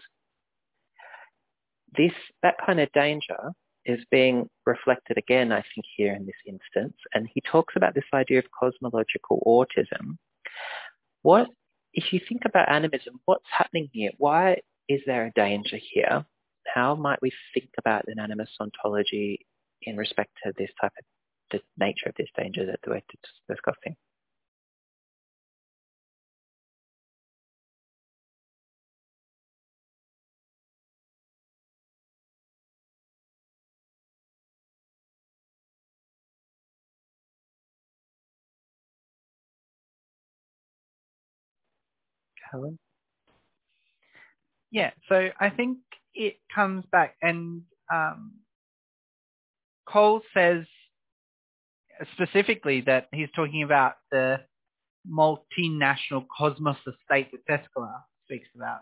This, 1.97 2.13
that 2.43 2.57
kind 2.65 2.81
of 2.81 2.91
danger 2.93 3.53
is 3.85 4.01
being 4.11 4.49
reflected 4.67 5.17
again, 5.17 5.53
I 5.53 5.63
think, 5.75 5.87
here 5.97 6.15
in 6.15 6.27
this 6.27 6.35
instance. 6.47 6.97
And 7.15 7.29
he 7.33 7.41
talks 7.41 7.75
about 7.77 7.95
this 7.95 8.05
idea 8.13 8.41
of 8.41 8.45
cosmological 8.59 9.43
autism. 9.47 10.19
What, 11.23 11.49
if 11.97 12.13
you 12.13 12.21
think 12.29 12.43
about 12.45 12.71
animism, 12.71 13.21
what's 13.25 13.45
happening 13.51 13.89
here? 13.93 14.13
Why 14.19 14.59
is 14.89 15.01
there 15.07 15.27
a 15.27 15.33
danger 15.33 15.79
here? 15.93 16.25
How 16.73 16.95
might 16.95 17.21
we 17.21 17.33
think 17.55 17.71
about 17.79 18.05
an 18.07 18.19
animist 18.19 18.61
ontology 18.61 19.47
in 19.83 19.97
respect 19.97 20.31
to 20.45 20.53
this 20.57 20.71
type 20.81 20.93
of 20.99 21.05
the 21.51 21.61
nature 21.79 22.09
of 22.09 22.15
this 22.17 22.29
danger 22.37 22.67
that 22.67 22.81
we're 22.87 23.01
discussing. 23.49 23.97
Yeah, 44.71 44.91
so 45.09 45.29
I 45.41 45.51
think 45.51 45.79
it 46.15 46.37
comes 46.55 46.85
back 46.91 47.17
and 47.23 47.63
um, 47.93 48.33
Kohn 49.87 50.21
says 50.35 50.65
specifically 52.15 52.83
that 52.83 53.09
he's 53.13 53.29
talking 53.35 53.63
about 53.63 53.95
the 54.11 54.41
multinatural 55.09 56.27
cosmos 56.37 56.77
estate 56.79 57.31
that 57.33 57.47
Descola 57.49 58.03
speaks 58.25 58.49
about, 58.55 58.81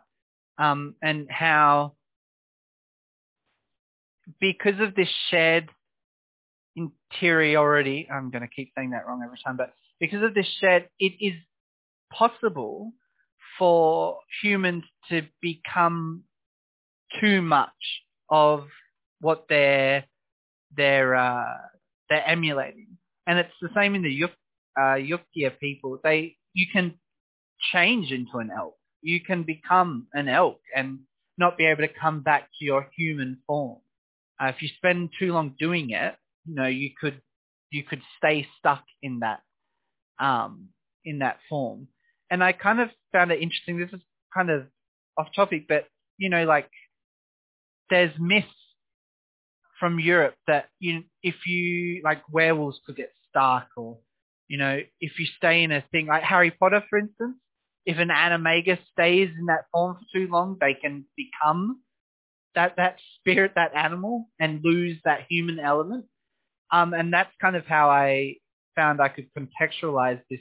um, 0.59 0.95
and 1.03 1.29
how 1.31 1.95
because 4.41 4.81
of 4.81 4.95
this 4.95 5.09
shared 5.31 5.69
interiority, 6.77 8.09
I'm 8.11 8.31
going 8.31 8.43
to 8.43 8.49
keep 8.49 8.73
saying 8.77 8.91
that 8.91 9.07
wrong 9.07 9.23
every 9.25 9.39
time, 9.45 9.57
but 9.57 9.73
because 10.01 10.23
of 10.23 10.35
this 10.35 10.47
shared, 10.61 10.89
it 10.99 11.13
is 11.21 11.35
possible 12.13 12.93
for 13.59 14.19
humans 14.43 14.85
to 15.11 15.23
become 15.41 16.25
too 17.21 17.43
much 17.43 17.71
of 18.31 18.67
what 19.21 19.47
they're 19.49 20.05
they're 20.77 21.15
uh, 21.15 21.57
they're 22.11 22.27
emulating 22.27 22.99
and 23.27 23.39
it's 23.39 23.55
the 23.61 23.71
same 23.75 23.95
in 23.95 24.03
the 24.03 24.11
Yuk, 24.11 24.33
uh, 24.79 24.97
Yuktia 24.97 25.59
people. 25.61 25.99
They 26.03 26.37
you 26.53 26.67
can 26.73 26.95
change 27.73 28.11
into 28.11 28.39
an 28.39 28.51
elk. 28.57 28.77
You 29.03 29.21
can 29.21 29.43
become 29.43 30.07
an 30.13 30.29
elk 30.29 30.61
and 30.75 31.01
not 31.39 31.59
be 31.59 31.67
able 31.67 31.83
to 31.83 31.93
come 32.01 32.23
back 32.23 32.49
to 32.59 32.65
your 32.65 32.89
human 32.97 33.39
form. 33.47 33.79
Uh, 34.41 34.47
if 34.47 34.63
you 34.63 34.69
spend 34.77 35.11
too 35.19 35.33
long 35.33 35.55
doing 35.59 35.91
it, 35.91 36.15
you 36.47 36.55
know 36.55 36.67
you 36.67 36.91
could 37.01 37.21
you 37.71 37.83
could 37.83 38.03
stay 38.19 38.47
stuck 38.59 38.85
in 39.03 39.21
that 39.21 39.41
um, 40.19 40.69
in 41.05 41.21
that 41.21 41.39
form. 41.49 41.89
And 42.31 42.43
I 42.43 42.53
kind 42.53 42.81
of 42.81 42.89
found 43.13 43.31
it 43.31 43.41
interesting. 43.41 43.79
This 43.79 43.93
is 43.93 44.01
kind 44.35 44.51
of 44.51 44.67
off 45.19 45.29
topic, 45.35 45.67
but 45.69 45.87
you 46.19 46.31
know, 46.31 46.45
like 46.45 46.71
there's 47.91 48.13
myths 48.19 48.49
from 49.79 49.99
Europe 49.99 50.37
that 50.47 50.69
you 50.79 51.03
if 51.23 51.35
you 51.47 52.01
like 52.05 52.23
werewolves 52.33 52.81
could 52.87 52.97
get 52.97 53.13
stuck 53.29 53.69
or 53.77 53.99
you 54.49 54.59
know 54.59 54.79
if 55.01 55.19
you 55.19 55.27
stay 55.37 55.63
in 55.63 55.73
a 55.73 55.85
thing 55.93 56.07
like 56.07 56.23
Harry 56.23 56.51
Potter 56.51 56.83
for 56.89 56.99
instance 56.99 57.37
if 57.85 57.99
an 57.99 58.09
animagus 58.09 58.79
stays 58.93 59.31
in 59.39 59.47
that 59.47 59.67
form 59.73 59.97
for 59.97 60.19
too 60.19 60.29
long 60.31 60.57
they 60.61 60.75
can 60.75 61.05
become 61.17 61.81
that 62.55 62.77
that 62.77 62.99
spirit 63.19 63.53
that 63.57 63.75
animal 63.75 64.27
and 64.41 64.65
lose 64.65 64.97
that 65.05 65.27
human 65.29 65.59
element 65.59 66.07
um 66.73 66.95
and 66.95 67.13
that's 67.13 67.35
kind 67.41 67.57
of 67.57 67.67
how 67.67 67.91
I 67.91 68.37
found 68.77 69.01
I 69.01 69.09
could 69.09 69.29
contextualize 69.37 70.21
this 70.31 70.41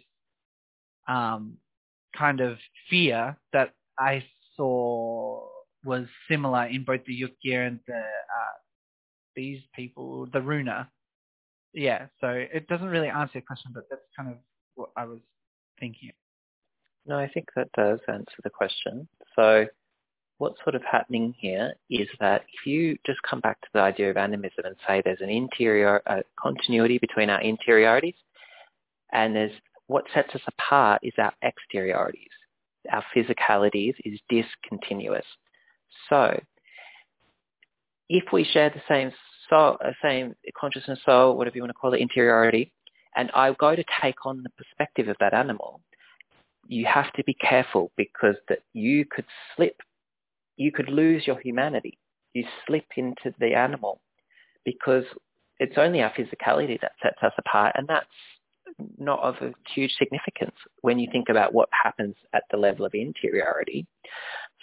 um 1.07 1.57
kind 2.17 2.41
of 2.41 2.57
fear 2.89 3.37
that 3.53 3.73
I 3.97 4.23
saw 4.55 5.47
was 5.83 6.05
similar 6.29 6.65
in 6.65 6.83
both 6.83 7.01
the 7.05 7.21
Yukaghir 7.21 7.67
and 7.67 7.79
the 7.87 7.93
uh, 7.93 8.57
these 9.35 9.61
people, 9.75 10.27
the 10.31 10.41
Runa. 10.41 10.89
Yeah, 11.73 12.07
so 12.21 12.27
it 12.29 12.67
doesn't 12.67 12.87
really 12.87 13.07
answer 13.07 13.31
your 13.35 13.43
question, 13.43 13.71
but 13.73 13.85
that's 13.89 14.01
kind 14.15 14.29
of 14.29 14.37
what 14.75 14.89
I 14.95 15.05
was 15.05 15.19
thinking. 15.79 16.11
No, 17.05 17.17
I 17.17 17.27
think 17.27 17.47
that 17.55 17.71
does 17.75 17.99
answer 18.07 18.35
the 18.43 18.49
question. 18.49 19.07
So 19.35 19.65
what's 20.37 20.61
sort 20.63 20.75
of 20.75 20.83
happening 20.89 21.33
here 21.37 21.73
is 21.89 22.07
that 22.19 22.43
if 22.53 22.65
you 22.65 22.97
just 23.05 23.21
come 23.23 23.39
back 23.39 23.59
to 23.61 23.67
the 23.73 23.79
idea 23.79 24.09
of 24.09 24.17
animism 24.17 24.65
and 24.65 24.75
say 24.87 25.01
there's 25.03 25.21
an 25.21 25.29
interior 25.29 26.01
continuity 26.41 26.97
between 26.99 27.29
our 27.29 27.41
interiorities 27.41 28.15
and 29.11 29.35
there's 29.35 29.51
what 29.87 30.05
sets 30.13 30.33
us 30.35 30.41
apart 30.47 31.01
is 31.03 31.13
our 31.17 31.33
exteriorities. 31.43 32.29
Our 32.91 33.03
physicalities 33.15 33.95
is 34.03 34.19
discontinuous. 34.29 35.25
So 36.09 36.39
if 38.09 38.25
we 38.31 38.43
share 38.43 38.69
the 38.69 38.81
same 38.87 39.11
soul, 39.49 39.77
uh, 39.83 39.91
same 40.01 40.35
consciousness, 40.59 40.99
soul, 41.05 41.37
whatever 41.37 41.55
you 41.55 41.61
want 41.61 41.71
to 41.71 41.79
call 41.79 41.93
it, 41.93 42.01
interiority, 42.01 42.71
and 43.15 43.29
I 43.33 43.53
go 43.53 43.75
to 43.75 43.83
take 44.01 44.25
on 44.25 44.43
the 44.43 44.49
perspective 44.51 45.07
of 45.07 45.17
that 45.19 45.33
animal, 45.33 45.81
you 46.67 46.85
have 46.85 47.11
to 47.13 47.23
be 47.23 47.33
careful 47.35 47.91
because 47.97 48.35
that 48.49 48.59
you 48.73 49.05
could 49.05 49.25
slip, 49.55 49.77
you 50.57 50.71
could 50.71 50.89
lose 50.89 51.27
your 51.27 51.39
humanity. 51.39 51.97
You 52.33 52.45
slip 52.65 52.85
into 52.97 53.33
the 53.39 53.53
animal 53.53 54.01
because 54.65 55.03
it's 55.59 55.77
only 55.77 56.01
our 56.01 56.11
physicality 56.11 56.79
that 56.81 56.93
sets 57.01 57.21
us 57.21 57.33
apart, 57.37 57.73
and 57.75 57.87
that's 57.87 58.07
not 58.97 59.19
of 59.19 59.35
a 59.41 59.53
huge 59.73 59.91
significance 59.97 60.55
when 60.81 60.99
you 60.99 61.07
think 61.11 61.29
about 61.29 61.53
what 61.53 61.69
happens 61.71 62.15
at 62.33 62.43
the 62.51 62.57
level 62.57 62.85
of 62.85 62.93
interiority. 62.93 63.85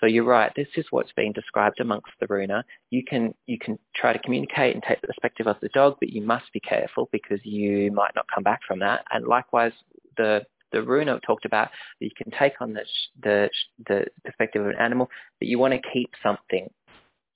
So 0.01 0.07
you're 0.07 0.25
right. 0.25 0.51
This 0.57 0.69
is 0.77 0.87
what's 0.91 1.13
being 1.13 1.33
described 1.33 1.81
amongst 1.81 2.13
the 2.21 2.27
runa. 2.29 2.65
You 2.91 3.05
can 3.05 3.35
you 3.47 3.59
can 3.59 3.79
try 3.95 4.13
to 4.13 4.19
communicate 4.19 4.75
and 4.75 4.83
take 4.83 5.01
the 5.03 5.09
perspective 5.09 5.47
of 5.47 5.57
the 5.61 5.69
dog, 5.69 5.97
but 6.01 6.11
you 6.11 6.23
must 6.23 6.51
be 6.53 6.61
careful 6.61 7.09
because 7.13 7.39
you 7.45 7.93
might 7.93 8.15
not 8.15 8.27
come 8.35 8.43
back 8.43 8.61
from 8.67 8.79
that. 8.79 9.05
And 9.13 9.27
likewise, 9.27 9.73
the 10.17 10.43
the 10.73 10.83
runa 10.83 11.21
talked 11.27 11.45
about 11.45 11.69
that 12.01 12.07
you 12.07 12.13
can 12.17 12.33
take 12.39 12.61
on 12.61 12.73
the 12.73 12.85
the 13.23 13.51
the 13.87 14.07
perspective 14.25 14.63
of 14.63 14.69
an 14.69 14.79
animal, 14.81 15.11
but 15.39 15.49
you 15.49 15.59
want 15.59 15.75
to 15.75 15.91
keep 15.93 16.11
something 16.23 16.69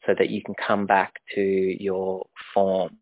so 0.07 0.15
that 0.19 0.31
you 0.31 0.43
can 0.43 0.55
come 0.55 0.87
back 0.87 1.15
to 1.35 1.41
your 1.41 2.27
form. 2.53 2.97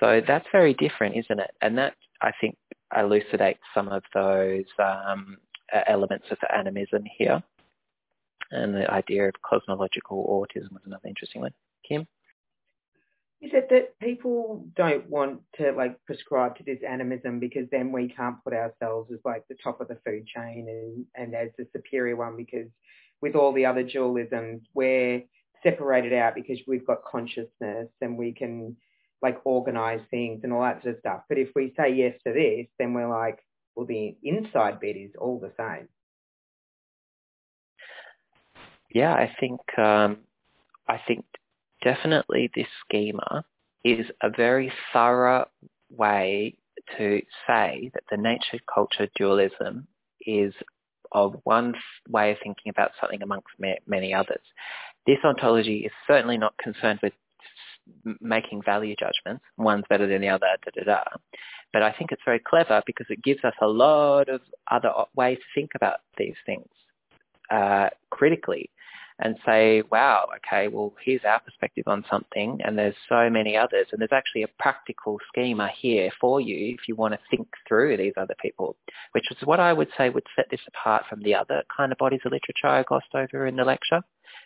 So 0.00 0.20
that's 0.26 0.46
very 0.52 0.74
different, 0.74 1.16
isn't 1.16 1.40
it? 1.40 1.50
And 1.62 1.78
that 1.78 1.94
I 2.22 2.32
think 2.40 2.56
elucidates 2.96 3.60
some 3.74 3.88
of 3.88 4.02
those 4.14 4.64
um, 4.78 5.36
elements 5.86 6.26
of 6.30 6.38
animism 6.54 7.04
here. 7.18 7.42
And 8.50 8.74
the 8.74 8.90
idea 8.90 9.28
of 9.28 9.34
cosmological 9.42 10.24
autism 10.26 10.72
was 10.72 10.82
another 10.86 11.08
interesting 11.08 11.40
one. 11.42 11.52
Kim? 11.86 12.06
Is 13.42 13.50
it 13.52 13.68
that 13.70 13.98
people 14.00 14.66
don't 14.76 15.08
want 15.10 15.40
to 15.56 15.72
like 15.72 16.02
prescribe 16.06 16.56
to 16.56 16.64
this 16.64 16.78
animism 16.88 17.38
because 17.38 17.66
then 17.70 17.92
we 17.92 18.08
can't 18.08 18.42
put 18.42 18.54
ourselves 18.54 19.10
as 19.12 19.18
like 19.24 19.46
the 19.48 19.56
top 19.62 19.80
of 19.80 19.88
the 19.88 19.98
food 20.06 20.26
chain 20.26 20.66
and, 20.68 21.04
and 21.14 21.34
as 21.34 21.50
the 21.58 21.66
superior 21.74 22.16
one 22.16 22.36
because 22.36 22.68
with 23.20 23.34
all 23.34 23.52
the 23.52 23.66
other 23.66 23.84
dualisms 23.84 24.62
we're 24.72 25.22
separated 25.62 26.14
out 26.14 26.34
because 26.34 26.58
we've 26.66 26.86
got 26.86 27.04
consciousness 27.04 27.88
and 28.00 28.16
we 28.16 28.32
can 28.32 28.74
like 29.22 29.40
organize 29.44 30.00
things 30.10 30.40
and 30.42 30.52
all 30.52 30.62
that 30.62 30.82
sort 30.82 30.94
of 30.94 31.00
stuff. 31.00 31.22
But 31.28 31.38
if 31.38 31.48
we 31.54 31.74
say 31.76 31.94
yes 31.94 32.14
to 32.26 32.32
this, 32.32 32.66
then 32.78 32.94
we're 32.94 33.08
like, 33.08 33.38
well, 33.74 33.86
the 33.86 34.16
inside 34.22 34.80
bit 34.80 34.96
is 34.96 35.10
all 35.18 35.38
the 35.38 35.52
same. 35.56 35.88
Yeah, 38.90 39.12
I 39.12 39.34
think 39.38 39.60
um, 39.78 40.18
I 40.88 41.00
think 41.06 41.24
definitely 41.82 42.50
this 42.54 42.66
schema 42.84 43.44
is 43.84 44.06
a 44.22 44.30
very 44.30 44.72
thorough 44.92 45.46
way 45.90 46.56
to 46.96 47.20
say 47.46 47.90
that 47.94 48.04
the 48.10 48.16
nature 48.16 48.62
culture 48.72 49.08
dualism 49.16 49.86
is 50.26 50.52
of 51.12 51.36
one 51.44 51.74
way 52.08 52.32
of 52.32 52.38
thinking 52.42 52.70
about 52.70 52.92
something 53.00 53.22
amongst 53.22 53.48
many 53.86 54.14
others. 54.14 54.42
This 55.06 55.18
ontology 55.24 55.78
is 55.78 55.92
certainly 56.06 56.36
not 56.36 56.56
concerned 56.58 57.00
with 57.02 57.12
making 58.20 58.62
value 58.62 58.94
judgments. 58.96 59.44
One's 59.56 59.84
better 59.88 60.06
than 60.06 60.20
the 60.20 60.28
other, 60.28 60.46
da 60.64 60.70
da 60.74 60.84
da. 60.84 61.04
But 61.72 61.82
I 61.82 61.92
think 61.92 62.12
it's 62.12 62.22
very 62.24 62.40
clever 62.40 62.82
because 62.86 63.06
it 63.10 63.22
gives 63.22 63.44
us 63.44 63.54
a 63.60 63.66
lot 63.66 64.28
of 64.28 64.40
other 64.70 64.90
ways 65.14 65.38
to 65.38 65.60
think 65.60 65.70
about 65.74 66.00
these 66.16 66.36
things 66.44 66.68
uh, 67.50 67.90
critically 68.10 68.70
and 69.18 69.36
say, 69.46 69.82
wow, 69.90 70.28
okay, 70.36 70.68
well, 70.68 70.92
here's 71.02 71.24
our 71.26 71.40
perspective 71.40 71.84
on 71.86 72.04
something, 72.10 72.60
and 72.62 72.76
there's 72.76 72.94
so 73.08 73.30
many 73.30 73.56
others, 73.56 73.86
and 73.90 74.00
there's 74.00 74.12
actually 74.12 74.42
a 74.42 74.48
practical 74.58 75.18
schema 75.28 75.70
here 75.80 76.10
for 76.20 76.38
you 76.38 76.74
if 76.74 76.86
you 76.86 76.94
want 76.94 77.14
to 77.14 77.20
think 77.30 77.48
through 77.66 77.96
these 77.96 78.12
other 78.18 78.34
people, 78.42 78.76
which 79.12 79.24
is 79.30 79.38
what 79.44 79.58
I 79.58 79.72
would 79.72 79.88
say 79.96 80.10
would 80.10 80.26
set 80.36 80.46
this 80.50 80.60
apart 80.68 81.04
from 81.08 81.22
the 81.22 81.34
other 81.34 81.62
kind 81.74 81.92
of 81.92 81.98
bodies 81.98 82.20
of 82.26 82.32
literature 82.32 82.66
I 82.66 82.82
glossed 82.82 83.14
over 83.14 83.46
in 83.46 83.56
the 83.56 83.64
lecture, 83.64 84.02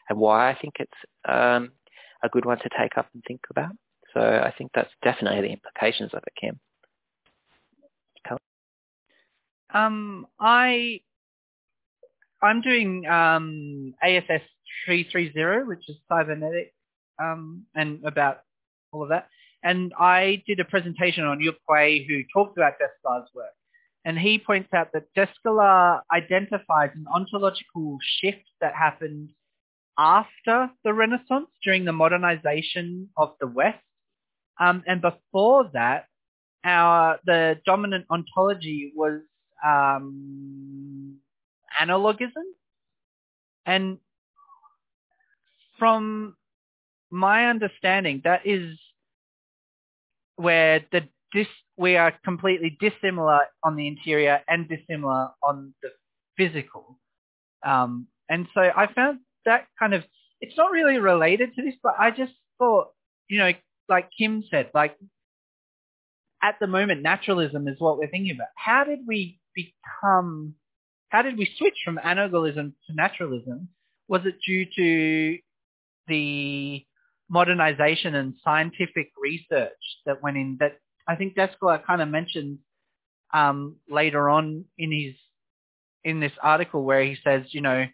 and 0.08 0.18
why 0.18 0.50
I 0.50 0.58
think 0.60 0.74
it's 0.78 0.92
um, 1.28 1.72
a 2.22 2.28
good 2.28 2.44
one 2.44 2.58
to 2.58 2.68
take 2.78 2.96
up 2.96 3.08
and 3.14 3.22
think 3.26 3.42
about. 3.50 3.72
So 4.14 4.20
I 4.20 4.52
think 4.56 4.72
that's 4.74 4.90
definitely 5.02 5.42
the 5.42 5.52
implications 5.52 6.12
of 6.14 6.22
it, 6.26 6.32
Kim. 6.40 6.60
Um, 9.72 10.26
I 10.38 11.00
I'm 12.42 12.60
doing 12.62 13.06
um, 13.06 13.94
ASS 14.02 14.42
330, 14.86 15.66
which 15.66 15.88
is 15.88 15.96
cybernetic, 16.08 16.74
um, 17.22 17.66
and 17.74 18.04
about 18.04 18.40
all 18.92 19.02
of 19.02 19.10
that. 19.10 19.28
And 19.62 19.92
I 19.98 20.42
did 20.46 20.58
a 20.58 20.64
presentation 20.64 21.24
on 21.24 21.40
Yuk 21.40 21.56
Hui 21.68 22.06
who 22.08 22.22
talked 22.32 22.56
about 22.56 22.74
Descartes' 22.78 23.28
work. 23.34 23.52
And 24.06 24.18
he 24.18 24.38
points 24.38 24.70
out 24.72 24.88
that 24.94 25.12
Descartes 25.14 26.00
identifies 26.10 26.90
an 26.94 27.04
ontological 27.14 27.98
shift 28.00 28.48
that 28.62 28.74
happened 28.74 29.30
after 30.00 30.70
the 30.82 30.94
Renaissance, 30.94 31.48
during 31.62 31.84
the 31.84 31.92
modernization 31.92 33.10
of 33.18 33.34
the 33.38 33.46
West. 33.46 33.84
Um, 34.58 34.82
and 34.86 35.02
before 35.02 35.70
that, 35.74 36.06
our 36.64 37.18
the 37.24 37.60
dominant 37.66 38.06
ontology 38.10 38.92
was 38.96 39.20
um, 39.64 41.18
analogism. 41.80 42.48
And 43.66 43.98
from 45.78 46.36
my 47.10 47.46
understanding, 47.46 48.22
that 48.24 48.46
is 48.46 48.78
where 50.36 50.84
the 50.92 51.02
dis, 51.32 51.46
we 51.76 51.96
are 51.96 52.12
completely 52.24 52.76
dissimilar 52.80 53.40
on 53.62 53.76
the 53.76 53.86
interior 53.86 54.40
and 54.48 54.68
dissimilar 54.68 55.30
on 55.42 55.74
the 55.82 55.90
physical. 56.36 56.98
Um, 57.64 58.06
and 58.30 58.46
so 58.54 58.60
I 58.60 58.86
found 58.94 59.20
that 59.44 59.66
kind 59.78 59.94
of, 59.94 60.04
it's 60.40 60.56
not 60.56 60.70
really 60.70 60.98
related 60.98 61.54
to 61.54 61.62
this, 61.62 61.74
but 61.82 61.94
I 61.98 62.10
just 62.10 62.32
thought, 62.58 62.88
you 63.28 63.38
know, 63.38 63.52
like 63.88 64.10
Kim 64.16 64.44
said, 64.50 64.70
like 64.74 64.96
at 66.42 66.56
the 66.60 66.66
moment, 66.66 67.02
naturalism 67.02 67.68
is 67.68 67.76
what 67.78 67.98
we're 67.98 68.10
thinking 68.10 68.34
about. 68.34 68.48
How 68.56 68.84
did 68.84 69.00
we 69.06 69.38
become, 69.54 70.54
how 71.10 71.22
did 71.22 71.36
we 71.36 71.52
switch 71.58 71.76
from 71.84 71.98
analogism 71.98 72.72
to 72.86 72.94
naturalism? 72.94 73.68
Was 74.08 74.22
it 74.24 74.36
due 74.46 74.66
to 74.76 75.38
the 76.08 76.84
modernization 77.28 78.14
and 78.14 78.34
scientific 78.42 79.12
research 79.20 79.70
that 80.04 80.22
went 80.22 80.36
in 80.36 80.56
that 80.60 80.78
I 81.06 81.16
think 81.16 81.34
Descartes 81.34 81.86
kind 81.86 82.02
of 82.02 82.08
mentioned 82.08 82.58
um, 83.32 83.76
later 83.88 84.28
on 84.28 84.64
in 84.78 84.92
his 84.92 85.14
in 86.04 86.20
this 86.20 86.32
article 86.42 86.82
where 86.82 87.02
he 87.04 87.16
says, 87.22 87.42
you 87.50 87.60
know, 87.60 87.84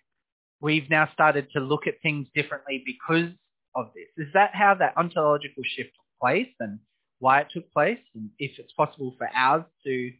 we've 0.66 0.90
now 0.90 1.08
started 1.12 1.46
to 1.52 1.60
look 1.60 1.86
at 1.86 1.94
things 2.02 2.26
differently 2.34 2.82
because 2.84 3.30
of 3.76 3.86
this. 3.94 4.26
Is 4.26 4.32
that 4.34 4.50
how 4.52 4.74
that 4.74 4.96
ontological 4.96 5.62
shift 5.62 5.90
took 5.90 6.20
place 6.20 6.52
and 6.58 6.80
why 7.20 7.42
it 7.42 7.46
took 7.54 7.72
place 7.72 8.00
and 8.16 8.30
if 8.40 8.58
it's 8.58 8.72
possible 8.72 9.14
for 9.16 9.28
ours 9.32 9.62
to, 9.84 10.12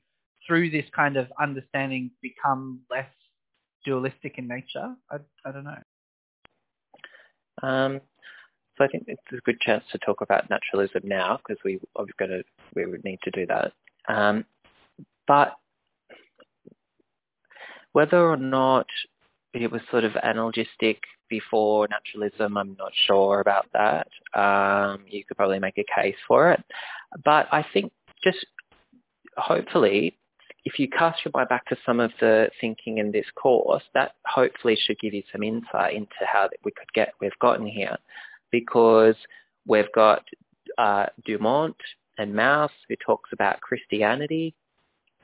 through 0.47 0.71
this 0.71 0.85
kind 0.95 1.17
of 1.17 1.27
understanding, 1.41 2.13
become 2.23 2.83
less 2.89 3.11
dualistic 3.85 4.39
in 4.39 4.47
nature? 4.47 4.95
I, 5.11 5.17
I 5.45 5.51
don't 5.51 5.65
know. 5.65 5.83
Um, 7.65 8.01
so 8.79 8.85
I 8.85 8.87
think 8.87 9.07
it's 9.09 9.21
a 9.33 9.41
good 9.45 9.61
chance 9.61 9.83
to 9.91 9.99
talk 9.99 10.21
about 10.21 10.49
naturalism 10.49 11.03
now 11.03 11.39
because 11.39 11.61
we 11.65 11.81
we've 11.99 12.17
got 12.19 12.27
to 12.27 12.45
we 12.77 12.87
would 12.87 13.03
need 13.03 13.19
to 13.25 13.33
do 13.33 13.47
that. 13.47 13.73
Um, 14.09 14.45
but 15.27 15.57
whether 17.93 18.21
or 18.21 18.37
not 18.37 18.87
it 19.63 19.71
was 19.71 19.81
sort 19.91 20.05
of 20.05 20.13
analogistic 20.13 20.99
before 21.29 21.89
naturalism, 21.89 22.57
I'm 22.57 22.77
not 22.79 22.93
sure 23.07 23.41
about 23.41 23.67
that. 23.73 24.09
Um, 24.39 25.05
you 25.09 25.25
could 25.25 25.37
probably 25.37 25.59
make 25.59 25.79
a 25.79 25.85
case 26.01 26.17
for 26.27 26.53
it, 26.53 26.63
but 27.25 27.47
I 27.53 27.65
think 27.73 27.93
just 28.23 28.45
hopefully 29.37 30.17
if 30.67 30.81
you 30.81 30.89
cast 30.89 31.25
your 31.25 31.31
mind 31.33 31.49
back 31.49 31.65
to 31.67 31.77
some 31.87 32.01
of 32.01 32.11
the 32.19 32.51
thinking 32.61 32.99
in 32.99 33.13
this 33.13 33.27
course, 33.41 33.85
that 33.95 34.17
hopefully 34.27 34.77
should 34.77 34.99
give 34.99 35.15
you 35.15 35.23
some 35.31 35.45
insight 35.45 35.95
into 35.95 36.09
how 36.27 36.49
we 36.65 36.73
could 36.73 36.93
get 36.93 37.15
we've 37.21 37.39
gotten 37.41 37.67
here, 37.67 37.97
because 38.51 39.15
we've 39.65 39.93
got 39.95 40.25
uh, 40.77 41.07
Dumont 41.25 41.77
and 42.19 42.35
Mauss 42.35 42.73
who 42.89 42.97
talks 42.97 43.31
about 43.33 43.61
Christianity 43.61 44.55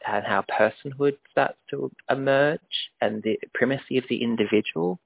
and 0.07 0.24
how 0.24 0.42
personhood 0.42 1.16
starts 1.30 1.59
to 1.70 1.90
emerge 2.11 2.61
and 3.00 3.22
the 3.22 3.38
primacy 3.55 3.98
of 3.98 4.05
the 4.09 4.22
individual. 4.22 4.98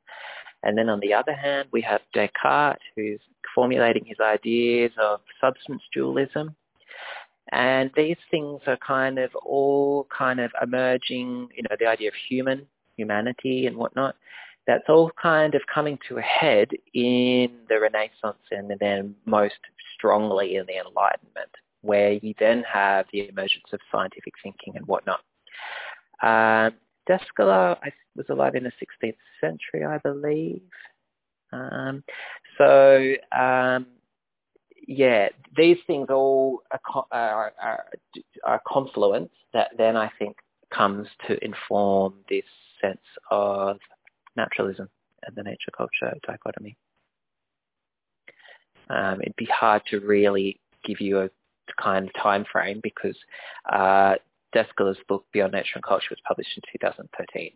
And 0.63 0.77
then 0.77 0.89
on 0.89 1.01
the 1.01 1.15
other 1.15 1.35
hand, 1.35 1.69
we 1.73 1.83
have 1.83 2.01
Descartes 2.15 2.83
who's 2.97 3.21
formulating 3.55 4.05
his 4.05 4.19
ideas 4.21 4.93
of 4.99 5.21
substance 5.41 5.83
dualism 5.93 6.57
and 7.53 7.91
these 7.97 8.17
things 8.31 8.61
are 8.67 8.79
kind 8.79 9.19
of 9.19 9.35
all 9.37 10.07
kind 10.17 10.41
of 10.41 10.51
emerging, 10.61 11.49
you 11.55 11.63
know, 11.63 11.77
the 11.79 11.87
idea 11.87 12.09
of 12.09 12.15
human, 12.29 12.67
humanity 12.97 13.67
and 13.67 13.77
whatnot. 13.77 14.17
That's 14.67 14.89
all 14.89 15.13
kind 15.21 15.55
of 15.55 15.63
coming 15.73 15.99
to 16.09 16.19
a 16.19 16.23
head 16.23 16.71
in 16.93 17.51
the 17.69 17.79
Renaissance 17.81 18.43
and 18.51 18.73
then 18.81 19.15
most 19.25 19.61
strongly 19.95 20.57
in 20.57 20.67
the 20.67 20.79
Enlightenment, 20.79 21.51
where 21.83 22.13
you 22.13 22.35
then 22.39 22.65
have 22.73 23.07
the 23.13 23.29
emergence 23.29 23.67
of 23.73 23.81
scientific 23.93 24.35
thinking 24.43 24.77
and 24.77 24.87
whatnot. 24.87 25.21
Um, 26.23 26.75
was 28.17 28.27
alive 28.31 28.55
in 28.55 28.65
the 28.65 28.73
16th 28.73 29.17
century, 29.41 29.85
I 29.85 29.99
believe. 29.99 30.63
Um, 31.53 32.03
so 32.59 33.15
um, 33.37 33.87
yeah, 34.87 35.29
these 35.57 35.79
things 35.87 36.09
all 36.11 36.63
are, 36.71 37.05
are, 37.13 37.53
are, 37.61 37.85
are 38.45 38.63
confluence 38.67 39.33
that 39.53 39.71
then 39.77 39.97
I 39.97 40.11
think 40.19 40.37
comes 40.71 41.09
to 41.29 41.43
inform 41.45 42.15
this 42.29 42.45
sense 42.81 42.99
of 43.31 43.79
naturalism 44.37 44.89
and 45.25 45.37
the 45.37 45.43
nature 45.43 45.71
culture 45.77 46.17
dichotomy. 46.27 46.77
Um, 48.89 49.21
it'd 49.21 49.37
be 49.37 49.47
hard 49.47 49.83
to 49.91 50.01
really 50.01 50.61
give 50.85 51.01
you 51.01 51.21
a 51.21 51.31
kind 51.81 52.09
of 52.09 52.23
time 52.23 52.45
frame 52.51 52.81
because 52.83 53.17
uh, 53.73 54.15
Descola's 54.55 54.99
book 55.09 55.25
Beyond 55.33 55.53
Nature 55.53 55.73
and 55.77 55.85
Culture 55.85 56.09
was 56.11 56.19
published 56.27 56.51
in 56.57 56.63
2013. 56.81 57.53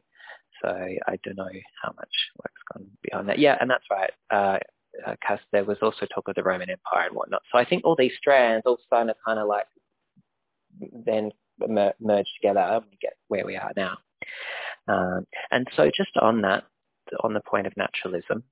So 0.62 0.68
I 0.68 1.16
don't 1.24 1.36
know 1.36 1.48
how 1.82 1.92
much 1.96 2.08
work's 2.36 2.62
gone 2.72 2.86
beyond 3.02 3.28
that. 3.28 3.38
Yeah, 3.38 3.56
and 3.60 3.70
that's 3.70 3.84
right. 3.90 4.12
Uh, 4.30 4.58
uh, 5.06 5.36
there 5.52 5.64
was 5.64 5.78
also 5.82 6.06
talk 6.06 6.28
of 6.28 6.34
the 6.34 6.42
Roman 6.42 6.68
Empire 6.68 7.06
and 7.06 7.16
whatnot. 7.16 7.42
So 7.50 7.58
I 7.58 7.64
think 7.64 7.84
all 7.84 7.96
these 7.96 8.12
strands 8.18 8.64
all 8.66 8.78
starting 8.84 9.08
to 9.08 9.14
kind 9.24 9.38
of 9.38 9.48
like 9.48 9.66
then 11.06 11.30
merge 11.58 12.26
together 12.40 12.60
and 12.60 12.84
we 12.90 12.98
get 13.00 13.14
where 13.28 13.46
we 13.46 13.56
are 13.56 13.72
now. 13.76 13.98
Um, 14.88 15.26
and 15.50 15.66
so 15.76 15.90
just 15.94 16.16
on 16.20 16.42
that 16.42 16.64
on 17.22 17.34
the 17.34 17.40
point 17.40 17.66
of 17.66 17.76
naturalism. 17.76 18.42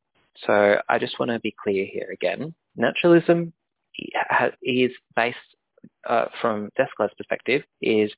So 0.47 0.81
I 0.89 0.99
just 0.99 1.19
want 1.19 1.31
to 1.31 1.41
be 1.41 1.55
clear 1.63 1.85
here 1.85 2.11
again. 2.13 2.55
Naturalism 2.77 3.53
is 4.63 4.91
based 5.17 5.37
uh, 6.09 6.27
from 6.41 6.71
Descola's 6.79 7.13
perspective 7.17 7.63
is 7.81 8.11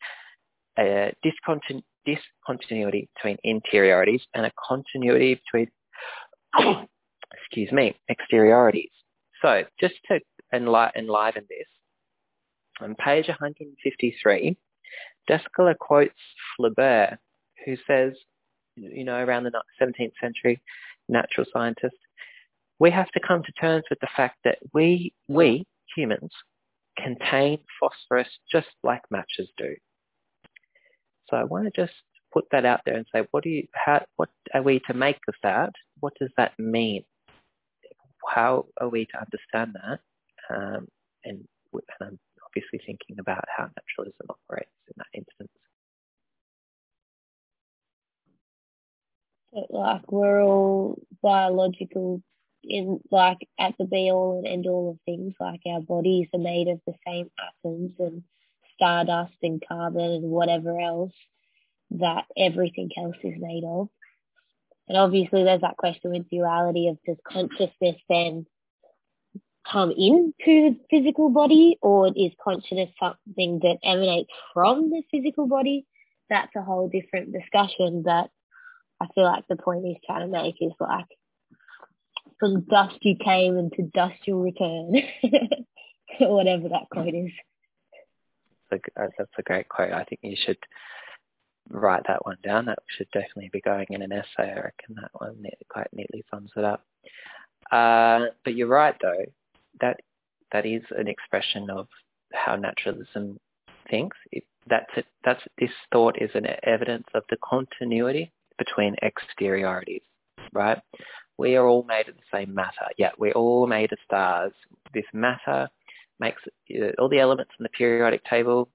a 0.78 1.12
discontinu- 1.24 1.82
discontinuity 2.06 3.08
between 3.14 3.36
interiorities 3.44 4.22
and 4.34 4.46
a 4.46 4.52
continuity 4.68 5.40
between, 5.44 5.68
excuse 7.34 7.72
me, 7.72 7.94
exteriorities. 8.08 8.90
So 9.42 9.64
just 9.80 9.94
to 10.08 10.20
enli- 10.54 10.92
enliven 10.96 11.44
this, 11.48 11.66
on 12.80 12.94
page 12.94 13.28
153, 13.28 14.56
Descartes 15.28 15.76
quotes 15.78 16.14
Flaubert, 16.58 17.18
who 17.64 17.76
says, 17.86 18.14
you 18.76 19.04
know, 19.04 19.16
around 19.16 19.44
the 19.44 19.52
17th 19.80 20.12
century, 20.20 20.62
natural 21.08 21.46
scientist, 21.52 21.96
we 22.78 22.90
have 22.90 23.10
to 23.10 23.20
come 23.20 23.42
to 23.42 23.52
terms 23.52 23.84
with 23.90 24.00
the 24.00 24.08
fact 24.16 24.38
that 24.44 24.58
we, 24.72 25.12
we 25.28 25.66
humans, 25.96 26.30
contain 26.96 27.58
phosphorus 27.78 28.28
just 28.50 28.68
like 28.82 29.02
matches 29.10 29.48
do. 29.56 29.74
So 31.28 31.36
I 31.36 31.44
want 31.44 31.72
to 31.72 31.80
just 31.80 31.94
put 32.32 32.44
that 32.52 32.64
out 32.64 32.80
there 32.84 32.96
and 32.96 33.06
say, 33.14 33.26
what 33.30 33.44
do 33.44 33.50
you, 33.50 33.66
how, 33.74 34.04
what 34.16 34.28
are 34.54 34.62
we 34.62 34.80
to 34.86 34.94
make 34.94 35.18
of 35.28 35.34
that? 35.42 35.72
What 36.00 36.12
does 36.20 36.30
that 36.36 36.52
mean? 36.58 37.04
How 38.26 38.66
are 38.80 38.88
we 38.88 39.06
to 39.06 39.18
understand 39.18 39.74
that? 39.74 40.00
Um, 40.54 40.86
and, 41.24 41.44
and 41.72 41.82
I'm 42.00 42.18
obviously 42.46 42.80
thinking 42.84 43.18
about 43.18 43.44
how 43.56 43.64
naturalism 43.64 44.26
operates 44.28 44.70
in 44.88 44.94
that 44.96 45.06
instance. 45.14 45.50
like 49.52 50.10
we're 50.12 50.42
all 50.42 50.96
biological 51.22 52.22
in 52.64 53.00
like 53.10 53.38
at 53.58 53.74
the 53.78 53.84
be 53.84 54.10
all 54.10 54.38
and 54.38 54.46
end 54.46 54.66
all 54.66 54.90
of 54.90 54.98
things. 55.04 55.34
Like 55.40 55.60
our 55.66 55.80
bodies 55.80 56.28
are 56.34 56.40
made 56.40 56.68
of 56.68 56.80
the 56.86 56.94
same 57.06 57.30
atoms 57.64 57.92
and 57.98 58.22
stardust 58.74 59.34
and 59.42 59.62
carbon 59.66 60.00
and 60.00 60.30
whatever 60.30 60.78
else 60.80 61.12
that 61.92 62.24
everything 62.36 62.90
else 62.96 63.16
is 63.22 63.34
made 63.38 63.64
of. 63.66 63.88
And 64.88 64.98
obviously 64.98 65.44
there's 65.44 65.60
that 65.60 65.76
question 65.76 66.10
with 66.10 66.30
duality 66.30 66.88
of 66.88 66.98
does 67.06 67.16
consciousness 67.26 67.96
then 68.08 68.46
come 69.70 69.90
into 69.90 70.34
the 70.46 70.76
physical 70.90 71.30
body 71.30 71.78
or 71.80 72.08
is 72.08 72.32
consciousness 72.42 72.90
something 72.98 73.60
that 73.62 73.78
emanates 73.84 74.30
from 74.52 74.90
the 74.90 75.02
physical 75.10 75.46
body? 75.46 75.86
That's 76.28 76.54
a 76.56 76.62
whole 76.62 76.88
different 76.88 77.32
discussion, 77.32 78.02
but 78.02 78.30
I 79.00 79.06
feel 79.14 79.24
like 79.24 79.44
the 79.48 79.56
point 79.56 79.84
he's 79.84 79.96
trying 80.04 80.30
to 80.30 80.32
make 80.42 80.56
is 80.60 80.72
like 80.80 81.06
from 82.40 82.62
dust 82.62 82.96
you 83.02 83.14
came 83.22 83.56
and 83.58 83.72
to 83.74 83.82
dust 83.82 84.16
you'll 84.24 84.42
return. 84.42 84.94
Whatever 86.20 86.70
that 86.70 86.88
quote 86.90 87.14
is. 87.14 87.30
That's 88.70 88.82
a, 88.96 89.08
that's 89.18 89.30
a 89.38 89.42
great 89.42 89.68
quote. 89.68 89.92
I 89.92 90.04
think 90.04 90.20
you 90.22 90.36
should 90.44 90.58
write 91.70 92.02
that 92.08 92.24
one 92.24 92.38
down. 92.42 92.66
That 92.66 92.78
should 92.96 93.08
definitely 93.12 93.50
be 93.52 93.60
going 93.60 93.86
in 93.90 94.02
an 94.02 94.12
essay. 94.12 94.50
I 94.50 94.54
reckon 94.54 94.96
that 94.96 95.10
one 95.12 95.44
quite 95.68 95.88
neatly 95.92 96.24
sums 96.30 96.50
it 96.56 96.64
up. 96.64 96.84
Uh, 97.70 98.26
but 98.44 98.54
you're 98.54 98.68
right, 98.68 98.96
though. 99.00 99.24
That 99.80 100.00
that 100.52 100.66
is 100.66 100.82
an 100.96 101.08
expression 101.08 101.70
of 101.70 101.86
how 102.32 102.56
naturalism 102.56 103.38
thinks. 103.88 104.16
It, 104.32 104.44
that's 104.68 104.90
it. 104.96 105.06
That's 105.24 105.42
this 105.58 105.70
thought 105.92 106.20
is 106.20 106.30
an 106.34 106.46
evidence 106.64 107.06
of 107.14 107.22
the 107.30 107.36
continuity 107.42 108.32
between 108.58 108.96
exteriorities, 109.02 110.02
right? 110.52 110.78
We 111.40 111.56
are 111.56 111.66
all 111.66 111.84
made 111.84 112.06
of 112.10 112.16
the 112.16 112.36
same 112.36 112.54
matter. 112.54 112.86
Yeah, 112.98 113.12
we're 113.16 113.32
all 113.32 113.66
made 113.66 113.92
of 113.92 113.98
stars. 114.04 114.52
This 114.92 115.06
matter 115.14 115.70
makes 116.18 116.42
uh, 116.70 116.90
all 116.98 117.08
the 117.08 117.18
elements 117.18 117.52
in 117.58 117.62
the 117.62 117.70
periodic 117.70 118.22
table. 118.26 118.68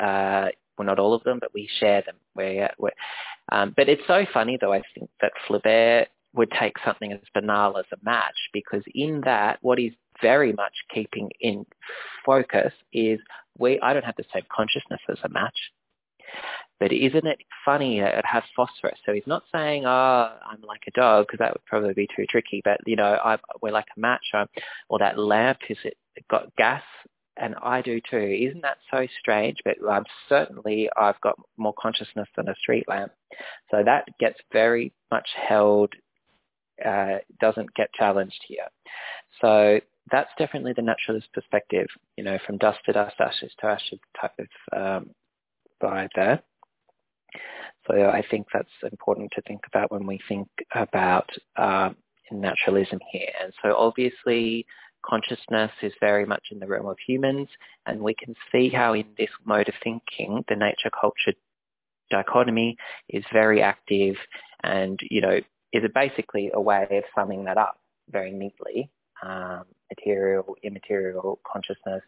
Uh, 0.00 0.46
well, 0.78 0.86
not 0.86 0.98
all 0.98 1.12
of 1.12 1.22
them, 1.24 1.40
but 1.40 1.52
we 1.52 1.68
share 1.80 2.00
them. 2.00 2.16
We're, 2.34 2.70
we're, 2.78 2.90
um, 3.52 3.74
but 3.76 3.90
it's 3.90 4.06
so 4.06 4.24
funny, 4.32 4.56
though, 4.58 4.72
I 4.72 4.80
think, 4.94 5.10
that 5.20 5.32
Flaubert 5.46 6.06
would 6.32 6.50
take 6.58 6.72
something 6.86 7.12
as 7.12 7.20
banal 7.34 7.76
as 7.76 7.84
a 7.92 8.02
match 8.02 8.38
because 8.54 8.82
in 8.94 9.20
that, 9.26 9.58
what 9.60 9.78
he's 9.78 9.92
very 10.22 10.54
much 10.54 10.72
keeping 10.92 11.28
in 11.38 11.66
focus 12.24 12.72
is 12.94 13.20
we, 13.58 13.78
I 13.80 13.92
don't 13.92 14.06
have 14.06 14.16
the 14.16 14.24
same 14.32 14.44
consciousness 14.50 15.00
as 15.10 15.18
a 15.22 15.28
match. 15.28 15.58
But 16.80 16.92
isn't 16.92 17.26
it 17.26 17.38
funny 17.64 18.00
that 18.00 18.18
it 18.18 18.26
has 18.26 18.42
phosphorus? 18.56 18.98
So 19.06 19.12
he's 19.12 19.26
not 19.26 19.44
saying, 19.52 19.84
oh, 19.86 20.36
I'm 20.50 20.60
like 20.62 20.82
a 20.86 20.90
dog, 20.90 21.26
because 21.26 21.38
that 21.38 21.52
would 21.52 21.64
probably 21.64 21.94
be 21.94 22.08
too 22.14 22.26
tricky. 22.28 22.60
But, 22.64 22.80
you 22.86 22.96
know, 22.96 23.18
I, 23.24 23.38
we're 23.62 23.70
like 23.70 23.86
a 23.96 24.00
match, 24.00 24.24
or, 24.34 24.46
or 24.88 24.98
that 24.98 25.18
lamp, 25.18 25.58
is 25.68 25.78
it 25.84 25.96
got 26.30 26.54
gas? 26.56 26.82
And 27.36 27.56
I 27.62 27.82
do 27.82 28.00
too. 28.08 28.16
Isn't 28.16 28.62
that 28.62 28.78
so 28.92 29.06
strange? 29.20 29.58
But 29.64 29.76
um, 29.88 30.04
certainly 30.28 30.88
I've 30.96 31.20
got 31.20 31.36
more 31.56 31.74
consciousness 31.80 32.28
than 32.36 32.48
a 32.48 32.54
street 32.56 32.84
lamp. 32.88 33.12
So 33.70 33.82
that 33.84 34.06
gets 34.20 34.38
very 34.52 34.92
much 35.10 35.28
held, 35.48 35.92
uh, 36.84 37.18
doesn't 37.40 37.74
get 37.74 37.92
challenged 37.92 38.40
here. 38.46 38.68
So 39.40 39.80
that's 40.12 40.30
definitely 40.38 40.74
the 40.74 40.82
naturalist 40.82 41.32
perspective, 41.32 41.86
you 42.16 42.22
know, 42.22 42.38
from 42.46 42.58
dust 42.58 42.78
to 42.86 42.92
dust, 42.92 43.16
ashes 43.18 43.52
to 43.60 43.66
ashes 43.66 43.98
type 44.20 44.38
of 44.38 44.46
um, 44.76 45.10
vibe 45.82 46.10
there. 46.14 46.42
So 47.86 47.94
I 47.94 48.22
think 48.30 48.46
that's 48.52 48.68
important 48.90 49.30
to 49.34 49.42
think 49.42 49.60
about 49.66 49.90
when 49.90 50.06
we 50.06 50.18
think 50.28 50.48
about 50.74 51.28
um, 51.56 51.96
naturalism 52.30 52.98
here. 53.12 53.28
And 53.42 53.52
so 53.62 53.76
obviously 53.76 54.66
consciousness 55.04 55.70
is 55.82 55.92
very 56.00 56.24
much 56.24 56.46
in 56.50 56.58
the 56.58 56.66
realm 56.66 56.86
of 56.86 56.96
humans 57.06 57.48
and 57.84 58.00
we 58.00 58.14
can 58.14 58.34
see 58.50 58.70
how 58.70 58.94
in 58.94 59.04
this 59.18 59.28
mode 59.44 59.68
of 59.68 59.74
thinking 59.82 60.42
the 60.48 60.56
nature 60.56 60.90
culture 60.98 61.34
dichotomy 62.10 62.76
is 63.10 63.24
very 63.32 63.60
active 63.60 64.16
and, 64.62 64.98
you 65.10 65.20
know, 65.20 65.40
is 65.72 65.82
basically 65.94 66.50
a 66.54 66.60
way 66.60 66.86
of 66.90 67.04
summing 67.14 67.44
that 67.44 67.58
up 67.58 67.78
very 68.10 68.30
neatly. 68.30 68.90
Um, 69.22 69.64
material, 69.90 70.56
immaterial 70.62 71.38
consciousness, 71.50 72.02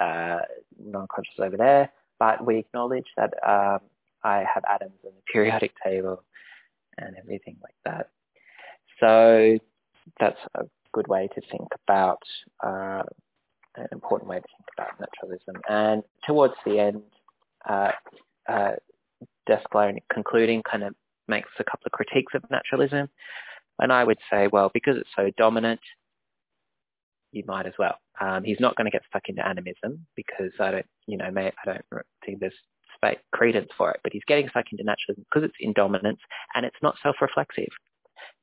uh, 0.00 0.38
non-conscious 0.78 1.34
over 1.38 1.56
there, 1.56 1.92
but 2.18 2.44
we 2.44 2.58
acknowledge 2.58 3.06
that 3.16 3.34
um, 3.46 3.80
I 4.24 4.44
have 4.52 4.64
atoms 4.68 4.98
in 5.04 5.10
the 5.10 5.22
periodic 5.32 5.72
table 5.84 6.22
and 6.98 7.16
everything 7.16 7.56
like 7.62 7.74
that. 7.84 8.10
So 9.00 9.58
that's 10.20 10.38
a 10.54 10.64
good 10.92 11.08
way 11.08 11.28
to 11.34 11.40
think 11.50 11.68
about, 11.86 12.22
uh, 12.62 13.02
an 13.76 13.88
important 13.92 14.28
way 14.28 14.36
to 14.36 14.42
think 14.42 14.68
about 14.76 15.00
naturalism. 15.00 15.56
And 15.68 16.02
towards 16.26 16.54
the 16.64 16.78
end, 16.78 17.02
uh, 17.68 17.92
uh, 18.48 18.72
concluding 20.12 20.62
kind 20.62 20.84
of 20.84 20.94
makes 21.28 21.48
a 21.58 21.64
couple 21.64 21.86
of 21.86 21.92
critiques 21.92 22.34
of 22.34 22.42
naturalism. 22.50 23.08
And 23.78 23.92
I 23.92 24.04
would 24.04 24.18
say, 24.30 24.48
well, 24.48 24.70
because 24.72 24.96
it's 24.96 25.08
so 25.16 25.30
dominant, 25.36 25.80
you 27.32 27.42
might 27.46 27.66
as 27.66 27.72
well. 27.78 27.96
Um, 28.20 28.44
he's 28.44 28.60
not 28.60 28.76
going 28.76 28.84
to 28.84 28.90
get 28.90 29.02
stuck 29.08 29.28
into 29.28 29.46
animism 29.46 30.06
because 30.14 30.52
I 30.60 30.70
don't, 30.70 30.86
you 31.06 31.16
know, 31.16 31.30
I 31.34 31.50
don't 31.64 31.84
think 32.24 32.40
there's 32.40 32.52
credence 33.32 33.70
for 33.76 33.90
it, 33.90 34.00
but 34.02 34.12
he's 34.12 34.24
getting 34.26 34.48
stuck 34.48 34.66
into 34.72 34.84
naturalism 34.84 35.24
because 35.30 35.44
it's 35.48 35.58
in 35.60 35.72
dominance 35.72 36.20
and 36.54 36.64
it's 36.64 36.76
not 36.82 36.96
self-reflexive. 37.02 37.68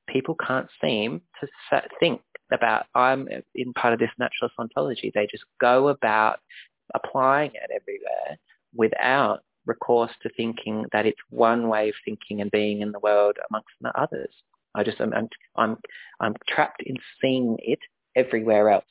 People 0.07 0.36
can't 0.36 0.68
seem 0.82 1.22
to 1.39 1.82
think 1.99 2.22
about, 2.51 2.86
I'm 2.95 3.28
in 3.55 3.74
part 3.74 3.93
of 3.93 3.99
this 3.99 4.10
naturalist 4.18 4.57
ontology. 4.60 5.12
They 5.14 5.28
just 5.30 5.45
go 5.62 5.89
about 5.89 6.39
applying 6.95 7.51
it 7.53 7.70
everywhere 7.74 8.38
without 8.76 9.41
recourse 9.66 10.12
to 10.24 10.30
thinking 10.36 10.86
that 10.91 11.05
it's 11.05 11.20
one 11.30 11.68
way 11.68 11.89
of 11.89 11.95
thinking 12.03 12.41
and 12.41 12.49
being 12.49 12.82
in 12.82 12.91
the 12.91 12.99
world 12.99 13.38
amongst 13.49 13.70
the 13.82 13.91
others. 13.99 14.34
I 14.76 14.84
just, 14.84 14.99
I'm, 14.99 15.14
I'm, 15.55 15.78
I'm 16.20 16.36
trapped 16.47 16.82
in 16.86 16.97
seeing 17.22 17.57
it 17.60 17.80
everywhere 18.16 18.70
else. 18.70 18.86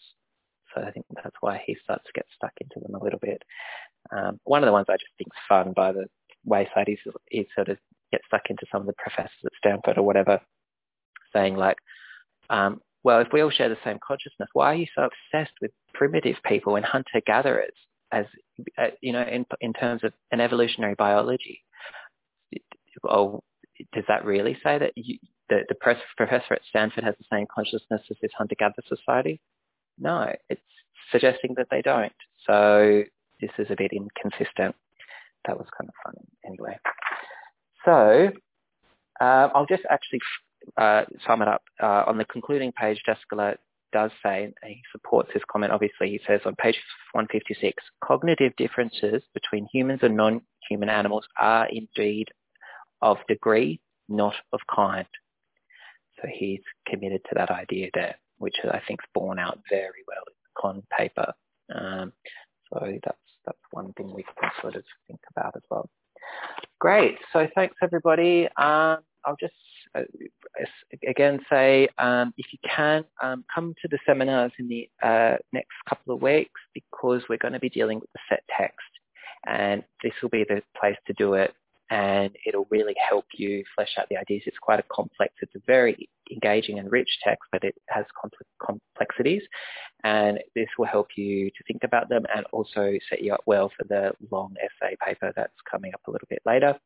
So 0.75 0.83
I 0.83 0.91
think 0.91 1.07
that's 1.15 1.37
why 1.41 1.63
he 1.67 1.77
starts 1.83 2.05
to 2.05 2.13
get 2.15 2.27
stuck 2.35 2.53
into 2.61 2.79
them 2.81 2.95
a 2.95 3.03
little 3.03 3.19
bit. 3.19 3.43
Um, 4.17 4.41
one 4.45 4.63
of 4.63 4.67
the 4.67 4.73
ones 4.73 4.87
I 4.89 4.95
just 4.95 5.13
think 5.19 5.29
is 5.29 5.43
fun 5.49 5.73
by 5.75 5.93
the 5.93 6.07
wayside 6.45 6.89
is 6.89 7.47
sort 7.55 7.69
of 7.69 7.79
gets 8.11 8.25
stuck 8.27 8.43
into 8.49 8.67
some 8.73 8.81
of 8.81 8.87
the 8.87 8.95
professors 8.95 9.45
at 9.45 9.53
Stanford 9.59 9.99
or 9.99 10.03
whatever, 10.03 10.41
saying 11.33 11.57
like, 11.57 11.77
um, 12.51 12.81
well, 13.05 13.21
if 13.21 13.29
we 13.33 13.43
all 13.43 13.51
share 13.51 13.69
the 13.69 13.77
same 13.85 13.99
consciousness, 14.07 14.49
why 14.53 14.73
are 14.73 14.75
you 14.75 14.87
so 14.95 15.03
obsessed 15.03 15.55
with 15.61 15.71
primitive 15.95 16.37
people 16.45 16.77
and 16.77 16.85
hunter-gatherers 16.85 17.75
as, 18.13 18.25
uh, 18.79 18.89
you 19.01 19.13
know, 19.13 19.23
in, 19.23 19.47
in 19.61 19.73
terms 19.73 20.03
of 20.05 20.13
an 20.33 20.41
evolutionary 20.41 20.95
biology? 20.95 21.63
Oh, 23.05 23.43
does 23.93 24.05
that 24.09 24.25
really 24.25 24.59
say 24.65 24.79
that 24.79 24.93
you, 24.97 25.19
the, 25.49 25.61
the 25.69 25.75
professor 26.17 26.55
at 26.55 26.63
Stanford 26.69 27.05
has 27.05 27.15
the 27.19 27.27
same 27.31 27.47
consciousness 27.55 28.03
as 28.11 28.17
this 28.21 28.33
hunter-gatherer 28.37 28.85
society? 28.89 29.41
No, 29.99 30.35
it's 30.49 30.61
suggesting 31.13 31.55
that 31.57 31.69
they 31.71 31.83
don't. 31.83 32.13
So 32.47 33.05
this 33.41 33.51
is 33.59 33.67
a 33.71 33.77
bit 33.77 33.93
inconsistent. 33.93 34.75
That 35.47 35.57
was 35.57 35.67
kind 35.79 35.89
of 35.89 35.95
fun 36.05 36.15
anyway. 36.45 36.79
So 37.85 38.31
uh, 39.21 39.49
I'll 39.55 39.67
just 39.67 39.85
actually 39.89 40.21
uh, 40.77 41.05
sum 41.27 41.43
it 41.43 41.49
up, 41.49 41.63
uh, 41.83 42.05
on 42.07 42.19
the 42.19 42.25
concluding 42.25 42.73
page, 42.73 43.03
Descola 43.09 43.57
does 43.93 44.11
say, 44.23 44.53
he 44.65 44.83
supports 44.93 45.31
this 45.33 45.43
comment 45.51 45.73
obviously, 45.73 46.11
he 46.11 46.21
says 46.27 46.41
on 46.45 46.55
page 46.57 46.77
156, 47.13 47.83
cognitive 48.05 48.55
differences 48.57 49.23
between 49.33 49.67
humans 49.73 50.01
and 50.03 50.17
non-human 50.17 50.89
animals 50.89 51.27
are 51.39 51.67
indeed 51.69 52.27
of 53.01 53.17
degree, 53.29 53.81
not 54.09 54.35
of 54.53 54.61
kind. 54.75 55.07
So 56.21 56.29
he's 56.33 56.61
committed 56.87 57.23
to 57.29 57.35
that 57.37 57.51
idea 57.51 57.89
there, 57.95 58.17
which 58.39 58.57
I 58.65 58.81
think 58.87 59.01
is 59.03 59.11
borne 59.15 59.39
out 59.39 59.61
very 59.71 60.05
well 60.07 60.25
in 60.27 60.35
the 60.43 60.61
Kohn 60.61 60.83
paper. 60.97 61.33
Um, 61.75 62.13
so 62.71 62.99
that's 63.05 63.19
that's 63.49 63.59
one 63.71 63.93
thing 63.95 64.13
we 64.15 64.23
can 64.23 64.51
sort 64.61 64.77
of 64.77 64.85
think 65.07 65.21
about 65.31 65.57
as 65.57 65.63
well. 65.71 65.89
Great. 66.79 67.19
So 67.33 67.49
thanks 67.55 67.77
everybody. 67.83 68.47
Um, 68.57 68.99
I'll 69.25 69.37
just 69.41 69.55
uh, 69.95 70.03
again 71.07 71.41
say 71.51 71.89
um, 71.99 72.33
if 72.37 72.47
you 72.53 72.59
can 72.69 73.05
um, 73.23 73.45
come 73.53 73.75
to 73.83 73.89
the 73.89 73.99
seminars 74.07 74.53
in 74.59 74.69
the 74.69 74.89
uh, 75.03 75.37
next 75.53 75.75
couple 75.89 76.15
of 76.15 76.23
weeks 76.23 76.61
because 76.75 77.23
we're 77.29 77.39
going 77.39 77.55
to 77.55 77.61
be 77.61 77.71
dealing 77.71 77.99
with 77.99 78.11
the 78.13 78.21
set 78.29 78.43
text 78.57 78.79
and 79.47 79.83
this 80.03 80.13
will 80.23 80.29
be 80.29 80.45
the 80.45 80.63
place 80.79 80.97
to 81.07 81.13
do 81.15 81.35
it 81.35 81.55
and 81.91 82.31
it'll 82.47 82.67
really 82.71 82.95
help 83.09 83.25
you 83.35 83.65
flesh 83.75 83.95
out 83.99 84.07
the 84.11 84.17
ideas. 84.17 84.43
It's 84.47 84.59
quite 84.59 84.79
a 84.79 84.85
complex, 84.93 85.35
it's 85.41 85.55
a 85.55 85.63
very 85.67 86.09
engaging 86.31 86.79
and 86.79 86.91
rich 86.91 87.09
text, 87.25 87.45
but 87.51 87.65
it 87.65 87.75
has 87.89 88.05
complexities. 88.65 89.43
And 90.05 90.39
this 90.55 90.69
will 90.79 90.87
help 90.87 91.09
you 91.17 91.51
to 91.51 91.65
think 91.67 91.83
about 91.85 92.09
them 92.09 92.25
and 92.35 92.45
also 92.53 92.93
set 93.09 93.23
you 93.23 93.33
up 93.33 93.43
well 93.47 93.71
for 93.77 93.85
the 93.89 94.13
long 94.31 94.55
essay 94.59 94.97
paper 95.05 95.33
that's 95.35 95.53
coming 95.71 95.93
up 95.95 96.01
a 96.07 96.11
little 96.11 96.29
bit 96.29 96.43
later. 96.45 96.79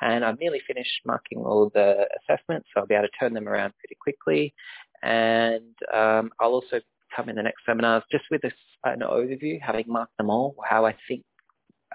And 0.00 0.24
I've 0.24 0.38
nearly 0.38 0.60
finished 0.66 1.00
marking 1.04 1.38
all 1.38 1.70
the 1.72 2.06
assessments, 2.20 2.68
so 2.72 2.80
I'll 2.80 2.86
be 2.86 2.94
able 2.94 3.06
to 3.06 3.18
turn 3.18 3.34
them 3.34 3.48
around 3.48 3.72
pretty 3.78 3.96
quickly. 4.00 4.54
And 5.02 5.74
um, 5.92 6.30
I'll 6.40 6.52
also 6.52 6.80
come 7.14 7.28
in 7.28 7.36
the 7.36 7.42
next 7.42 7.64
seminars 7.64 8.02
just 8.10 8.24
with 8.30 8.42
a, 8.44 8.50
an 8.84 9.00
overview, 9.00 9.60
having 9.60 9.84
marked 9.86 10.16
them 10.18 10.30
all, 10.30 10.56
how 10.68 10.86
I 10.86 10.94
think 11.08 11.24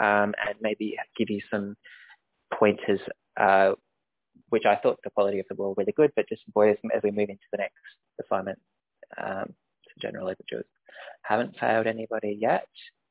um, 0.01 0.33
and 0.45 0.55
maybe 0.61 0.97
give 1.17 1.29
you 1.29 1.41
some 1.51 1.75
pointers, 2.53 2.99
uh, 3.39 3.73
which 4.49 4.65
I 4.65 4.75
thought 4.75 4.99
the 5.03 5.11
quality 5.11 5.39
of 5.39 5.47
them 5.47 5.57
were 5.57 5.73
really 5.75 5.93
good, 5.95 6.11
but 6.15 6.27
just 6.27 6.41
boy, 6.53 6.71
as, 6.71 6.77
we 7.03 7.11
move 7.11 7.29
into 7.29 7.49
the 7.51 7.57
next 7.57 7.75
assignment, 8.23 8.59
um, 9.21 9.53
general 10.01 10.27
overtures. 10.27 10.65
Haven't 11.21 11.57
failed 11.59 11.87
anybody 11.87 12.37
yet. 12.39 12.67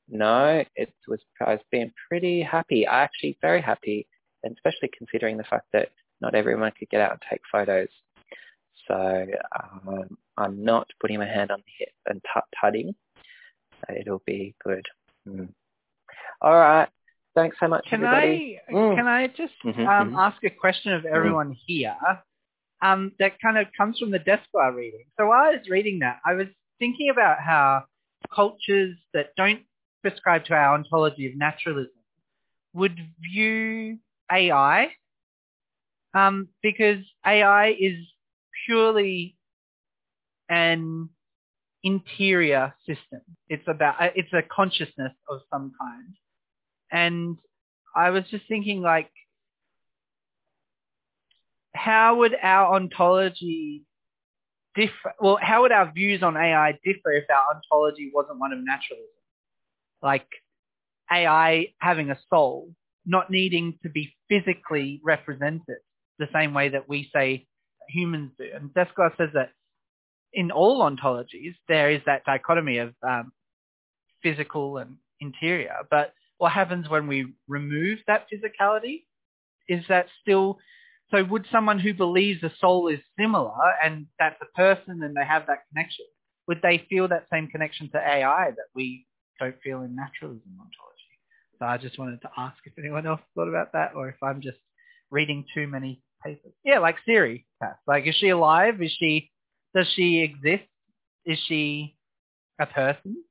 No, 0.09 0.65
it 0.75 0.93
was, 1.07 1.21
I've 1.41 1.63
been 1.71 1.93
pretty 2.09 2.43
happy. 2.43 2.87
I 2.87 3.03
actually 3.03 3.39
very 3.41 3.63
happy, 3.63 4.09
and 4.43 4.57
especially 4.57 4.91
considering 4.97 5.37
the 5.37 5.45
fact 5.45 5.67
that 5.73 5.91
not 6.21 6.35
everyone 6.35 6.73
could 6.77 6.91
get 6.91 7.01
out 7.01 7.13
and 7.13 7.21
take 7.31 7.41
photos. 7.51 7.89
So 8.89 9.27
um, 9.87 10.19
I'm 10.37 10.65
not 10.65 10.89
putting 11.01 11.19
my 11.19 11.27
hand 11.27 11.51
on 11.51 11.61
the 11.65 11.73
hip 11.79 11.95
and 12.07 12.21
tut-tutting. 12.35 12.95
It'll 13.89 14.23
be 14.27 14.55
good. 14.65 14.87
Mm. 15.29 15.51
All 16.41 16.55
right. 16.55 16.89
Thanks 17.35 17.57
so 17.61 17.69
much, 17.69 17.87
can 17.89 18.05
everybody. 18.05 18.59
I 18.69 18.73
mm. 18.73 18.97
can 18.97 19.07
I 19.07 19.27
just 19.29 19.53
mm-hmm, 19.65 19.81
um, 19.83 20.09
mm-hmm. 20.09 20.17
ask 20.19 20.43
a 20.43 20.51
question 20.51 20.93
of 20.93 21.05
everyone 21.05 21.53
mm. 21.53 21.59
here? 21.67 21.97
Um, 22.83 23.13
that 23.19 23.41
kind 23.41 23.59
of 23.59 23.67
comes 23.77 23.99
from 23.99 24.11
the 24.11 24.19
Descola 24.19 24.75
reading. 24.75 25.05
So 25.19 25.27
while 25.27 25.45
I 25.45 25.51
was 25.51 25.69
reading 25.69 26.01
that, 26.01 26.19
I 26.25 26.35
was 26.35 26.47
thinking 26.79 27.11
about 27.11 27.39
how 27.39 27.85
cultures 28.35 28.97
that 29.13 29.29
don't 29.37 29.61
prescribe 30.03 30.47
to 30.47 30.55
our 30.55 30.75
ontology 30.75 31.27
of 31.27 31.37
naturalism 31.37 31.93
would 32.73 32.99
view 33.21 33.99
AI 34.33 34.89
um, 36.15 36.49
because 36.63 37.05
AI 37.25 37.77
is 37.79 37.97
purely 38.67 39.37
an 40.49 41.11
interior 41.83 42.75
system. 42.87 43.21
It's 43.49 43.67
about 43.67 43.97
it's 44.17 44.33
a 44.33 44.43
consciousness 44.43 45.13
of 45.29 45.41
some 45.53 45.73
kind. 45.81 46.15
And 46.91 47.39
I 47.95 48.11
was 48.11 48.25
just 48.31 48.47
thinking 48.49 48.83
like, 48.83 49.11
how 51.75 52.17
would 52.17 52.35
our 52.43 52.75
ontology 52.75 53.85
differ? 54.75 55.15
Well, 55.21 55.39
how 55.41 55.63
would 55.63 55.73
our 55.73 55.93
views 55.93 56.23
on 56.23 56.37
AI 56.37 56.73
differ 56.85 57.13
if 57.13 57.25
our 57.31 57.57
ontology 57.57 58.11
wasn't 58.13 58.39
one 58.39 58.53
of 58.53 58.59
naturalism? 58.59 59.07
Like 60.03 60.27
AI 61.11 61.69
having 61.79 62.11
a 62.11 62.19
soul, 62.29 62.75
not 63.07 63.31
needing 63.31 63.79
to 63.83 63.89
be 63.89 64.15
physically 64.29 65.01
represented 65.05 65.79
the 66.19 66.29
same 66.33 66.55
way 66.55 66.71
that 66.71 66.89
we 66.89 67.11
say 67.15 67.47
humans 67.89 68.33
do. 68.39 68.47
And 68.55 68.71
Descola 68.71 69.17
says 69.17 69.31
that 69.35 69.51
in 70.33 70.51
all 70.51 70.83
ontologies, 70.83 71.55
there 71.69 71.91
is 71.91 72.01
that 72.07 72.25
dichotomy 72.25 72.79
of 72.79 72.95
um, 73.03 73.33
physical 74.23 74.79
and 74.79 74.97
interior. 75.21 75.75
But 75.91 76.13
what 76.41 76.53
happens 76.53 76.89
when 76.89 77.07
we 77.07 77.35
remove 77.49 77.99
that 78.07 78.27
physicality? 78.33 79.05
Is 79.69 79.85
that 79.91 80.07
still 80.23 80.59
so? 81.11 81.23
Would 81.23 81.47
someone 81.53 81.79
who 81.79 81.93
believes 81.93 82.41
the 82.41 82.51
soul 82.59 82.89
is 82.89 82.99
similar 83.19 83.53
and 83.85 84.07
that's 84.19 84.41
a 84.41 84.57
person 84.57 85.03
and 85.03 85.15
they 85.15 85.25
have 85.25 85.47
that 85.49 85.65
connection, 85.69 86.07
would 86.49 86.61
they 86.63 86.87
feel 86.89 87.09
that 87.09 87.27
same 87.31 87.49
connection 87.49 87.91
to 87.93 87.99
AI 87.99 88.53
that 88.53 88.69
we 88.75 89.07
don't 89.39 89.55
feel 89.63 89.83
in 89.83 89.95
naturalism 89.95 90.51
ontology? 90.59 91.11
So 91.59 91.67
I 91.67 91.77
just 91.77 91.99
wanted 91.99 92.23
to 92.23 92.31
ask 92.39 92.57
if 92.65 92.73
anyone 92.79 93.07
else 93.07 93.21
thought 93.35 93.49
about 93.49 93.73
that, 93.75 93.93
or 93.95 94.09
if 94.09 94.17
I'm 94.23 94.41
just 94.41 94.57
reading 95.11 95.45
too 95.55 95.67
many 95.67 96.03
papers. 96.25 96.55
Yeah, 96.65 96.79
like 96.79 96.97
Siri. 97.05 97.47
Like, 97.87 98.07
is 98.07 98.15
she 98.15 98.31
alive? 98.31 98.81
Is 98.81 98.97
she? 98.99 99.31
Does 99.75 99.93
she 99.95 100.21
exist? 100.23 100.65
Is 101.27 101.39
she 101.47 101.97
a 102.59 102.65
person? 102.65 103.23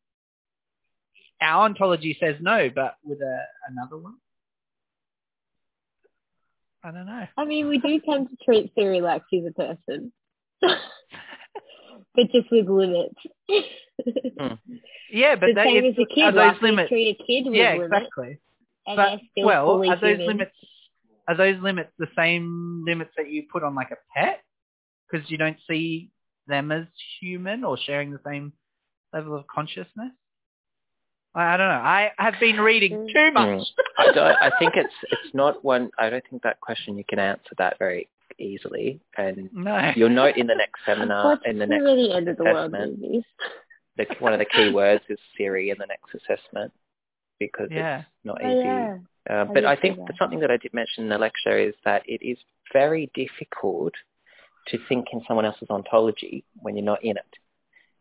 Our 1.41 1.65
ontology 1.65 2.17
says 2.19 2.35
no, 2.39 2.69
but 2.73 2.95
with 3.03 3.19
a, 3.21 3.39
another 3.69 3.97
one? 3.97 4.15
I 6.83 6.91
don't 6.91 7.05
know. 7.05 7.27
I 7.37 7.45
mean, 7.45 7.67
we 7.67 7.77
do 7.79 7.99
tend 7.99 8.29
to 8.29 8.37
treat 8.43 8.71
Siri 8.75 9.01
like 9.01 9.23
she's 9.29 9.43
a 9.45 9.51
person, 9.51 10.11
but 10.61 12.31
just 12.31 12.51
with 12.51 12.67
limits. 12.67 13.15
mm. 14.39 14.59
Yeah, 15.11 15.35
but 15.35 15.47
the 15.47 15.53
they, 15.55 15.63
same 15.63 15.85
as 15.85 15.95
a 15.99 16.05
kid, 16.05 16.23
are 16.23 16.31
like 16.31 16.53
those 16.55 16.61
limits? 16.61 16.89
treat 16.89 17.19
a 17.19 17.23
kid 17.23 17.45
with 17.45 17.55
yeah, 17.55 17.75
limits, 17.75 17.93
exactly. 17.95 18.39
But 18.95 19.19
well, 19.45 19.83
are 19.87 19.99
those 19.99 20.19
limits 20.19 20.51
are 21.27 21.35
those 21.35 21.61
limits 21.61 21.91
the 21.99 22.07
same 22.17 22.83
limits 22.87 23.11
that 23.17 23.29
you 23.29 23.43
put 23.51 23.63
on 23.63 23.75
like 23.75 23.91
a 23.91 23.97
pet? 24.15 24.41
Because 25.09 25.29
you 25.29 25.37
don't 25.37 25.57
see 25.69 26.09
them 26.47 26.71
as 26.71 26.85
human 27.19 27.63
or 27.63 27.77
sharing 27.77 28.11
the 28.11 28.19
same 28.25 28.53
level 29.13 29.35
of 29.35 29.45
consciousness. 29.47 30.11
I 31.35 31.57
don't 31.57 31.67
know. 31.67 31.73
I 31.73 32.11
have 32.17 32.35
been 32.39 32.59
reading 32.59 32.93
mm. 33.07 33.13
too 33.13 33.31
much. 33.31 33.67
I, 33.97 34.11
don't, 34.11 34.17
I 34.17 34.51
think 34.57 34.73
it's 34.75 34.93
it's 35.03 35.33
not 35.33 35.63
one. 35.63 35.91
I 35.99 36.09
don't 36.09 36.23
think 36.29 36.41
that 36.43 36.59
question 36.59 36.97
you 36.97 37.03
can 37.07 37.19
answer 37.19 37.51
that 37.57 37.77
very 37.77 38.07
easily. 38.39 38.99
And 39.17 39.49
no. 39.53 39.91
you'll 39.95 40.09
note 40.09 40.37
in 40.37 40.47
the 40.47 40.55
next 40.55 40.79
seminar, 40.85 41.25
What's 41.25 41.43
in 41.45 41.59
the 41.59 41.67
next 41.67 41.83
really 41.83 42.11
end 42.11 42.27
of 42.27 42.37
the 42.37 42.43
world 42.43 42.73
assessment, 42.73 42.99
movies? 43.01 43.23
the, 43.97 44.05
one 44.19 44.33
of 44.33 44.39
the 44.39 44.45
key 44.45 44.71
words 44.71 45.03
is 45.09 45.19
Siri 45.37 45.69
in 45.69 45.77
the 45.79 45.85
next 45.87 46.13
assessment 46.15 46.71
because 47.39 47.67
yeah. 47.71 47.99
it's 47.99 48.07
not 48.23 48.39
Oh, 48.43 48.47
easy. 48.49 48.65
yeah. 48.65 48.97
Uh, 49.29 49.45
but 49.45 49.65
I 49.65 49.75
did 49.75 49.81
think 49.81 49.97
that. 49.97 50.15
something 50.17 50.39
that 50.39 50.51
I 50.51 50.57
did 50.57 50.73
mention 50.73 51.03
in 51.03 51.09
the 51.09 51.17
lecture 51.17 51.57
is 51.57 51.73
that 51.85 52.01
it 52.05 52.25
is 52.25 52.37
very 52.73 53.11
difficult 53.13 53.93
to 54.67 54.77
think 54.87 55.07
in 55.13 55.21
someone 55.27 55.45
else's 55.45 55.69
ontology 55.69 56.43
when 56.55 56.75
you're 56.75 56.85
not 56.85 57.03
in 57.03 57.17
it. 57.17 57.23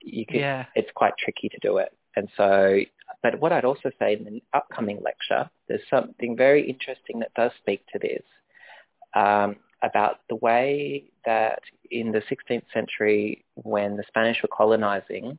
You 0.01 0.25
could, 0.27 0.37
Yeah. 0.37 0.67
It's 0.75 0.91
quite 0.95 1.15
tricky 1.19 1.49
to 1.51 1.59
do 1.61 1.79
it. 1.79 1.91
And 2.17 2.29
so, 2.37 2.79
but 3.23 3.41
what 3.41 3.53
I'd 3.53 3.65
also 3.65 3.91
say 3.99 4.15
in 4.15 4.25
the 4.25 4.43
upcoming 4.53 5.01
lecture, 5.03 5.51
there's 5.69 5.83
something 5.91 6.37
very 6.37 6.69
interesting 6.69 7.19
that 7.21 7.35
does 7.35 7.51
speak 7.59 7.85
to 7.93 7.99
this 7.99 8.23
um, 9.15 9.57
about 9.83 10.21
the 10.29 10.37
way 10.37 11.05
that 11.25 11.61
in 11.91 12.13
the 12.13 12.23
16th 12.23 12.63
century, 12.73 13.45
when 13.55 13.97
the 13.97 14.05
Spanish 14.09 14.43
were 14.43 14.49
colonizing, 14.49 15.39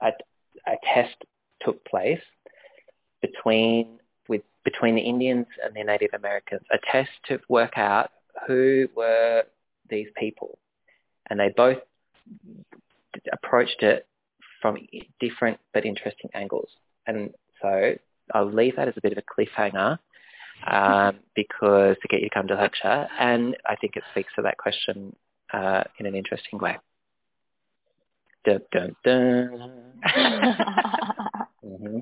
a, 0.00 0.12
a 0.66 0.76
test 0.94 1.16
took 1.62 1.84
place 1.84 2.22
between 3.20 3.98
with 4.28 4.42
between 4.64 4.94
the 4.94 5.02
Indians 5.02 5.46
and 5.62 5.74
the 5.74 5.84
Native 5.84 6.10
Americans, 6.14 6.62
a 6.72 6.78
test 6.90 7.10
to 7.28 7.38
work 7.48 7.76
out 7.76 8.10
who 8.46 8.88
were 8.96 9.44
these 9.90 10.08
people, 10.16 10.58
and 11.28 11.38
they 11.38 11.52
both 11.54 11.78
approached 13.32 13.82
it 13.82 14.06
from 14.62 14.78
different 15.20 15.58
but 15.74 15.84
interesting 15.84 16.30
angles. 16.34 16.68
And 17.06 17.30
so 17.62 17.94
I'll 18.34 18.50
leave 18.52 18.76
that 18.76 18.88
as 18.88 18.94
a 18.96 19.00
bit 19.00 19.12
of 19.12 19.18
a 19.18 19.22
cliffhanger 19.22 19.98
um, 20.66 21.16
because 21.34 21.96
to 22.02 22.08
get 22.08 22.20
you 22.20 22.28
to 22.28 22.34
come 22.34 22.46
to 22.48 22.54
the 22.54 22.60
lecture, 22.60 23.08
and 23.18 23.56
I 23.66 23.76
think 23.76 23.96
it 23.96 24.04
speaks 24.12 24.32
to 24.36 24.42
that 24.42 24.56
question 24.58 25.14
uh, 25.52 25.84
in 25.98 26.06
an 26.06 26.14
interesting 26.14 26.58
way. 26.58 26.76
Dun, 28.44 28.60
dun, 28.72 28.96
dun. 29.04 29.82
mm-hmm. 31.64 31.98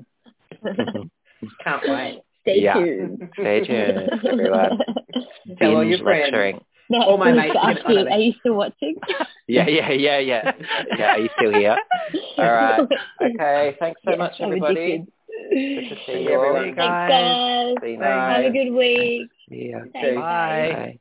Can't 1.63 1.83
wait. 1.87 2.21
Stay 2.41 2.61
Yeah. 2.61 2.73
tuned. 2.75 3.29
Stay 3.33 3.65
tuned, 3.65 4.09
everyone. 4.25 4.77
Tell 5.59 5.75
all 5.75 5.81
Binge 5.81 5.89
your 5.97 6.03
friends. 6.03 6.23
lecturing. 6.31 6.61
No, 6.89 7.03
All 7.03 7.17
my 7.17 7.31
I 7.31 7.35
mates 7.35 7.53
used 7.53 7.61
to 7.61 7.67
get 7.67 7.77
ask 7.77 7.83
fun 7.83 7.93
you, 7.93 7.99
of 8.01 8.07
are 8.07 8.19
you 8.19 8.33
still 8.39 8.53
watching? 8.55 8.95
Yeah, 9.47 9.67
yeah, 9.67 9.91
yeah, 9.91 10.19
yeah. 10.19 10.51
Yeah, 10.97 11.07
are 11.13 11.19
you 11.19 11.29
still 11.35 11.51
here? 11.51 11.77
All 12.37 12.53
right. 12.53 12.87
Okay. 13.21 13.75
Thanks 13.79 13.99
so 14.05 14.11
Yeah, 14.11 14.17
much, 14.17 14.33
everybody. 14.39 15.05
Good 15.27 15.89
to 15.89 15.95
see 16.05 16.23
you 16.23 16.29
everyone. 16.29 16.75
Thanks, 16.75 16.75
guys. 16.75 17.09
guys. 17.09 17.75
See 17.83 17.91
you 17.93 17.97
Bye. 17.97 18.33
Have 18.33 18.45
a 18.45 18.51
good 18.51 18.71
week. 18.73 19.29
See 19.49 19.71
ya. 19.71 19.79
Bye. 19.93 20.15
Bye. 20.21 20.99